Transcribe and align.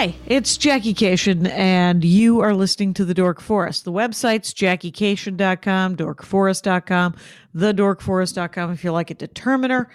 Hi, 0.00 0.14
it's 0.24 0.56
Jackie 0.56 0.94
Kashian, 0.94 1.46
and 1.50 2.02
you 2.02 2.40
are 2.40 2.54
listening 2.54 2.94
to 2.94 3.04
The 3.04 3.12
Dork 3.12 3.38
Forest. 3.38 3.84
The 3.84 3.92
website's 3.92 4.54
jackiekashian.com, 4.54 5.96
dorkforest.com, 5.98 7.16
thedorkforest.com 7.54 8.70
if 8.72 8.82
you 8.82 8.92
like 8.92 9.10
a 9.10 9.14
determiner. 9.14 9.90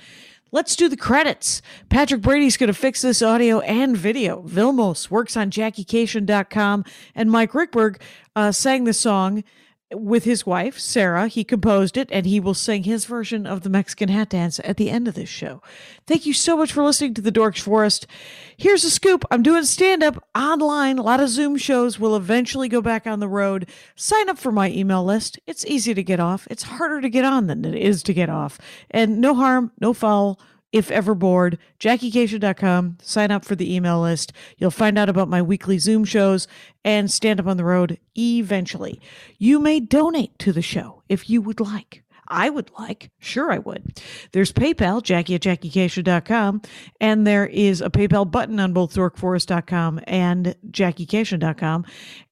Let's 0.52 0.76
do 0.76 0.90
the 0.90 0.95
credits. 0.95 1.64
Patrick 1.90 2.22
Brady's 2.22 2.55
going 2.55 2.68
to 2.68 2.73
fix 2.76 3.02
this 3.02 3.23
audio 3.23 3.62
and 3.62 3.98
video. 3.98 4.44
Vilmos 4.44 5.09
works 5.09 5.36
on 5.36 5.50
jackiekashian.com, 5.50 6.86
and 7.16 7.31
Mike 7.31 7.53
Ruekberg 7.53 8.00
uh, 8.36 8.52
sang 8.52 8.84
the 8.84 8.94
song 8.94 9.44
with 9.94 10.23
his 10.23 10.45
wife, 10.45 10.80
Sarah. 10.80 11.27
He 11.27 11.44
composed 11.44 11.98
it, 11.98 12.09
and 12.12 12.25
he 12.25 12.39
will 12.39 12.53
sing 12.53 12.84
his 12.84 13.05
version 13.05 13.45
of 13.45 13.62
the 13.62 13.70
Mexican 13.70 14.09
hat 14.09 14.30
dance 14.30 14.59
at 14.63 14.77
the 14.77 14.89
end 14.89 15.08
of 15.08 15.13
this 15.13 15.30
show. 15.30 15.61
Thank 16.08 16.25
you 16.25 16.34
so 16.34 16.58
much 16.58 16.71
for 16.71 16.84
listening 16.84 17.13
to 17.16 17.21
The 17.21 17.31
Dorks 17.31 17.61
Forest. 17.61 18.08
Here's 18.58 18.84
a 18.84 18.89
scoop 18.89 19.23
I'm 19.30 19.44
doing 19.44 19.63
stand 19.63 20.03
up 20.03 20.23
online. 20.35 20.98
A 20.98 21.03
lot 21.03 21.20
of 21.20 21.30
Zoom 21.30 21.58
shows 21.58 21.99
will 21.99 22.16
eventually 22.16 22.67
go 22.67 22.81
back 22.81 23.05
on 23.05 23.20
the 23.20 23.27
road. 23.27 23.70
Sign 23.95 24.30
up 24.30 24.38
for 24.38 24.52
my 24.52 24.70
email 24.71 25.03
list. 25.03 25.39
It's 25.45 25.66
easy 25.66 25.94
to 25.94 26.03
get 26.03 26.20
off, 26.20 26.47
it's 26.49 26.63
harder 26.63 27.02
to 27.02 27.09
get 27.09 27.25
on 27.25 27.47
than 27.47 27.63
it 27.66 27.75
is 27.75 28.02
to 28.03 28.13
get 28.13 28.30
off. 28.30 28.58
And 28.89 29.22
no 29.22 29.36
harm, 29.36 29.72
no 29.80 29.94
foul 29.94 30.39
if 30.72 30.92
ever 30.92 31.16
bored, 31.16 31.58
JackieKashian.com. 31.80 32.98
Sign 33.02 33.31
up 33.31 33.45
for 33.45 33.56
the 33.56 33.73
email 33.73 34.02
list. 34.02 34.34
You'll 34.58 34.72
find 34.72 34.98
out 34.98 35.09
about 35.09 35.30
my 35.30 35.42
weekly 35.42 35.78
Zoom 35.78 36.03
shows 36.03 36.48
and 36.84 37.09
stand 37.09 37.39
up 37.39 37.48
on 37.48 37.58
the 37.58 37.64
road 37.64 38.00
eventually. 38.17 39.00
You 39.38 39.59
may 39.59 39.80
donate 39.80 40.38
to 40.39 40.52
the 40.52 40.62
show 40.62 41.04
if 41.08 41.30
you 41.30 41.42
would 41.42 41.59
like. 41.59 42.04
I 42.28 42.50
would 42.50 42.72
like. 42.78 43.12
Sure, 43.20 43.52
I 43.52 43.59
would. 43.59 44.02
There's 44.31 44.52
PayPal, 44.52 45.02
Jackie 45.04 45.36
at 45.36 45.42
JackieKashian.com, 45.42 46.62
and 47.00 47.28
there 47.28 47.45
is 47.45 47.82
a 47.82 47.89
PayPal 47.89 48.30
button 48.30 48.59
on 48.59 48.73
both 48.73 48.95
DorkForest.com 48.95 50.02
and 50.08 50.56
JackieKashian.com. 50.70 51.86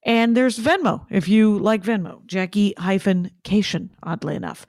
And 0.04 0.36
there's 0.36 0.60
Venmo 0.60 1.06
if 1.10 1.28
you 1.28 1.60
like 1.60 1.84
Venmo, 1.84 2.26
Jackie 2.26 2.74
hyphen 2.78 3.32
Kashian, 3.44 3.90
oddly 4.02 4.36
enough. 4.36 4.66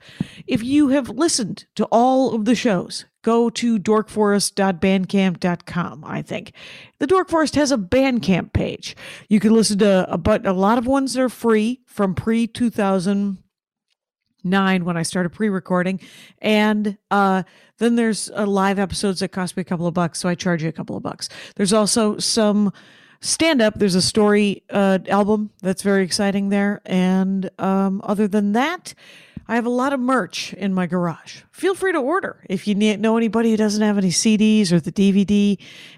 If 0.47 0.63
you 0.63 0.89
have 0.89 1.09
listened 1.09 1.65
to 1.75 1.85
all 1.91 2.35
of 2.35 2.45
the 2.45 2.55
shows, 2.55 3.05
go 3.25 3.49
to 3.49 3.77
dorkforest.bandcamp.com, 3.79 6.05
I 6.05 6.21
think. 6.21 6.53
The 6.99 7.07
Dork 7.07 7.27
Forest 7.27 7.55
has 7.55 7.71
a 7.71 7.77
Bandcamp 7.77 8.53
page. 8.53 8.95
You 9.29 9.39
can 9.39 9.51
listen 9.51 9.79
to 9.79 10.13
a, 10.13 10.19
but 10.19 10.45
a 10.45 10.53
lot 10.53 10.77
of 10.77 10.85
ones 10.85 11.15
that 11.15 11.23
are 11.23 11.29
free 11.29 11.81
from 11.87 12.13
pre 12.13 12.45
2000 12.45 13.39
nine 14.43 14.85
when 14.85 14.95
I 14.95 15.01
started 15.01 15.31
pre-recording, 15.31 15.99
and 16.37 16.99
uh, 17.09 17.41
then 17.79 17.95
there's 17.95 18.29
uh, 18.29 18.45
live 18.45 18.77
episodes 18.77 19.21
that 19.21 19.29
cost 19.29 19.57
me 19.57 19.61
a 19.61 19.63
couple 19.63 19.87
of 19.87 19.95
bucks, 19.95 20.19
so 20.19 20.29
I 20.29 20.35
charge 20.35 20.61
you 20.61 20.69
a 20.69 20.71
couple 20.71 20.95
of 20.95 21.01
bucks. 21.01 21.27
There's 21.55 21.73
also 21.73 22.19
some 22.19 22.71
stand-up. 23.21 23.79
There's 23.79 23.95
a 23.95 24.03
story 24.03 24.61
uh, 24.69 24.99
album 25.09 25.49
that's 25.63 25.81
very 25.81 26.03
exciting 26.03 26.49
there, 26.49 26.79
and 26.85 27.49
um, 27.57 28.01
other 28.03 28.27
than 28.27 28.51
that. 28.51 28.93
I 29.47 29.55
have 29.55 29.65
a 29.65 29.69
lot 29.69 29.93
of 29.93 29.99
merch 29.99 30.53
in 30.53 30.73
my 30.73 30.87
garage. 30.87 31.43
Feel 31.51 31.75
free 31.75 31.91
to 31.91 31.99
order 31.99 32.43
if 32.49 32.67
you 32.67 32.73
know 32.75 33.15
anybody 33.15 33.51
who 33.51 33.57
doesn't 33.57 33.81
have 33.81 33.97
any 33.97 34.09
CDs 34.09 34.71
or 34.71 34.79
the 34.79 34.91
DVD. 34.91 35.57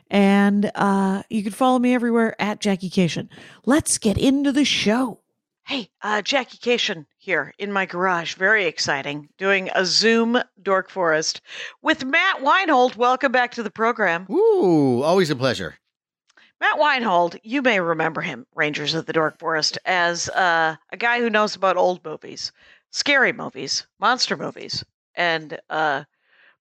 And 0.10 0.70
uh, 0.76 1.24
you 1.30 1.44
can 1.44 1.54
follow 1.54 1.80
me 1.80 1.94
everywhere 1.94 2.36
at 2.42 2.60
Jackie 2.60 2.90
Kashian. 2.90 3.30
Let's 3.66 3.98
get 3.98 4.18
into 4.18 4.52
the 4.52 4.66
show. 4.66 5.22
Hey, 5.66 5.90
uh, 6.02 6.22
Jackie 6.22 6.58
Kashian 6.58 7.06
here 7.18 7.54
in 7.58 7.72
my 7.72 7.86
garage. 7.86 8.36
Very 8.36 8.66
exciting. 8.66 9.30
Doing 9.38 9.70
a 9.76 9.86
Zoom 9.86 10.42
Dork 10.62 10.90
Forest 10.90 11.42
with 11.82 12.06
Matt 12.06 12.42
Weinhold. 12.42 12.96
Welcome 12.96 13.32
back 13.32 13.52
to 13.54 13.64
the 13.64 13.72
program. 13.72 14.28
Ooh, 14.30 15.04
always 15.04 15.30
a 15.30 15.36
pleasure. 15.36 15.76
Matt 16.60 16.80
Weinhold, 16.80 17.36
you 17.44 17.62
may 17.62 17.80
remember 17.80 18.22
him, 18.22 18.48
Rangers 18.56 18.96
of 18.96 19.06
the 19.06 19.14
Dork 19.14 19.38
Forest, 19.38 19.78
as 19.86 20.28
uh, 20.30 20.76
a 20.92 20.98
guy 20.98 21.20
who 21.20 21.30
knows 21.30 21.56
about 21.56 21.78
old 21.78 22.04
movies, 22.04 22.52
scary 22.92 23.34
movies, 23.34 23.86
monster 24.00 24.38
movies, 24.38 24.84
and 25.16 25.60
uh, 25.70 26.04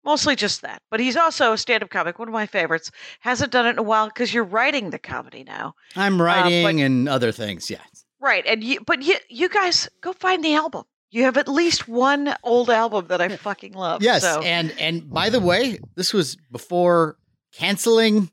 mostly 0.03 0.35
just 0.35 0.61
that. 0.61 0.81
But 0.89 0.99
he's 0.99 1.17
also 1.17 1.53
a 1.53 1.57
stand 1.57 1.83
up 1.83 1.89
comic, 1.89 2.19
one 2.19 2.27
of 2.27 2.33
my 2.33 2.45
favorites. 2.45 2.91
Hasn't 3.19 3.51
done 3.51 3.65
it 3.65 3.71
in 3.71 3.79
a 3.79 3.83
while 3.83 4.07
because 4.07 4.33
you're 4.33 4.43
writing 4.43 4.89
the 4.89 4.99
comedy 4.99 5.43
now. 5.43 5.75
I'm 5.95 6.21
writing 6.21 6.81
and 6.81 7.09
other 7.09 7.31
things. 7.31 7.69
Yeah. 7.69 7.81
Right, 8.19 8.45
and 8.47 8.63
you, 8.63 8.79
but 8.81 9.03
you, 9.03 9.15
you 9.29 9.49
guys 9.49 9.89
go 10.01 10.13
find 10.13 10.43
the 10.43 10.55
album. 10.55 10.85
You 11.11 11.23
have 11.23 11.37
at 11.37 11.47
least 11.47 11.87
one 11.87 12.35
old 12.43 12.69
album 12.69 13.07
that 13.07 13.21
I 13.21 13.29
fucking 13.29 13.73
love. 13.73 14.01
Yes, 14.01 14.23
so. 14.23 14.41
and 14.41 14.73
and 14.79 15.09
by 15.09 15.29
the 15.29 15.39
way, 15.39 15.79
this 15.95 16.13
was 16.13 16.35
before 16.51 17.17
canceling 17.53 18.31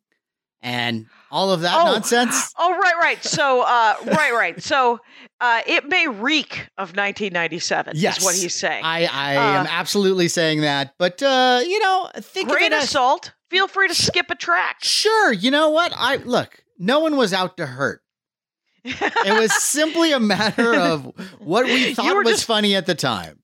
and 0.62 1.06
all 1.32 1.50
of 1.50 1.62
that 1.62 1.74
oh, 1.74 1.84
nonsense. 1.92 2.52
Oh, 2.58 2.70
right, 2.76 2.94
right. 3.00 3.24
So, 3.24 3.62
uh, 3.62 3.94
right, 4.06 4.32
right. 4.32 4.62
So, 4.62 5.00
uh, 5.40 5.62
it 5.66 5.88
may 5.88 6.06
reek 6.06 6.68
of 6.78 6.90
1997. 6.94 7.94
Yes, 7.96 8.18
is 8.18 8.24
what 8.24 8.34
he's 8.36 8.54
saying. 8.54 8.84
I 8.84 9.06
I 9.06 9.36
Uh, 9.36 9.60
am 9.60 9.66
absolutely 9.66 10.28
saying 10.28 10.60
that, 10.60 10.94
but 10.98 11.20
uh, 11.22 11.60
you 11.66 11.78
know, 11.80 12.08
think 12.16 12.48
Grain 12.50 12.72
of 12.72 12.82
it 12.84 12.94
as. 12.94 13.30
Feel 13.50 13.66
free 13.68 13.88
to 13.88 13.94
skip 13.94 14.30
a 14.30 14.34
track. 14.34 14.76
sure. 14.82 15.32
You 15.32 15.50
know 15.50 15.70
what? 15.70 15.92
I 15.96 16.16
look. 16.16 16.62
No 16.78 17.00
one 17.00 17.16
was 17.16 17.32
out 17.32 17.56
to 17.56 17.66
hurt. 17.66 18.00
It 18.84 19.38
was 19.40 19.52
simply 19.62 20.12
a 20.12 20.20
matter 20.20 20.74
of 20.74 21.04
what 21.38 21.64
we 21.66 21.94
thought 21.94 22.16
was 22.24 22.34
just- 22.34 22.44
funny 22.46 22.74
at 22.74 22.86
the 22.86 22.94
time. 22.94 23.38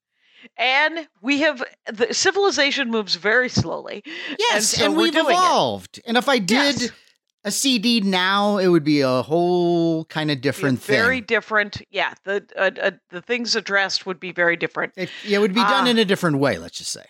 and 0.56 1.06
we 1.22 1.40
have 1.40 1.62
the 1.92 2.12
civilization 2.14 2.90
moves 2.90 3.14
very 3.16 3.48
slowly. 3.48 4.02
Yes, 4.38 4.68
so 4.76 4.84
and, 4.86 4.96
we've 4.96 5.12
doing 5.12 5.26
it. 5.26 5.30
evolved. 5.30 6.00
And 6.06 6.16
if 6.16 6.28
I 6.28 6.38
did 6.38 6.80
Yes. 6.80 6.90
A 7.48 7.50
CD 7.50 8.00
now, 8.00 8.58
it 8.58 8.68
would 8.68 8.84
be 8.84 9.00
a 9.00 9.22
whole 9.22 10.04
kind 10.06 10.30
of 10.30 10.40
different 10.40 10.78
Yeah, 10.80 10.94
Very 11.02 11.16
thing. 11.18 11.24
different. 11.26 11.82
Yeah, 11.90 12.14
the 12.24 12.44
uh, 12.56 12.70
uh, 12.80 12.90
the 13.10 13.20
things 13.22 13.56
addressed 13.56 14.06
would 14.06 14.20
be 14.20 14.32
very 14.32 14.56
different. 14.56 14.92
It, 14.96 15.10
it 15.28 15.38
would 15.40 15.52
be 15.54 15.60
done 15.62 15.86
Ah. 15.86 15.90
in 15.90 15.98
a 15.98 16.04
different 16.04 16.38
way, 16.38 16.58
let's 16.58 16.78
just 16.78 16.92
say. 16.92 17.04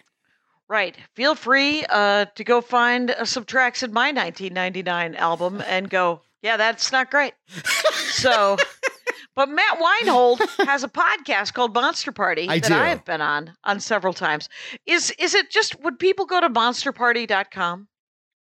Right. 0.68 0.96
Feel 1.14 1.34
free 1.34 1.84
uh, 1.88 2.26
to 2.34 2.44
go 2.44 2.60
find 2.60 3.10
uh, 3.10 3.24
some 3.24 3.44
tracks 3.44 3.82
in 3.82 3.92
my 3.92 4.08
1999 4.12 5.14
album 5.14 5.62
and 5.66 5.88
go, 5.88 6.20
yeah, 6.42 6.56
that's 6.58 6.92
not 6.92 7.10
great. 7.10 7.32
so, 8.10 8.56
but 9.34 9.48
Matt 9.48 9.78
Weinhold 9.80 10.40
has 10.66 10.84
a 10.84 10.88
podcast 10.88 11.54
called 11.54 11.72
Monster 11.74 12.12
Party 12.12 12.48
I 12.48 12.58
that 12.58 12.68
do. 12.68 12.74
I 12.74 12.88
have 12.88 13.04
been 13.06 13.20
on 13.22 13.54
on 13.64 13.80
several 13.80 14.12
times. 14.12 14.48
Is 14.84 15.10
is 15.18 15.34
it 15.34 15.50
just 15.50 15.80
would 15.82 15.98
people 15.98 16.26
go 16.26 16.38
to 16.40 16.50
monsterparty.com 16.50 17.88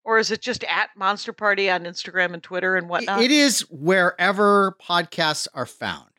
or 0.06 0.20
is 0.20 0.32
it 0.32 0.42
just 0.42 0.64
at 0.66 0.90
Monster 0.96 1.34
Party 1.34 1.70
on 1.70 1.84
Instagram 1.84 2.34
and 2.34 2.42
Twitter 2.42 2.76
and 2.78 2.88
whatnot? 2.88 3.22
It 3.22 3.32
is 3.32 3.62
wherever 3.70 4.78
podcasts 4.82 5.48
are 5.54 5.66
found. 5.66 6.10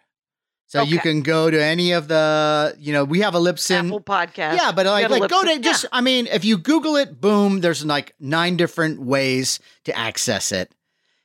So 0.69 0.83
you 0.83 0.99
can 0.99 1.23
go 1.23 1.49
to 1.49 1.63
any 1.63 1.93
of 1.93 2.09
the, 2.09 2.75
you 2.79 2.93
know, 2.93 3.05
we 3.05 3.21
have 3.21 3.35
a 3.35 3.39
Libsyn. 3.39 3.87
Apple 3.87 4.01
Podcast. 4.01 4.57
Yeah, 4.57 4.73
but 4.73 4.85
like, 4.85 5.09
like 5.09 5.31
go 5.31 5.43
to 5.45 5.59
just, 5.61 5.85
Yeah. 5.85 5.89
I 5.93 6.01
mean, 6.01 6.27
if 6.27 6.45
you 6.45 6.59
Google 6.59 6.97
it, 6.97 7.19
boom, 7.21 7.61
there's 7.61 7.85
like 7.85 8.15
nine 8.19 8.57
different 8.57 9.01
ways 9.01 9.61
to 9.85 9.97
access 9.97 10.51
it. 10.53 10.75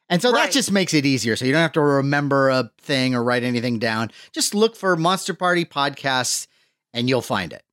And 0.08 0.22
so 0.22 0.32
Right. 0.32 0.46
that 0.46 0.52
just 0.54 0.72
makes 0.72 0.94
it 0.94 1.06
easier. 1.06 1.36
So 1.36 1.46
you 1.46 1.52
don't 1.54 1.62
have 1.62 1.72
to 1.74 1.82
remember 1.82 2.50
a 2.50 2.72
thing 2.82 3.16
or 3.16 3.24
write 3.24 3.44
anything 3.44 3.80
down. 3.80 4.12
Just 4.32 4.54
look 4.54 4.76
for 4.76 4.96
Monster 4.96 5.34
Party 5.34 5.66
podcasts 5.66 6.46
and 6.94 7.10
you'll 7.10 7.22
find 7.22 7.52
it. 7.52 7.64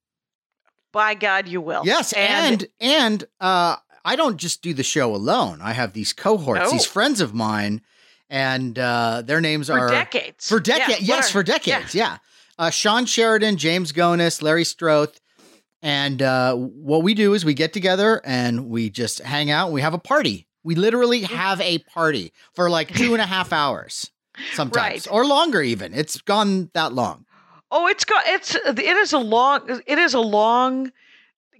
By 0.90 1.14
God, 1.14 1.48
you 1.48 1.60
will. 1.60 1.82
Yes, 1.84 2.14
and 2.14 2.66
and 2.80 3.24
uh 3.40 3.76
I 4.10 4.16
don't 4.16 4.38
just 4.38 4.62
do 4.62 4.72
the 4.74 4.82
show 4.82 5.14
alone. 5.14 5.60
I 5.62 5.72
have 5.72 5.92
these 5.92 6.12
cohorts, 6.12 6.62
No. 6.64 6.70
these 6.70 6.86
friends 6.86 7.20
of 7.20 7.30
mine, 7.34 7.82
and 8.30 8.78
uh 8.78 9.22
their 9.28 9.40
names 9.40 9.66
for 9.68 9.78
are 9.78 9.88
decades. 9.90 10.48
for 10.48 10.60
decades. 10.60 11.00
Yeah, 11.02 11.16
yes, 11.16 11.28
are- 11.28 11.32
for 11.32 11.42
decades. 11.42 11.94
Yeah. 11.94 12.18
Uh, 12.60 12.70
Sean 12.70 13.06
Sheridan, 13.06 13.56
James 13.56 13.92
Gonis, 13.92 14.42
Larry 14.42 14.64
Strothe. 14.64 15.16
And 15.80 16.20
uh, 16.22 16.54
what 16.56 17.02
we 17.04 17.14
do 17.14 17.34
is 17.34 17.44
we 17.44 17.54
get 17.54 17.72
together 17.72 18.20
and 18.24 18.68
we 18.68 18.90
just 18.90 19.20
hang 19.20 19.48
out. 19.50 19.66
And 19.66 19.74
we 19.74 19.80
have 19.80 19.94
a 19.94 19.98
party. 19.98 20.48
We 20.64 20.74
literally 20.74 21.22
have 21.22 21.60
a 21.60 21.78
party 21.78 22.32
for 22.54 22.68
like 22.68 22.92
two 22.92 23.12
and 23.14 23.22
a 23.22 23.26
half 23.26 23.52
hours 23.52 24.10
sometimes, 24.54 25.06
Right. 25.06 25.12
or 25.14 25.24
longer. 25.24 25.62
Even 25.62 25.94
it's 25.94 26.20
gone 26.20 26.70
that 26.74 26.92
long. 26.92 27.26
Oh, 27.70 27.86
it's 27.86 28.04
got 28.04 28.24
it's 28.26 28.56
it 28.56 28.78
is 29.04 29.12
a 29.12 29.18
long 29.36 29.60
it 29.86 29.98
is 29.98 30.14
a 30.14 30.20
long 30.20 30.90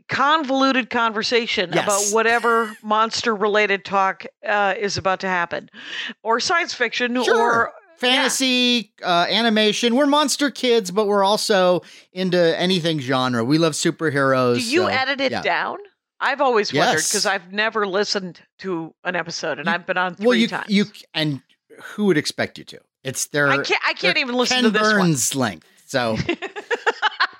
convoluted 0.09 0.91
conversation 0.91 1.71
Yes. 1.73 1.85
about 1.85 2.15
whatever 2.15 2.77
monster 2.83 3.35
related 3.35 3.85
talk 3.85 4.25
uh, 4.47 4.75
is 4.79 4.97
about 4.97 5.21
to 5.21 5.27
happen 5.29 5.69
or 6.23 6.41
science 6.41 6.75
fiction 6.75 7.23
Sure. 7.23 7.37
or 7.37 7.73
fantasy, 7.99 8.93
uh, 9.03 9.27
animation. 9.29 9.95
We're 9.97 10.07
monster 10.07 10.51
kids, 10.51 10.91
but 10.91 11.07
we're 11.07 11.25
also 11.25 11.83
into 12.13 12.59
anything 12.59 13.01
genre. 13.01 13.45
We 13.45 13.59
love 13.59 13.73
superheroes. 13.73 14.57
do 14.57 14.63
you 14.65 14.83
so, 14.83 14.87
edit 14.87 15.21
it 15.21 15.33
yeah. 15.33 15.43
down 15.43 15.79
I've 16.21 16.41
always 16.41 16.73
wondered 16.73 16.97
because 16.97 17.27
I've 17.27 17.53
never 17.53 17.87
listened 17.87 18.41
to 18.61 18.93
an 19.05 19.15
episode, 19.15 19.59
and 19.61 19.69
You- 19.69 19.75
I've 19.75 19.87
been 19.87 19.97
on 19.99 20.17
three 20.17 20.27
well, 20.27 20.35
you 20.37 20.49
times. 20.49 20.67
you 20.69 20.85
and 21.15 21.43
who 21.81 22.07
would 22.07 22.19
expect 22.19 22.59
you 22.59 22.65
to? 22.65 22.81
It's 23.05 23.27
their 23.27 23.47
I 23.49 23.59
can't. 23.63 23.81
I 23.87 23.93
can't 23.93 24.19
even 24.19 24.35
listen 24.35 24.57
Ken 24.57 24.65
to 24.65 24.71
this 24.71 24.83
one. 24.83 24.97
Burns 24.97 25.37
length. 25.37 25.67
So 25.87 26.17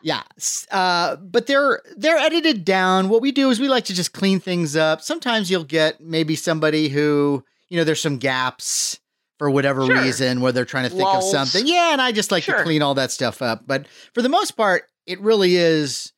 yeah, 0.03 0.23
uh, 0.71 1.17
but 1.17 1.47
they're 1.47 1.83
they're 1.97 2.17
edited 2.19 2.65
down. 2.65 3.09
What 3.09 3.23
we 3.23 3.33
do 3.33 3.51
is 3.51 3.61
we 3.61 3.69
like 3.69 3.85
to 3.87 3.95
just 3.95 4.13
clean 4.13 4.41
things 4.41 4.77
up. 4.77 5.01
Sometimes 5.03 5.51
you'll 5.51 5.65
get 5.65 6.01
maybe 6.01 6.35
somebody 6.37 6.89
who 6.89 7.45
you 7.69 7.77
know 7.77 7.85
there's 7.85 8.01
some 8.03 8.19
gaps 8.19 9.01
for 9.39 9.51
whatever 9.51 9.87
Sure. 9.87 10.01
reason 10.03 10.41
where 10.41 10.53
they're 10.53 10.65
trying 10.65 10.85
to 10.85 10.91
think 10.91 11.03
Lulls. 11.03 11.27
of 11.27 11.31
something. 11.49 11.67
Yeah, 11.67 11.93
and 11.93 12.01
I 12.03 12.13
just 12.13 12.31
like 12.33 12.45
to 12.45 12.63
clean 12.63 12.83
all 12.83 12.95
that 12.95 13.11
stuff 13.13 13.41
up. 13.43 13.63
But 13.67 13.87
for 14.15 14.23
the 14.23 14.29
most 14.29 14.53
part, 14.53 14.85
it 15.07 15.21
really 15.21 15.57
is. 15.57 16.13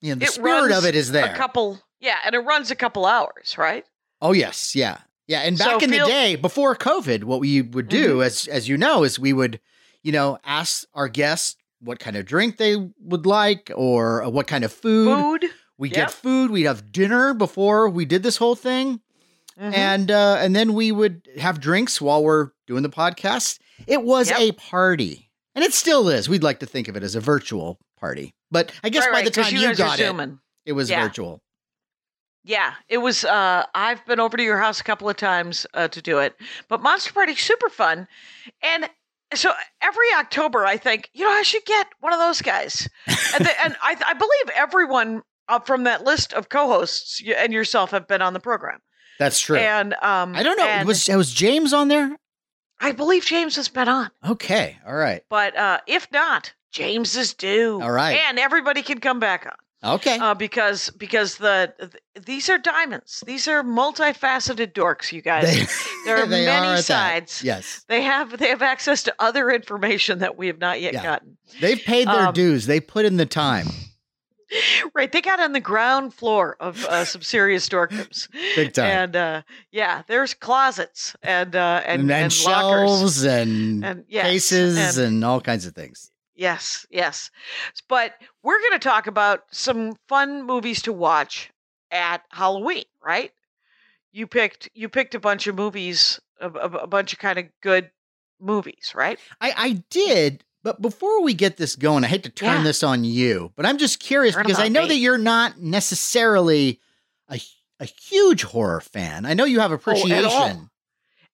You 0.00 0.10
know, 0.14 0.18
the 0.18 0.26
It 0.26 0.30
spirit 0.32 0.72
of 0.72 0.84
it 0.84 0.94
is 0.94 1.10
there. 1.10 1.24
A 1.32 1.36
couple, 1.36 1.80
yeah, 2.00 2.16
and 2.24 2.34
it 2.34 2.40
runs 2.40 2.70
a 2.70 2.76
couple 2.76 3.06
hours, 3.06 3.56
right? 3.56 3.84
Oh 4.20 4.32
yes, 4.32 4.76
yeah, 4.76 4.98
yeah. 5.26 5.40
And 5.40 5.56
back 5.58 5.68
So 5.68 5.78
in 5.78 5.90
feel- 5.90 6.04
the 6.06 6.10
day, 6.12 6.36
before 6.36 6.76
COVID, 6.76 7.24
what 7.24 7.40
we 7.40 7.62
would 7.62 7.88
do, 7.88 8.14
Mm-hmm. 8.14 8.22
as 8.22 8.46
as 8.48 8.68
you 8.68 8.76
know, 8.76 9.04
is 9.04 9.18
we 9.18 9.32
would, 9.32 9.58
you 10.02 10.12
know, 10.12 10.38
ask 10.44 10.86
our 10.94 11.08
guests 11.08 11.56
what 11.86 11.98
kind 11.98 12.16
of 12.16 12.26
drink 12.26 12.56
they 12.58 12.76
would 13.00 13.24
like 13.26 13.70
or 13.74 14.22
uh, 14.24 14.28
what 14.28 14.46
kind 14.46 14.64
of 14.64 14.72
food. 14.72 15.40
Food, 15.42 15.50
We 15.78 15.88
yep. 15.88 15.96
get 15.96 16.10
food. 16.10 16.50
We'd 16.50 16.64
have 16.64 16.90
dinner 16.92 17.32
before 17.34 17.88
we 17.88 18.04
did 18.04 18.22
this 18.22 18.36
whole 18.36 18.54
thing, 18.56 19.00
Mhm. 19.58 19.74
and 19.74 20.10
uh, 20.10 20.36
and 20.40 20.54
then 20.54 20.74
we 20.74 20.92
would 20.92 21.28
have 21.38 21.60
drinks 21.60 22.00
while 22.00 22.22
we're 22.22 22.50
doing 22.66 22.82
the 22.82 22.90
podcast. 22.90 23.58
It 23.86 24.02
was 24.02 24.28
Yep. 24.30 24.38
a 24.40 24.52
party, 24.52 25.30
and 25.54 25.64
it 25.64 25.72
still 25.72 26.08
is. 26.08 26.28
We'd 26.28 26.42
like 26.42 26.58
to 26.60 26.66
think 26.66 26.88
of 26.88 26.96
it 26.96 27.02
as 27.02 27.14
a 27.14 27.20
virtual 27.20 27.78
party, 27.98 28.34
but 28.50 28.72
I 28.84 28.88
guess 28.90 29.04
Right, 29.04 29.12
by 29.12 29.18
right, 29.18 29.24
the 29.24 29.30
time 29.42 29.54
you 29.54 29.60
you, 29.60 29.74
got 29.74 29.98
it, 30.00 30.06
zooming. 30.06 30.40
it 30.66 30.72
was 30.72 30.90
Yeah. 30.90 31.02
virtual. 31.02 31.40
Yeah, 32.44 32.74
it 32.88 32.98
was. 32.98 33.24
Uh, 33.24 33.64
I've 33.74 34.04
been 34.06 34.20
over 34.20 34.36
to 34.36 34.42
your 34.42 34.58
house 34.58 34.80
a 34.80 34.84
couple 34.84 35.08
of 35.08 35.16
times 35.16 35.66
uh, 35.74 35.88
to 35.88 36.00
do 36.00 36.18
it, 36.20 36.36
but 36.68 36.80
Monster 36.80 37.12
Party's 37.12 37.40
super 37.40 37.68
fun, 37.68 38.06
and 38.62 38.88
so 39.34 39.52
every 39.82 40.06
October 40.18 40.64
I 40.66 40.76
think 40.76 41.10
you 41.12 41.24
know 41.24 41.30
I 41.30 41.42
should 41.42 41.64
get 41.64 41.86
one 42.00 42.12
of 42.12 42.18
those 42.18 42.40
guys, 42.42 42.88
and, 43.06 43.44
the, 43.44 43.64
and 43.64 43.76
I, 43.82 43.96
I 44.06 44.14
believe 44.14 44.50
everyone 44.54 45.22
uh, 45.48 45.60
from 45.60 45.84
that 45.84 46.04
list 46.04 46.32
of 46.32 46.48
co-hosts 46.48 47.20
you- 47.20 47.34
and 47.34 47.52
yourself 47.52 47.90
have 47.90 48.06
been 48.08 48.22
on 48.22 48.32
the 48.32 48.40
program, 48.40 48.80
That's 49.18 49.40
true. 49.40 49.56
and 49.58 49.94
um, 49.94 50.34
I 50.34 50.42
don't 50.42 50.56
know. 50.58 50.66
and 50.66 50.86
Was 50.88 51.08
was 51.08 51.32
James 51.32 51.72
on 51.72 51.88
there? 51.88 52.16
I 52.80 52.92
believe 52.92 53.24
James 53.24 53.56
has 53.56 53.68
been 53.68 53.88
on, 53.88 54.10
Okay. 54.28 54.76
All 54.86 54.94
right. 54.94 55.22
but 55.30 55.56
uh, 55.56 55.80
if 55.86 56.10
not, 56.12 56.52
James 56.72 57.16
is 57.16 57.32
due. 57.32 57.80
All 57.82 57.90
right. 57.90 58.18
and 58.28 58.38
everybody 58.38 58.82
can 58.82 59.00
come 59.00 59.18
back 59.18 59.46
on. 59.46 59.56
Okay. 59.94 60.18
uh, 60.18 60.34
because 60.34 60.90
because 60.90 61.36
the 61.38 61.72
th- 61.78 62.24
these 62.26 62.48
are 62.50 62.58
diamonds. 62.58 63.22
These 63.26 63.46
are 63.48 63.62
multifaceted 63.62 64.72
dorks, 64.72 65.12
you 65.12 65.22
guys. 65.22 65.46
there 66.04 66.16
are 66.18 66.26
they 66.26 66.44
many 66.46 66.66
that. 66.76 66.84
sides. 66.84 67.42
Yes. 67.42 67.84
They 67.88 68.02
have 68.02 68.36
they 68.38 68.48
have 68.48 68.62
access 68.62 69.02
to 69.04 69.14
other 69.18 69.50
information 69.50 70.18
that 70.20 70.36
we 70.36 70.46
have 70.48 70.58
not 70.58 70.80
yet 70.80 70.94
Yeah. 70.94 71.02
gotten. 71.02 71.36
They've 71.60 71.80
paid 71.80 72.08
their 72.08 72.28
Um, 72.28 72.34
dues. 72.34 72.66
They 72.66 72.80
put 72.80 73.04
in 73.04 73.16
the 73.16 73.26
time. 73.26 73.66
Right, 74.94 75.10
they 75.10 75.20
got 75.22 75.40
on 75.40 75.52
the 75.52 75.60
ground 75.60 76.14
floor 76.14 76.56
of 76.60 76.84
uh, 76.86 77.04
some 77.04 77.20
serious 77.20 77.68
dorkdoms, 77.68 78.28
Big 78.54 78.72
time. 78.74 78.84
and 78.86 79.16
uh, 79.16 79.42
yeah, 79.72 80.02
there's 80.06 80.34
closets 80.34 81.16
and 81.20 81.56
uh, 81.56 81.82
and, 81.84 82.02
and, 82.02 82.10
and, 82.12 82.44
lockers. 82.44 82.44
shelves 82.44 83.24
and, 83.24 83.84
And- 83.84 84.04
yes, 84.08 84.24
cases 84.24 84.98
and- 84.98 85.06
and, 85.08 85.24
all 85.24 85.40
kinds 85.40 85.66
of 85.66 85.74
things. 85.74 86.12
Yes, 86.36 86.86
yes. 86.90 87.30
But 87.88 88.14
we're 88.42 88.60
going 88.60 88.72
to 88.72 88.78
talk 88.78 89.06
about 89.06 89.44
some 89.50 89.96
fun 90.06 90.44
movies 90.44 90.82
to 90.82 90.92
watch 90.92 91.50
at 91.90 92.22
Halloween, 92.30 92.84
right? 93.02 93.32
You 94.12 94.26
picked 94.26 94.68
you 94.74 94.88
picked 94.88 95.14
a 95.14 95.20
bunch 95.20 95.46
of 95.46 95.54
movies, 95.56 96.20
a, 96.40 96.48
a, 96.50 96.68
a 96.82 96.86
bunch 96.86 97.12
of 97.12 97.18
kind 97.18 97.38
of 97.38 97.46
good 97.62 97.90
movies, 98.40 98.92
right? 98.94 99.18
I, 99.40 99.54
I 99.56 99.70
did, 99.90 100.44
but 100.62 100.82
before 100.82 101.22
we 101.22 101.32
get 101.34 101.56
this 101.56 101.74
going, 101.76 102.04
I 102.04 102.08
hate 102.08 102.22
to 102.24 102.30
turn 102.30 102.48
Yeah. 102.48 102.64
this 102.64 102.82
on 102.82 103.04
you, 103.04 103.52
but 103.56 103.64
I'm 103.66 103.78
just 103.78 104.00
curious 104.00 104.34
Turn 104.34 104.44
because 104.44 104.60
I 104.60 104.68
know 104.68 104.82
me. 104.82 104.88
that 104.88 104.96
you're 104.96 105.18
not 105.18 105.58
necessarily 105.60 106.80
a, 107.30 107.40
a 107.80 107.84
huge 107.86 108.42
horror 108.42 108.80
fan. 108.80 109.24
I 109.26 109.34
know 109.34 109.44
you 109.44 109.60
have 109.60 109.70
Oh, 109.72 109.74
appreciation. 109.74 110.70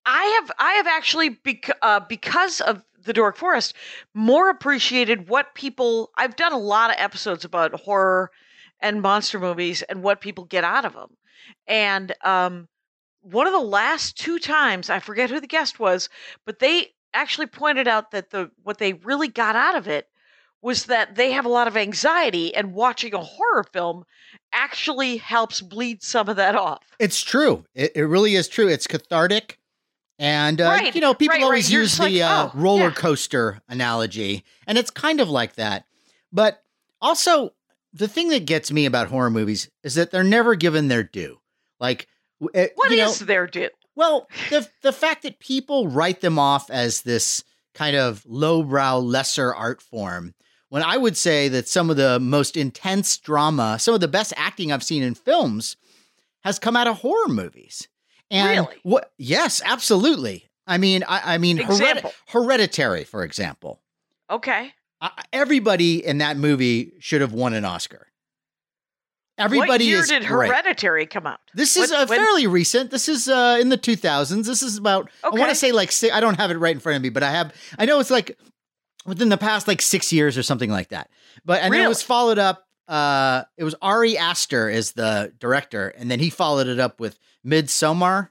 I 0.05 0.25
have 0.41 0.51
I 0.59 0.73
have 0.75 0.87
actually 0.89 1.29
bec- 1.31 1.79
uh, 1.81 2.01
because 2.01 2.61
of 2.61 2.83
the 3.05 3.13
Dork 3.13 3.37
Forest 3.37 3.75
more 4.15 4.51
appreciated 4.51 5.29
what 5.29 5.55
people. 5.55 6.11
I've 6.17 6.37
done 6.37 6.53
a 6.53 6.59
lot 6.59 6.91
of 6.91 6.97
episodes 6.99 7.45
about 7.45 7.81
horror 7.81 8.31
and 8.81 9.03
monster 9.03 9.39
movies 9.39 9.83
and 9.83 10.03
what 10.03 10.21
people 10.21 10.45
get 10.45 10.65
out 10.65 10.85
of 10.85 10.95
them, 10.95 11.17
and 11.67 12.15
um, 12.25 12.69
one 13.23 13.47
of 13.47 13.53
the 13.53 13.61
last 13.61 14.19
two 14.19 14.39
times 14.39 14.91
I 14.91 14.99
forget 14.99 15.31
who 15.31 15.41
the 15.41 15.47
guest 15.47 15.79
was, 15.79 16.09
but 16.45 16.59
they 16.59 16.89
actually 17.15 17.47
pointed 17.47 17.89
out 17.89 18.11
that 18.11 18.31
the 18.31 18.51
what 18.63 18.79
they 18.79 18.95
really 18.95 19.29
got 19.29 19.57
out 19.57 19.77
of 19.77 19.87
it 19.87 20.09
was 20.63 20.85
that 20.87 21.17
they 21.17 21.33
have 21.33 21.45
a 21.45 21.51
lot 21.51 21.67
of 21.67 21.77
anxiety 21.77 22.55
and 22.55 22.73
watching 22.73 23.13
a 23.15 23.19
horror 23.19 23.65
film 23.73 24.05
actually 24.53 25.17
helps 25.17 25.61
bleed 25.61 26.03
some 26.03 26.29
of 26.29 26.37
that 26.37 26.55
off. 26.55 26.85
It's 27.01 27.21
true. 27.21 27.65
It, 27.75 27.93
it 27.97 28.05
really 28.05 28.37
is 28.37 28.49
true. 28.49 28.69
It's 28.69 28.87
cathartic. 28.87 29.59
And, 30.23 30.61
uh, 30.61 30.67
Right, 30.69 30.95
you 30.95 31.01
know, 31.01 31.15
people 31.15 31.33
right, 31.35 31.39
right. 31.41 31.45
always 31.45 31.71
You're 31.73 31.83
use 31.83 31.97
the 31.97 32.05
like, 32.05 32.23
uh, 32.23 32.51
oh, 32.55 32.59
roller 32.59 32.85
yeah. 32.85 32.91
coaster 32.93 33.61
analogy. 33.69 34.45
And 34.69 34.79
it's 34.79 34.89
kind 34.91 35.21
of 35.21 35.29
like 35.29 35.57
that. 35.57 35.85
But 36.33 36.63
also, 37.01 37.55
the 37.93 38.07
thing 38.07 38.29
that 38.29 38.47
gets 38.47 38.71
me 38.71 38.87
about 38.87 39.09
horror 39.09 39.31
movies 39.31 39.69
is 39.83 39.97
that 39.97 40.13
they're 40.13 40.23
never 40.23 40.55
given 40.55 40.87
their 40.87 41.03
due. 41.03 41.41
Like, 41.81 42.07
w- 42.41 42.65
uh, 42.67 42.69
What 42.77 42.93
is 42.93 43.21
know, 43.21 43.27
their 43.27 43.49
due? 43.49 43.71
well, 43.97 44.29
the 44.51 44.69
the 44.83 44.93
fact 44.93 45.25
that 45.25 45.41
people 45.41 45.89
write 45.89 46.21
them 46.21 46.39
off 46.39 46.71
as 46.71 47.03
this 47.03 47.43
kind 47.75 47.97
of 47.97 48.25
lowbrow, 48.25 48.99
lesser 49.01 49.53
art 49.53 49.83
form, 49.83 50.35
when 50.69 50.85
I 50.85 50.99
would 50.99 51.17
say 51.17 51.49
that 51.49 51.67
some 51.67 51.91
of 51.91 51.97
the 51.97 52.21
most 52.21 52.57
intense 52.57 53.19
drama, 53.19 53.77
some 53.81 53.93
of 53.93 54.01
the 54.01 54.07
best 54.07 54.33
acting 54.37 54.71
I've 54.71 54.85
seen 54.85 55.03
in 55.03 55.17
films, 55.17 55.77
has 56.45 56.61
come 56.61 56.77
out 56.77 56.87
of 56.87 56.99
horror 57.01 57.29
movies. 57.29 57.89
And 58.32 58.49
Really? 58.67 58.81
what? 58.82 59.12
Yes, 59.19 59.61
absolutely. 59.64 60.50
I 60.67 60.79
mean, 60.79 61.05
I, 61.06 61.34
I 61.34 61.38
mean, 61.38 61.58
Hered- 61.58 62.11
Hereditary, 62.29 63.05
for 63.05 63.23
example. 63.25 63.81
Okay. 64.31 64.73
I, 65.00 65.11
everybody 65.32 66.05
in 66.05 66.19
that 66.19 66.37
movie 66.38 66.94
should 66.99 67.20
have 67.20 67.32
won 67.32 67.52
an 67.55 67.64
Oscar. 67.64 68.08
Everybody 69.38 69.69
what 69.69 69.81
year 69.82 69.99
is 70.00 70.08
did 70.08 70.25
great. 70.25 70.49
Hereditary 70.49 71.06
come 71.06 71.26
out? 71.26 71.40
This 71.55 71.77
is 71.77 71.91
When- 71.91 72.01
uh, 72.01 72.06
when- 72.06 72.19
fairly 72.19 72.46
recent. 72.46 72.91
This 72.91 73.08
is 73.08 73.29
uh, 73.29 73.58
in 73.60 73.69
the 73.70 73.79
2000s. 73.79 74.44
This 74.46 74.62
is 74.62 74.77
about, 74.77 75.10
I 75.24 75.31
want 75.31 75.48
to 75.51 75.55
say 75.55 75.72
like, 75.72 75.93
si- 75.93 76.10
I 76.10 76.20
don't 76.20 76.39
have 76.39 76.51
it 76.51 76.56
right 76.58 76.74
in 76.74 76.81
front 76.81 76.96
of 76.96 77.03
me, 77.03 77.08
but 77.10 77.22
I 77.22 77.31
have, 77.32 77.53
I 77.79 77.84
know 77.86 77.98
it's 78.01 78.10
like 78.10 78.39
within 79.05 79.29
the 79.31 79.39
past 79.39 79.67
like 79.69 79.82
six 79.82 80.12
years 80.12 80.39
or 80.39 80.43
something 80.43 80.70
like 80.70 80.89
that. 80.91 81.10
But, 81.44 81.62
and 81.62 81.72
then 81.72 81.84
it 81.84 81.89
was 81.89 82.03
followed 82.03 82.39
up, 82.39 82.67
uh, 82.93 83.44
it 83.56 83.65
was 83.65 83.75
Ari 83.81 84.19
Aster 84.19 84.69
is 84.69 84.93
the 84.93 85.32
director, 85.39 85.89
and 85.89 86.11
then 86.11 86.20
he 86.20 86.29
followed 86.31 86.67
it 86.67 86.79
up 86.79 87.01
with 87.01 87.19
Midsommar, 87.46 88.29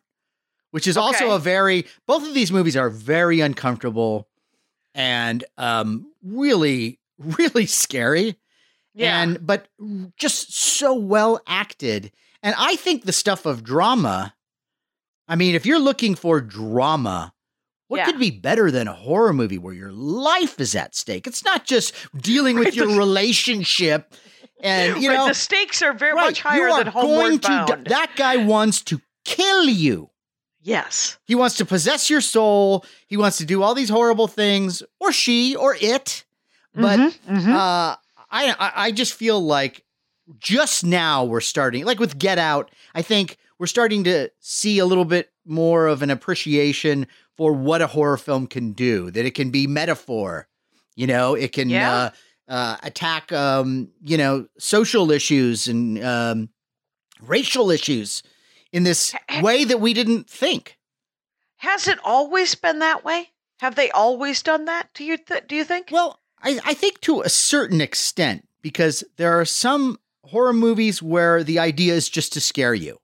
which 0.70 0.88
is 0.88 0.98
also 0.98 1.32
a 1.32 1.40
very, 1.40 1.86
both 2.08 2.28
of 2.28 2.34
these 2.34 2.52
movies 2.52 2.78
are 2.78 2.90
very 2.90 3.40
uncomfortable 3.40 4.28
and 4.94 5.44
um, 5.58 6.12
really, 6.24 7.00
really 7.18 7.66
scary 7.66 8.36
Yeah. 8.94 9.22
and 9.22 9.46
but 9.46 9.68
just 10.18 10.54
so 10.54 10.94
well 10.94 11.42
acted. 11.48 12.12
And 12.44 12.54
I 12.58 12.76
think 12.76 13.04
the 13.06 13.12
stuff 13.14 13.46
of 13.46 13.64
drama. 13.64 14.34
I 15.28 15.36
mean, 15.36 15.56
if 15.56 15.66
you're 15.66 15.80
looking 15.80 16.16
for 16.16 16.42
drama, 16.42 17.34
what 17.88 17.98
Yeah. 17.98 18.06
could 18.06 18.20
be 18.20 18.32
better 18.32 18.70
than 18.72 18.88
a 18.88 18.94
horror 18.94 19.34
movie 19.34 19.58
where 19.58 19.74
your 19.74 19.92
life 19.92 20.60
is 20.60 20.76
at 20.76 20.96
stake? 20.96 21.26
It's 21.28 21.44
not 21.44 21.66
just 21.66 21.94
dealing 22.16 22.58
with 22.60 22.76
your 22.80 22.96
relationship, 22.98 24.14
and 24.64 25.02
you 25.02 25.10
Right, 25.10 25.16
know, 25.16 25.28
the 25.28 25.34
stakes 25.34 25.82
are 25.82 25.94
very 25.94 26.14
right, 26.14 26.26
much 26.28 26.42
higher 26.42 26.68
you 26.68 26.74
are 26.74 26.84
than 26.84 26.94
going 26.94 27.40
to. 27.40 27.82
That 27.86 28.12
guy 28.16 28.38
wants 28.38 28.82
to 28.84 29.02
kill 29.26 29.66
you. 29.66 30.10
yes. 30.62 31.18
He 31.26 31.36
wants 31.36 31.56
to 31.58 31.66
possess 31.66 32.10
your 32.10 32.22
soul. 32.22 32.86
He 33.08 33.18
wants 33.18 33.38
to 33.38 33.46
do 33.46 33.64
all 33.64 33.74
these 33.74 33.90
horrible 33.90 34.28
things, 34.28 34.84
or 35.00 35.12
she, 35.12 35.56
or 35.56 35.76
it. 35.80 36.24
But 36.74 37.00
Mhm, 37.00 37.14
mhm. 37.30 37.50
uh, 37.50 37.96
I, 38.30 38.56
I 38.60 38.72
I 38.88 38.92
just 38.92 39.14
feel 39.14 39.40
like 39.44 39.84
just 40.40 40.86
now 40.86 41.26
we're 41.26 41.42
starting, 41.42 41.84
like 41.86 42.00
with 42.00 42.18
Get 42.18 42.38
Out. 42.38 42.72
I 42.96 43.02
think 43.02 43.38
we're 43.60 43.68
starting 43.68 44.04
to 44.06 44.30
see 44.40 44.80
a 44.80 44.86
little 44.86 45.04
bit 45.06 45.32
more 45.46 45.88
of 45.88 46.02
an 46.02 46.10
appreciation 46.10 47.08
for 47.36 47.52
what 47.54 47.82
a 47.82 47.88
horror 47.88 48.18
film 48.18 48.48
can 48.48 48.72
do. 48.74 49.12
That 49.12 49.26
it 49.26 49.36
can 49.36 49.50
be 49.52 49.68
metaphor. 49.68 50.48
You 50.96 51.08
know, 51.08 51.34
it 51.36 51.52
can 51.52 51.70
Yeah. 51.70 51.92
uh, 51.94 52.10
uh, 52.48 52.78
attack, 52.84 53.32
um, 53.32 53.90
you 54.04 54.18
know, 54.18 54.48
social 54.58 55.12
issues 55.12 55.68
and 55.68 56.04
um, 56.04 56.50
racial 57.22 57.72
issues 57.72 58.24
in 58.72 58.84
this 58.84 59.14
way 59.42 59.64
that 59.64 59.80
we 59.80 59.94
didn't 59.94 60.30
think. 60.30 60.78
Has 61.58 61.88
it 61.88 62.00
always 62.04 62.56
been 62.56 62.80
that 62.80 63.06
way? 63.06 63.30
Have 63.60 63.76
they 63.76 63.92
always 63.92 64.42
done 64.42 64.66
that? 64.66 64.90
Do 64.94 65.04
you 65.04 65.18
th- 65.18 65.48
do 65.48 65.56
you 65.56 65.64
think? 65.64 65.90
Well, 65.92 66.20
I, 66.42 66.60
I 66.66 66.74
think 66.74 67.00
to 67.02 67.22
a 67.22 67.30
certain 67.30 67.80
extent, 67.80 68.48
because 68.62 69.04
there 69.18 69.40
are 69.40 69.46
some 69.46 70.00
horror 70.24 70.54
movies 70.54 71.02
where 71.04 71.44
the 71.44 71.60
idea 71.60 71.94
is 71.94 72.10
just 72.10 72.34
to 72.34 72.42
scare 72.42 72.74
you, 72.74 73.00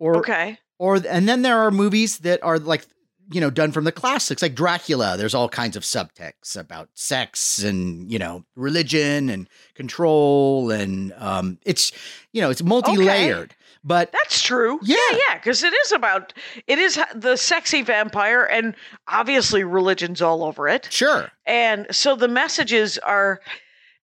or 0.00 0.16
okay. 0.16 0.58
or 0.78 0.96
and 1.08 1.28
then 1.28 1.42
there 1.42 1.58
are 1.58 1.70
movies 1.70 2.18
that 2.18 2.42
are 2.42 2.58
like 2.58 2.84
you 3.32 3.40
know 3.40 3.50
done 3.50 3.72
from 3.72 3.84
the 3.84 3.92
classics 3.92 4.42
like 4.42 4.54
dracula 4.54 5.16
there's 5.16 5.34
all 5.34 5.48
kinds 5.48 5.76
of 5.76 5.82
subtexts 5.82 6.56
about 6.56 6.88
sex 6.94 7.62
and 7.62 8.10
you 8.10 8.18
know 8.18 8.44
religion 8.56 9.28
and 9.30 9.48
control 9.74 10.70
and 10.70 11.12
um 11.18 11.58
it's 11.64 11.92
you 12.32 12.40
know 12.40 12.50
it's 12.50 12.62
multi-layered 12.62 13.54
but 13.84 14.12
That's 14.12 14.40
true. 14.40 14.78
Yeah. 14.82 14.96
yeah, 15.10 15.34
because 15.34 15.62
it 15.64 15.74
is 15.84 15.92
about 15.92 16.32
it 16.66 16.78
is 16.78 17.00
the 17.14 17.36
sexy 17.36 17.82
vampire, 17.82 18.44
and 18.44 18.76
obviously 19.08 19.64
religion's 19.64 20.22
all 20.22 20.44
over 20.44 20.68
it. 20.68 20.86
sure 20.90 21.32
And 21.46 21.86
so 21.90 22.14
the 22.14 22.28
messages 22.28 22.98
are 22.98 23.40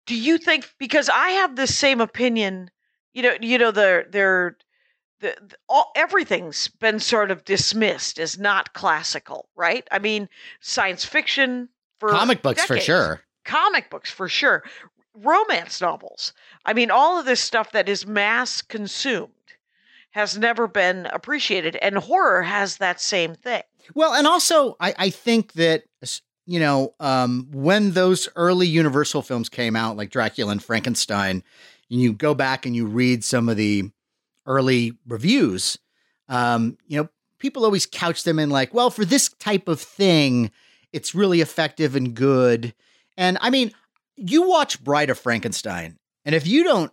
do 0.08 0.16
you 0.16 0.38
think 0.38 0.70
because 0.78 1.10
I 1.10 1.30
have 1.30 1.56
the 1.56 1.68
same 1.68 2.02
opinion, 2.02 2.70
you 3.14 3.24
know, 3.24 3.36
you 3.40 3.58
know 3.58 3.72
the 3.72 4.06
they're 4.10 4.58
the, 5.22 5.36
the 5.48 5.56
all, 5.70 5.92
everything's 5.96 6.68
been 6.68 7.00
sort 7.00 7.32
of 7.32 7.46
dismissed 7.46 8.20
as 8.20 8.38
not 8.38 8.74
classical, 8.74 9.48
right? 9.56 9.88
I 9.92 10.00
mean, 10.00 10.28
science 10.60 11.06
fiction 11.06 11.70
for 12.00 12.10
comic 12.10 12.42
books 12.42 12.66
for 12.66 12.80
sure 12.80 13.22
Comic 13.44 13.90
books 13.90 14.12
for 14.12 14.30
sure. 14.30 14.64
Romance 15.16 15.82
novels. 15.82 16.34
I 16.66 16.74
mean, 16.74 16.92
all 16.92 17.20
of 17.20 17.26
this 17.26 17.42
stuff 17.42 17.72
that 17.72 17.90
is 17.90 18.06
mass 18.06 18.62
consumed 18.62 19.32
has 20.12 20.38
never 20.38 20.68
been 20.68 21.08
appreciated 21.08 21.76
and 21.78 21.98
horror 21.98 22.44
has 22.44 22.78
that 22.78 23.02
same 23.02 23.34
thing. 23.34 23.64
Well, 23.96 24.14
and 24.14 24.28
also 24.28 24.76
I, 24.80 24.94
I 24.98 25.10
think 25.10 25.54
that 25.54 25.84
you 26.46 26.60
know 26.60 26.94
um, 27.00 27.48
when 27.52 27.92
those 27.92 28.30
early 28.36 28.68
Universal 28.68 29.24
films 29.24 29.50
came 29.50 29.76
out, 29.76 29.98
like 29.98 30.12
Dracula 30.12 30.52
and 30.52 30.64
Frankenstein, 30.64 31.44
and 31.90 32.02
you 32.02 32.14
go 32.14 32.34
back 32.34 32.66
and 32.66 32.76
you 32.76 32.86
read 32.86 33.24
some 33.24 33.50
of 33.50 33.58
the 33.58 33.90
early 34.46 34.94
reviews, 35.08 35.78
um, 36.30 36.78
you 36.88 37.02
know, 37.02 37.10
people 37.40 37.66
always 37.66 37.86
couch 37.86 38.24
them 38.24 38.40
in 38.40 38.50
like, 38.50 38.74
well, 38.74 38.90
for 38.90 39.06
this 39.06 39.30
type 39.40 39.68
of 39.68 39.82
thing, 39.82 40.52
it's 40.94 41.16
really 41.16 41.42
effective 41.42 41.96
and 41.96 42.14
good. 42.14 42.74
And 43.18 43.38
I 43.42 43.50
mean, 43.50 43.72
you 44.16 44.48
watch 44.48 44.84
Bride 44.84 45.10
of 45.10 45.20
Frankenstein, 45.20 45.98
and 46.26 46.36
if 46.36 46.46
you 46.46 46.64
don't 46.64 46.92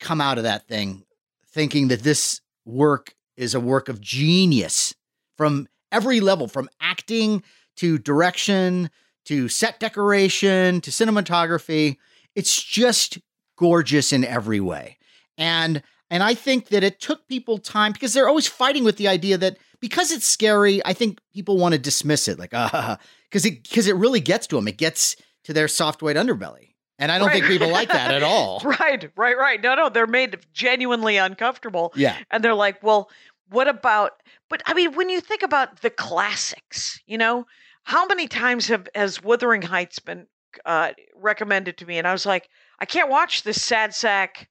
come 0.00 0.20
out 0.20 0.38
of 0.38 0.44
that 0.44 0.68
thing 0.68 1.04
thinking 1.48 1.88
that 1.88 2.02
this 2.02 2.40
work 2.64 3.14
is 3.36 3.54
a 3.54 3.60
work 3.60 3.88
of 3.88 4.00
genius 4.00 4.94
from 5.36 5.68
every 5.92 6.20
level, 6.20 6.48
from 6.48 6.68
acting 6.80 7.42
to 7.76 7.98
direction 7.98 8.90
to 9.24 9.48
set 9.48 9.80
decoration 9.80 10.80
to 10.80 10.90
cinematography, 10.90 11.96
it's 12.34 12.62
just 12.62 13.18
gorgeous 13.56 14.12
in 14.12 14.24
every 14.24 14.60
way. 14.60 14.98
And 15.38 15.82
and 16.14 16.22
I 16.22 16.34
think 16.34 16.68
that 16.68 16.84
it 16.84 17.00
took 17.00 17.26
people 17.26 17.58
time 17.58 17.90
because 17.90 18.14
they're 18.14 18.28
always 18.28 18.46
fighting 18.46 18.84
with 18.84 18.98
the 18.98 19.08
idea 19.08 19.36
that 19.38 19.58
because 19.80 20.12
it's 20.12 20.24
scary, 20.24 20.80
I 20.86 20.92
think 20.92 21.18
people 21.32 21.58
want 21.58 21.72
to 21.72 21.78
dismiss 21.78 22.28
it, 22.28 22.38
like 22.38 22.50
ah, 22.54 22.98
because 23.28 23.44
it 23.44 23.64
because 23.64 23.88
it 23.88 23.96
really 23.96 24.20
gets 24.20 24.46
to 24.46 24.56
them. 24.56 24.68
It 24.68 24.78
gets 24.78 25.16
to 25.42 25.52
their 25.52 25.66
soft 25.66 26.02
white 26.02 26.14
underbelly, 26.14 26.74
and 27.00 27.10
I 27.10 27.18
don't 27.18 27.32
think 27.32 27.46
people 27.46 27.68
like 27.68 27.88
that 27.88 28.14
at 28.14 28.22
all. 28.22 28.60
Right, 28.64 29.10
right, 29.16 29.36
right. 29.36 29.60
No, 29.60 29.74
no, 29.74 29.88
they're 29.88 30.06
made 30.06 30.38
genuinely 30.52 31.16
uncomfortable. 31.16 31.92
Yeah, 31.96 32.16
And 32.30 32.44
they're 32.44 32.54
like, 32.54 32.80
well, 32.80 33.10
what 33.50 33.66
about, 33.66 34.12
but 34.48 34.62
I 34.66 34.74
mean, 34.74 34.94
when 34.94 35.08
you 35.10 35.20
think 35.20 35.42
about 35.42 35.80
the 35.80 35.90
classics, 35.90 37.00
you 37.06 37.18
know, 37.18 37.44
how 37.82 38.06
many 38.06 38.28
times 38.28 38.68
have, 38.68 38.86
has 38.94 39.20
Wuthering 39.20 39.62
Heights 39.62 39.98
been 39.98 40.28
uh, 40.64 40.92
recommended 41.16 41.76
to 41.78 41.86
me? 41.86 41.98
And 41.98 42.06
I 42.06 42.12
was 42.12 42.24
like, 42.24 42.48
I 42.78 42.84
can't 42.84 43.10
watch 43.10 43.42
this 43.42 43.60
sad 43.60 43.94
sack 43.94 44.48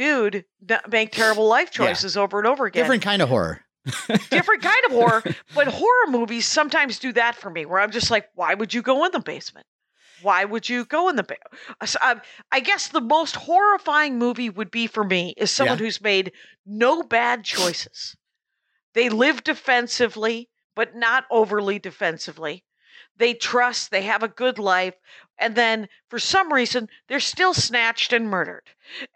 dude 0.00 0.44
make 0.88 1.12
terrible 1.12 1.46
life 1.46 1.68
Yeah. 1.78 1.86
choices 1.88 2.16
over 2.16 2.38
and 2.38 2.46
over 2.48 2.64
again. 2.66 2.82
different 2.82 3.02
kind 3.02 3.20
of 3.22 3.28
horror. 3.28 3.60
different 4.30 4.62
kind 4.62 4.84
of 4.86 4.92
horror, 4.92 5.22
but 5.54 5.66
horror 5.68 6.06
movies 6.08 6.46
sometimes 6.46 6.98
do 6.98 7.12
that 7.12 7.34
for 7.36 7.50
me, 7.50 7.64
where 7.66 7.80
I'm 7.80 7.90
just 7.90 8.10
like, 8.10 8.28
why 8.34 8.54
would 8.54 8.72
you 8.74 8.82
go 8.82 9.04
in 9.04 9.12
the 9.12 9.20
basement? 9.20 9.66
Why 10.22 10.44
would 10.44 10.68
you 10.68 10.84
go 10.84 11.08
in 11.08 11.16
the 11.16 11.22
basement? 11.22 11.96
Um, 12.02 12.20
I 12.52 12.60
guess 12.60 12.88
the 12.88 13.00
most 13.00 13.36
horrifying 13.36 14.18
movie 14.18 14.50
would 14.50 14.70
be 14.70 14.86
for 14.86 15.02
me 15.04 15.34
is 15.36 15.50
someone 15.50 15.78
Yeah. 15.78 15.84
who's 15.84 16.00
made 16.00 16.32
no 16.66 17.02
bad 17.02 17.42
choices. 17.44 18.16
They 18.94 19.08
live 19.08 19.42
defensively, 19.44 20.48
but 20.76 20.94
not 20.94 21.24
overly 21.30 21.78
defensively. 21.78 22.64
They 23.20 23.34
trust, 23.34 23.90
they 23.90 24.02
have 24.02 24.22
a 24.24 24.28
good 24.28 24.58
life, 24.58 24.94
and 25.38 25.54
then 25.54 25.88
for 26.08 26.18
some 26.18 26.52
reason 26.52 26.88
they're 27.06 27.20
still 27.20 27.54
snatched 27.54 28.12
and 28.12 28.28
murdered. 28.28 28.64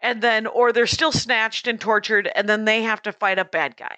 And 0.01 0.21
then 0.21 0.47
or 0.47 0.71
they're 0.71 0.87
still 0.87 1.11
snatched 1.11 1.67
and 1.67 1.81
tortured 1.81 2.29
and 2.35 2.47
then 2.47 2.65
they 2.65 2.83
have 2.83 3.01
to 3.01 3.11
fight 3.11 3.39
a 3.39 3.45
bad 3.45 3.75
guy. 3.77 3.97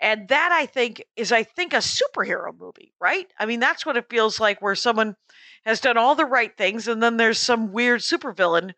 And 0.00 0.28
that 0.28 0.50
I 0.52 0.66
think 0.66 1.02
is 1.16 1.32
I 1.32 1.42
think 1.44 1.72
a 1.72 1.78
superhero 1.78 2.52
movie, 2.58 2.92
right? 3.00 3.26
I 3.38 3.46
mean 3.46 3.60
that's 3.60 3.86
what 3.86 3.96
it 3.96 4.10
feels 4.10 4.38
like 4.40 4.60
where 4.60 4.74
someone 4.74 5.16
has 5.64 5.80
done 5.80 5.96
all 5.96 6.14
the 6.14 6.24
right 6.24 6.56
things 6.56 6.88
and 6.88 7.02
then 7.02 7.16
there's 7.16 7.38
some 7.38 7.72
weird 7.72 8.00
supervillain 8.00 8.72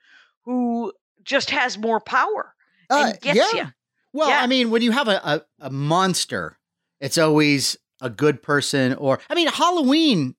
who 0.44 0.92
just 1.22 1.50
has 1.50 1.76
more 1.78 2.00
power 2.00 2.54
Uh, 2.90 3.10
and 3.12 3.20
gets 3.20 3.52
yeah. 3.54 3.60
you. 3.62 3.68
Well, 4.12 4.28
Yeah. 4.30 4.40
I 4.42 4.46
mean, 4.46 4.70
when 4.70 4.82
you 4.82 4.92
have 4.92 5.08
a, 5.08 5.20
a, 5.24 5.42
a 5.60 5.70
monster, 5.70 6.58
it's 7.00 7.18
always 7.18 7.76
a 8.00 8.08
good 8.10 8.42
person 8.42 8.94
or 8.94 9.18
I 9.28 9.34
mean, 9.34 9.48
Halloween, 9.48 10.34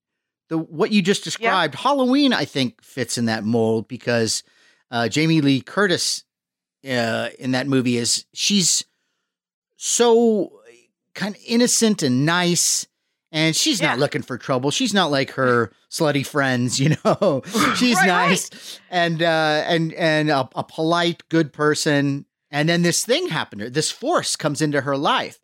the 0.49 0.57
what 0.57 0.91
you 0.91 1.01
just 1.01 1.23
described, 1.23 1.75
Halloween 1.75 2.33
I 2.33 2.45
think 2.45 2.81
fits 2.83 3.17
in 3.17 3.25
that 3.25 3.43
mold 3.43 3.87
because 3.87 4.43
uh, 4.91 5.07
Jamie 5.07 5.41
Lee 5.41 5.61
Curtis 5.61 6.23
uh, 6.89 7.29
in 7.39 7.51
that 7.51 7.67
movie 7.67 7.97
is 7.97 8.25
she's 8.33 8.83
so 9.77 10.61
kind 11.13 11.35
of 11.35 11.41
innocent 11.45 12.03
and 12.03 12.25
nice 12.25 12.87
and 13.31 13.55
she's 13.55 13.79
Yeah. 13.79 13.89
not 13.89 13.99
looking 13.99 14.23
for 14.23 14.37
trouble. 14.39 14.71
She's 14.71 14.93
not 14.93 15.11
like 15.11 15.31
her 15.31 15.71
slutty 15.91 16.25
friends, 16.25 16.79
you 16.79 16.95
know. 17.05 17.41
she's 17.75 17.97
Right, 17.97 18.07
nice 18.07 18.79
and 18.89 19.21
uh 19.21 19.63
and 19.67 19.93
and 19.93 20.29
a, 20.29 20.49
a 20.55 20.63
polite 20.63 21.23
good 21.29 21.53
person 21.53 22.25
and 22.51 22.67
then 22.67 22.81
this 22.81 23.05
thing 23.05 23.27
happened 23.27 23.59
to 23.59 23.65
her 23.65 23.69
this 23.69 23.91
force 23.91 24.35
comes 24.35 24.61
into 24.61 24.81
her 24.81 24.97
life 24.97 25.39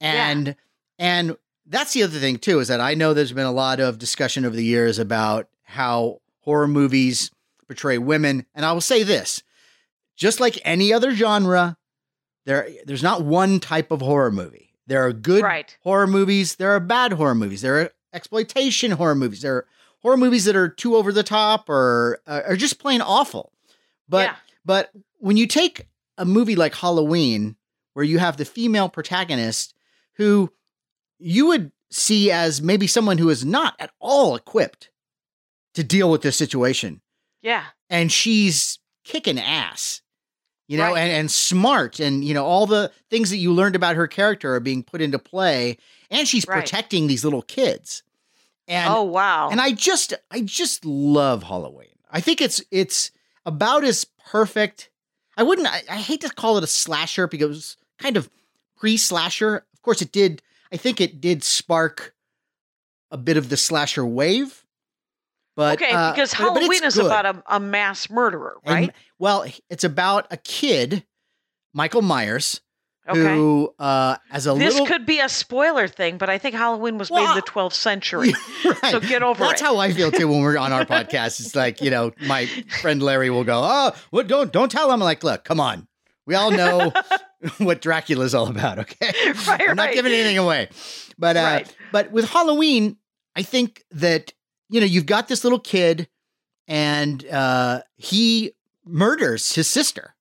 and 0.00 0.56
and 0.98 1.36
that's 1.68 1.92
the 1.92 2.02
other 2.02 2.18
thing 2.18 2.36
too 2.38 2.58
is 2.60 2.68
that 2.68 2.80
i 2.80 2.94
know 2.94 3.12
there's 3.14 3.32
been 3.32 3.46
a 3.46 3.52
lot 3.52 3.80
of 3.80 3.98
discussion 3.98 4.44
over 4.44 4.54
the 4.56 4.64
years 4.64 4.98
about 4.98 5.48
how 5.64 6.20
horror 6.40 6.68
movies 6.68 7.30
portray 7.66 7.98
women 7.98 8.46
and 8.54 8.64
i 8.64 8.72
will 8.72 8.80
say 8.80 9.02
this 9.02 9.42
just 10.16 10.40
like 10.40 10.58
any 10.64 10.92
other 10.92 11.12
genre 11.14 11.76
there 12.44 12.68
there's 12.86 13.02
not 13.02 13.22
one 13.22 13.58
type 13.60 13.90
of 13.90 14.00
horror 14.00 14.30
movie 14.30 14.72
there 14.86 15.04
are 15.04 15.12
good 15.12 15.42
Right. 15.42 15.76
horror 15.82 16.06
movies 16.06 16.56
there 16.56 16.70
are 16.70 16.80
bad 16.80 17.12
horror 17.14 17.34
movies 17.34 17.62
there 17.62 17.80
are 17.80 17.90
exploitation 18.12 18.92
horror 18.92 19.14
movies 19.16 19.42
there 19.42 19.56
are 19.56 19.66
horror 20.02 20.16
movies 20.16 20.44
that 20.44 20.54
are 20.56 20.68
too 20.68 20.94
over 20.96 21.10
the 21.12 21.22
top 21.24 21.68
or 21.68 22.20
uh, 22.26 22.42
are 22.46 22.56
just 22.56 22.78
plain 22.78 23.00
awful 23.00 23.52
but 24.08 24.26
Yeah. 24.26 24.36
but 24.64 24.90
when 25.18 25.36
you 25.36 25.46
take 25.46 25.86
a 26.18 26.24
movie 26.24 26.56
like 26.56 26.74
Halloween, 26.74 27.56
where 27.94 28.04
you 28.04 28.18
have 28.18 28.36
the 28.36 28.44
female 28.44 28.88
protagonist 28.88 29.74
who 30.14 30.50
you 31.18 31.46
would 31.46 31.72
see 31.90 32.30
as 32.30 32.60
maybe 32.60 32.86
someone 32.86 33.18
who 33.18 33.28
is 33.30 33.44
not 33.44 33.74
at 33.78 33.90
all 34.00 34.34
equipped 34.36 34.90
to 35.74 35.84
deal 35.84 36.10
with 36.10 36.22
this 36.22 36.36
situation, 36.36 37.00
Yeah. 37.42 37.64
and 37.90 38.10
she's 38.10 38.78
kicking 39.04 39.38
ass, 39.38 40.02
you 40.68 40.76
know, 40.78 40.92
Right. 40.92 40.98
and, 41.02 41.12
and 41.12 41.30
smart, 41.30 42.00
and 42.00 42.24
you 42.24 42.34
know, 42.34 42.44
all 42.44 42.66
the 42.66 42.90
things 43.10 43.30
that 43.30 43.36
you 43.36 43.52
learned 43.52 43.76
about 43.76 43.96
her 43.96 44.06
character 44.08 44.54
are 44.54 44.60
being 44.60 44.82
put 44.82 45.00
into 45.00 45.18
play, 45.18 45.78
and 46.10 46.26
she's 46.26 46.46
Right. 46.46 46.60
protecting 46.60 47.06
these 47.06 47.24
little 47.24 47.42
kids. 47.42 48.02
And 48.68 48.92
oh 48.92 49.02
wow. 49.04 49.48
and 49.50 49.60
I 49.60 49.70
just 49.72 50.12
I 50.30 50.40
just 50.40 50.84
love 50.84 51.44
Halloween. 51.44 51.94
I 52.10 52.20
think 52.20 52.40
it's 52.40 52.60
it's 52.72 53.12
about 53.44 53.84
as 53.84 54.04
perfect. 54.26 54.90
I 55.36 55.44
wouldn't 55.44 55.68
I, 55.68 55.82
I 55.88 55.96
hate 55.98 56.22
to 56.22 56.30
call 56.30 56.58
it 56.58 56.64
a 56.64 56.66
slasher 56.66 57.28
because 57.28 57.44
it 57.44 57.48
was 57.48 57.76
kind 57.98 58.16
of 58.16 58.28
pre-slasher. 58.76 59.64
Of 59.72 59.82
course 59.82 60.02
it 60.02 60.10
did 60.10 60.42
I 60.72 60.76
think 60.76 61.00
it 61.00 61.20
did 61.20 61.42
spark 61.44 62.14
a 63.10 63.16
bit 63.16 63.36
of 63.36 63.48
the 63.48 63.56
slasher 63.56 64.04
wave. 64.04 64.64
But 65.54 65.80
okay, 65.80 65.92
uh, 65.92 66.12
because 66.12 66.32
but- 66.34 66.38
but 66.52 66.54
Halloween 66.60 66.84
is 66.84 66.96
good. 66.96 67.06
about 67.06 67.24
a, 67.26 67.42
a 67.46 67.60
mass 67.60 68.10
murderer, 68.10 68.56
And- 68.64 68.74
right? 68.74 68.92
well, 69.18 69.44
it's 69.70 69.84
about 69.84 70.26
a 70.30 70.36
kid, 70.36 71.04
Michael 71.72 72.02
Myers, 72.02 72.60
okay. 73.08 73.20
who 73.34 73.72
uh 73.78 74.16
as 74.30 74.46
a 74.46 74.52
this 74.54 74.74
little 74.74 74.86
could 74.86 75.06
be 75.06 75.20
a 75.20 75.28
spoiler 75.30 75.88
thing, 75.88 76.18
but 76.18 76.28
I 76.28 76.36
think 76.36 76.56
Halloween 76.56 76.98
was 76.98 77.10
made 77.10 77.26
in 77.26 77.34
the 77.36 77.42
12th 77.42 77.72
century. 77.74 78.34
Right. 78.82 78.90
So 78.90 79.00
get 79.00 79.22
over 79.22 79.38
That's 79.38 79.60
it. 79.60 79.62
That's 79.62 79.62
how 79.62 79.78
I 79.78 79.92
feel 79.92 80.10
too 80.10 80.26
when 80.28 80.40
we're 80.42 80.58
on 80.58 80.72
our 80.72 80.84
podcast. 80.84 81.38
It's 81.40 81.54
like, 81.54 81.80
you 81.80 81.88
know, 81.90 82.12
my 82.26 82.46
friend 82.82 83.00
Larry 83.02 83.30
will 83.30 83.44
go, 83.44 83.60
Oh, 83.64 83.92
what 84.10 84.26
don't 84.26 84.52
don't 84.52 84.70
tell 84.70 84.86
him. 84.88 84.94
I'm 84.94 85.00
like, 85.00 85.22
look, 85.24 85.44
come 85.44 85.60
on. 85.60 85.86
We 86.26 86.34
all 86.34 86.50
know 86.50 86.92
what 87.58 87.80
Dracula's 87.80 88.34
all 88.34 88.48
about, 88.48 88.78
okay? 88.80 89.12
Right, 89.48 89.68
I'm 89.68 89.76
not 89.76 89.86
right. 89.86 89.94
giving 89.94 90.12
anything 90.12 90.38
away. 90.38 90.68
But 91.18 91.36
uh 91.36 91.40
Right. 91.40 91.76
but 91.92 92.10
with 92.12 92.28
Halloween, 92.28 92.96
I 93.36 93.42
think 93.42 93.84
that, 93.92 94.32
you 94.68 94.80
know, 94.80 94.86
you've 94.86 95.06
got 95.06 95.28
this 95.28 95.44
little 95.44 95.60
kid 95.60 96.08
and 96.68 97.24
uh 97.28 97.82
he 97.96 98.52
murders 98.84 99.54
his 99.54 99.68
sister. 99.68 100.14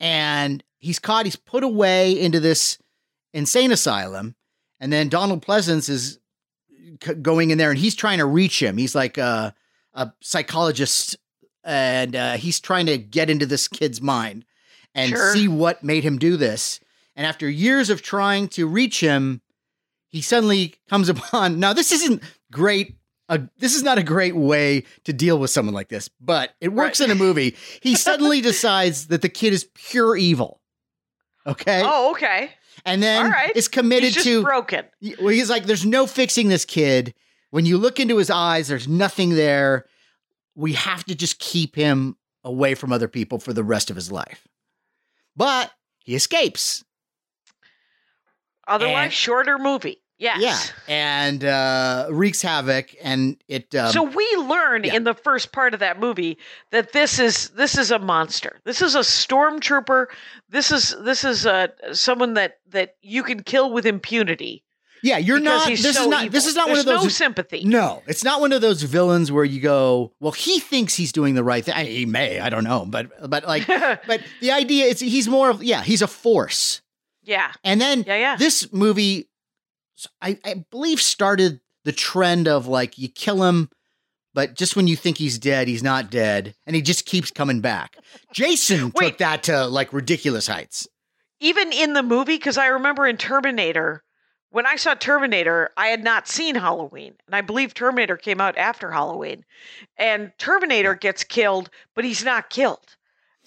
and 0.00 0.62
he's 0.78 0.98
caught. 0.98 1.24
He's 1.24 1.36
put 1.36 1.64
away 1.64 2.18
into 2.18 2.40
this 2.40 2.78
insane 3.32 3.72
asylum, 3.72 4.34
and 4.80 4.92
then 4.92 5.08
Donald 5.08 5.44
Pleasence 5.44 5.88
is 5.88 6.18
c- 7.02 7.14
going 7.14 7.50
in 7.50 7.58
there, 7.58 7.70
and 7.70 7.78
he's 7.78 7.94
trying 7.94 8.18
to 8.18 8.26
reach 8.26 8.62
him. 8.62 8.76
He's 8.76 8.94
like 8.94 9.18
a, 9.18 9.54
a 9.94 10.12
psychologist, 10.20 11.16
and 11.62 12.14
uh, 12.16 12.32
he's 12.36 12.60
trying 12.60 12.86
to 12.86 12.98
get 12.98 13.30
into 13.30 13.46
this 13.46 13.66
kid's 13.68 14.00
mind 14.02 14.44
and 14.94 15.10
Sure. 15.10 15.32
see 15.34 15.48
what 15.48 15.82
made 15.84 16.04
him 16.04 16.18
do 16.18 16.36
this. 16.36 16.80
And 17.16 17.26
after 17.26 17.48
years 17.48 17.90
of 17.90 18.02
trying 18.02 18.48
to 18.48 18.66
reach 18.66 19.00
him, 19.00 19.40
he 20.08 20.20
suddenly 20.22 20.74
comes 20.88 21.08
upon. 21.08 21.58
Now, 21.60 21.72
this 21.72 21.92
isn't 21.92 22.22
great. 22.52 22.96
Uh, 23.28 23.38
this 23.58 23.74
is 23.74 23.82
not 23.82 23.96
a 23.98 24.02
great 24.02 24.36
way 24.36 24.84
to 25.04 25.12
deal 25.12 25.38
with 25.38 25.50
someone 25.50 25.74
like 25.74 25.88
this, 25.88 26.10
but 26.20 26.54
it 26.60 26.68
works 26.68 27.00
Right. 27.00 27.08
in 27.08 27.16
a 27.16 27.18
movie. 27.18 27.56
He 27.80 27.94
suddenly 27.96 28.40
decides 28.40 29.06
that 29.06 29.22
the 29.22 29.28
kid 29.30 29.52
is 29.54 29.66
pure 29.74 30.14
evil. 30.16 30.60
Okay. 31.46 31.82
Oh, 31.84 32.10
okay. 32.12 32.50
and 32.86 33.02
then 33.02 33.30
right. 33.30 33.54
is 33.56 33.68
committed 33.68 34.14
to. 34.24 34.42
broken. 34.42 34.84
Well, 35.20 35.28
he's 35.28 35.48
like, 35.50 35.64
there's 35.64 35.84
no 35.86 36.06
fixing 36.06 36.48
this 36.48 36.64
kid. 36.64 37.14
When 37.50 37.64
you 37.66 37.78
look 37.78 38.00
into 38.00 38.16
his 38.16 38.30
eyes, 38.30 38.68
there's 38.68 38.88
nothing 38.88 39.30
there. 39.30 39.86
We 40.54 40.72
have 40.74 41.04
to 41.04 41.14
just 41.14 41.38
keep 41.38 41.76
him 41.76 42.16
away 42.44 42.74
from 42.74 42.92
other 42.92 43.08
people 43.08 43.38
for 43.38 43.52
the 43.52 43.62
rest 43.64 43.90
of 43.90 43.96
his 43.96 44.10
life. 44.12 44.46
But 45.36 45.72
he 45.98 46.14
escapes. 46.14 46.84
Otherwise, 48.66 49.04
And- 49.04 49.12
shorter 49.12 49.58
movie. 49.58 50.00
Yes. 50.16 50.40
Yeah. 50.40 50.94
And 50.94 51.44
uh, 51.44 52.06
wreaks 52.10 52.40
havoc. 52.40 52.94
And 53.02 53.42
it. 53.48 53.74
Um, 53.74 53.90
so 53.90 54.04
we 54.04 54.24
learn 54.36 54.84
yeah. 54.84 54.94
in 54.94 55.04
the 55.04 55.12
first 55.12 55.52
part 55.52 55.74
of 55.74 55.80
that 55.80 55.98
movie 55.98 56.38
that 56.70 56.92
this 56.92 57.18
is 57.18 57.50
this 57.50 57.76
is 57.76 57.90
a 57.90 57.98
monster. 57.98 58.60
This 58.64 58.80
is 58.80 58.94
a 58.94 59.00
stormtrooper. 59.00 60.06
This 60.48 60.70
is 60.70 60.94
this 61.02 61.24
is 61.24 61.46
a 61.46 61.70
someone 61.92 62.34
that 62.34 62.58
that 62.68 62.94
you 63.02 63.24
can 63.24 63.42
kill 63.42 63.72
with 63.72 63.86
impunity. 63.86 64.62
Yeah, 65.04 65.18
you're 65.18 65.38
not. 65.38 65.68
This 65.68 65.82
so 65.82 65.88
is 66.02 66.06
not. 66.08 66.30
This 66.32 66.46
is 66.46 66.56
not 66.56 66.68
one 66.68 66.78
of 66.78 66.86
those. 66.86 67.02
No 67.02 67.08
sympathy. 67.08 67.62
No, 67.64 68.02
it's 68.06 68.24
not 68.24 68.40
one 68.40 68.52
of 68.52 68.60
those 68.62 68.82
villains 68.82 69.30
where 69.30 69.44
you 69.44 69.60
go, 69.60 70.12
well, 70.18 70.32
he 70.32 70.58
thinks 70.58 70.94
he's 70.94 71.12
doing 71.12 71.34
the 71.34 71.44
right 71.44 71.64
thing. 71.64 71.74
I- 71.74 71.84
He 71.84 72.06
may, 72.06 72.40
I 72.40 72.48
don't 72.48 72.64
know, 72.64 72.86
but 72.86 73.10
but 73.30 73.44
like, 73.46 73.66
but 73.68 74.22
the 74.40 74.50
idea 74.52 74.86
is 74.86 75.00
he's 75.00 75.28
more 75.28 75.50
of 75.50 75.62
yeah, 75.62 75.82
he's 75.82 76.02
a 76.02 76.06
force. 76.08 76.80
yeah. 77.22 77.52
And 77.62 77.80
then 77.80 78.04
Yeah. 78.06 78.16
Yeah. 78.16 78.36
this 78.36 78.72
movie, 78.72 79.28
I, 80.22 80.38
I 80.44 80.64
believe, 80.70 81.00
started 81.00 81.60
the 81.84 81.92
trend 81.92 82.48
of 82.48 82.66
like 82.66 82.96
you 82.98 83.08
kill 83.08 83.42
him, 83.44 83.68
but 84.32 84.54
just 84.56 84.74
when 84.74 84.88
you 84.88 84.96
think 84.96 85.18
he's 85.18 85.38
dead, 85.38 85.68
he's 85.68 85.82
not 85.82 86.10
dead, 86.10 86.54
and 86.66 86.74
he 86.74 86.80
just 86.82 87.04
keeps 87.06 87.30
coming 87.30 87.60
back. 87.60 87.98
Jason 88.32 88.90
took 88.96 89.18
that 89.18 89.42
to 89.44 89.66
like 89.66 89.92
ridiculous 89.92 90.46
heights. 90.46 90.88
Even 91.40 91.72
in 91.72 91.92
the 91.92 92.02
movie, 92.02 92.36
because 92.38 92.56
I 92.56 92.68
remember 92.68 93.06
in 93.06 93.18
Terminator, 93.18 94.02
when 94.54 94.66
I 94.66 94.76
saw 94.76 94.94
Terminator, 94.94 95.72
I 95.76 95.88
had 95.88 96.04
not 96.04 96.28
seen 96.28 96.54
Halloween, 96.54 97.14
and 97.26 97.34
I 97.34 97.40
believe 97.40 97.74
Terminator 97.74 98.16
came 98.16 98.40
out 98.40 98.56
after 98.56 98.92
Halloween. 98.92 99.44
And 99.96 100.30
Terminator 100.38 100.94
gets 100.94 101.24
killed, 101.24 101.70
but 101.96 102.04
he's 102.04 102.22
not 102.22 102.50
killed, 102.50 102.94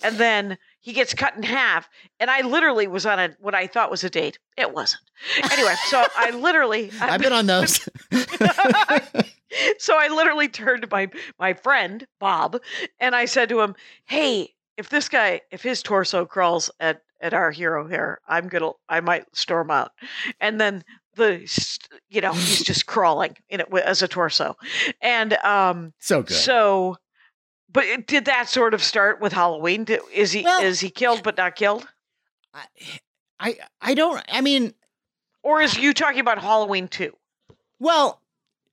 and 0.04 0.18
then 0.18 0.58
he 0.82 0.92
gets 0.92 1.14
cut 1.14 1.38
in 1.38 1.44
half. 1.44 1.88
And 2.20 2.30
I 2.30 2.42
literally 2.42 2.88
was 2.88 3.06
on 3.06 3.20
a 3.20 3.30
what 3.40 3.56
I 3.56 3.68
thought 3.68 3.90
was 3.90 4.04
a 4.04 4.10
date. 4.10 4.38
It 4.58 4.74
wasn't. 4.74 5.04
Anyway, 5.50 5.76
so 5.86 6.04
I 6.18 6.32
literally 6.36 6.92
I've 7.00 7.22
been 7.22 7.32
on 7.32 7.46
those. 7.46 7.78
so 9.80 9.98
I 9.98 10.10
literally 10.10 10.50
turned 10.50 10.82
to 10.82 10.90
my 10.92 11.10
my 11.40 11.54
friend 11.54 12.06
Bob 12.20 12.60
and 13.00 13.16
I 13.16 13.24
said 13.24 13.48
to 13.48 13.62
him, 13.62 13.76
"Hey, 14.04 14.56
if 14.76 14.90
this 14.90 15.08
guy, 15.08 15.40
if 15.52 15.64
his 15.64 15.82
torso 15.82 16.26
crawls 16.26 16.70
at 16.82 17.02
at 17.22 17.34
our 17.34 17.52
hero 17.52 17.88
here, 17.88 18.20
I'm 18.28 18.48
gonna, 18.48 18.72
I 18.90 19.00
might 19.02 19.26
storm 19.36 19.72
out." 19.72 19.92
And 20.40 20.60
then 20.62 20.84
the, 21.16 21.48
you 22.10 22.22
know, 22.22 22.34
he's 22.34 22.64
just 22.64 22.86
crawling 22.88 23.36
in 23.50 23.60
it 23.62 23.68
as 23.84 24.02
a 24.02 24.08
torso, 24.08 24.56
and 25.02 25.34
um, 25.44 25.94
so 26.00 26.22
good. 26.24 26.36
so. 26.38 26.98
But 27.70 27.84
it- 27.86 28.08
did 28.08 28.26
that 28.26 28.48
sort 28.48 28.74
of 28.74 28.82
start 28.84 29.20
with 29.20 29.34
Halloween? 29.34 29.84
Did, 29.84 30.00
is 30.14 30.32
he 30.32 30.44
Well- 30.44 30.64
is 30.64 30.80
he 30.80 30.90
killed 30.90 31.22
but 31.24 31.36
not 31.38 31.56
killed, 31.56 31.88
I, 32.54 32.66
I 33.40 33.58
I 33.82 33.94
don't. 33.94 34.24
I 34.30 34.42
mean, 34.42 34.74
or 35.44 35.62
is 35.62 35.78
you 35.78 35.94
talking 35.94 36.20
about 36.22 36.40
Halloween 36.40 36.88
too? 36.88 37.14
Well, 37.80 38.22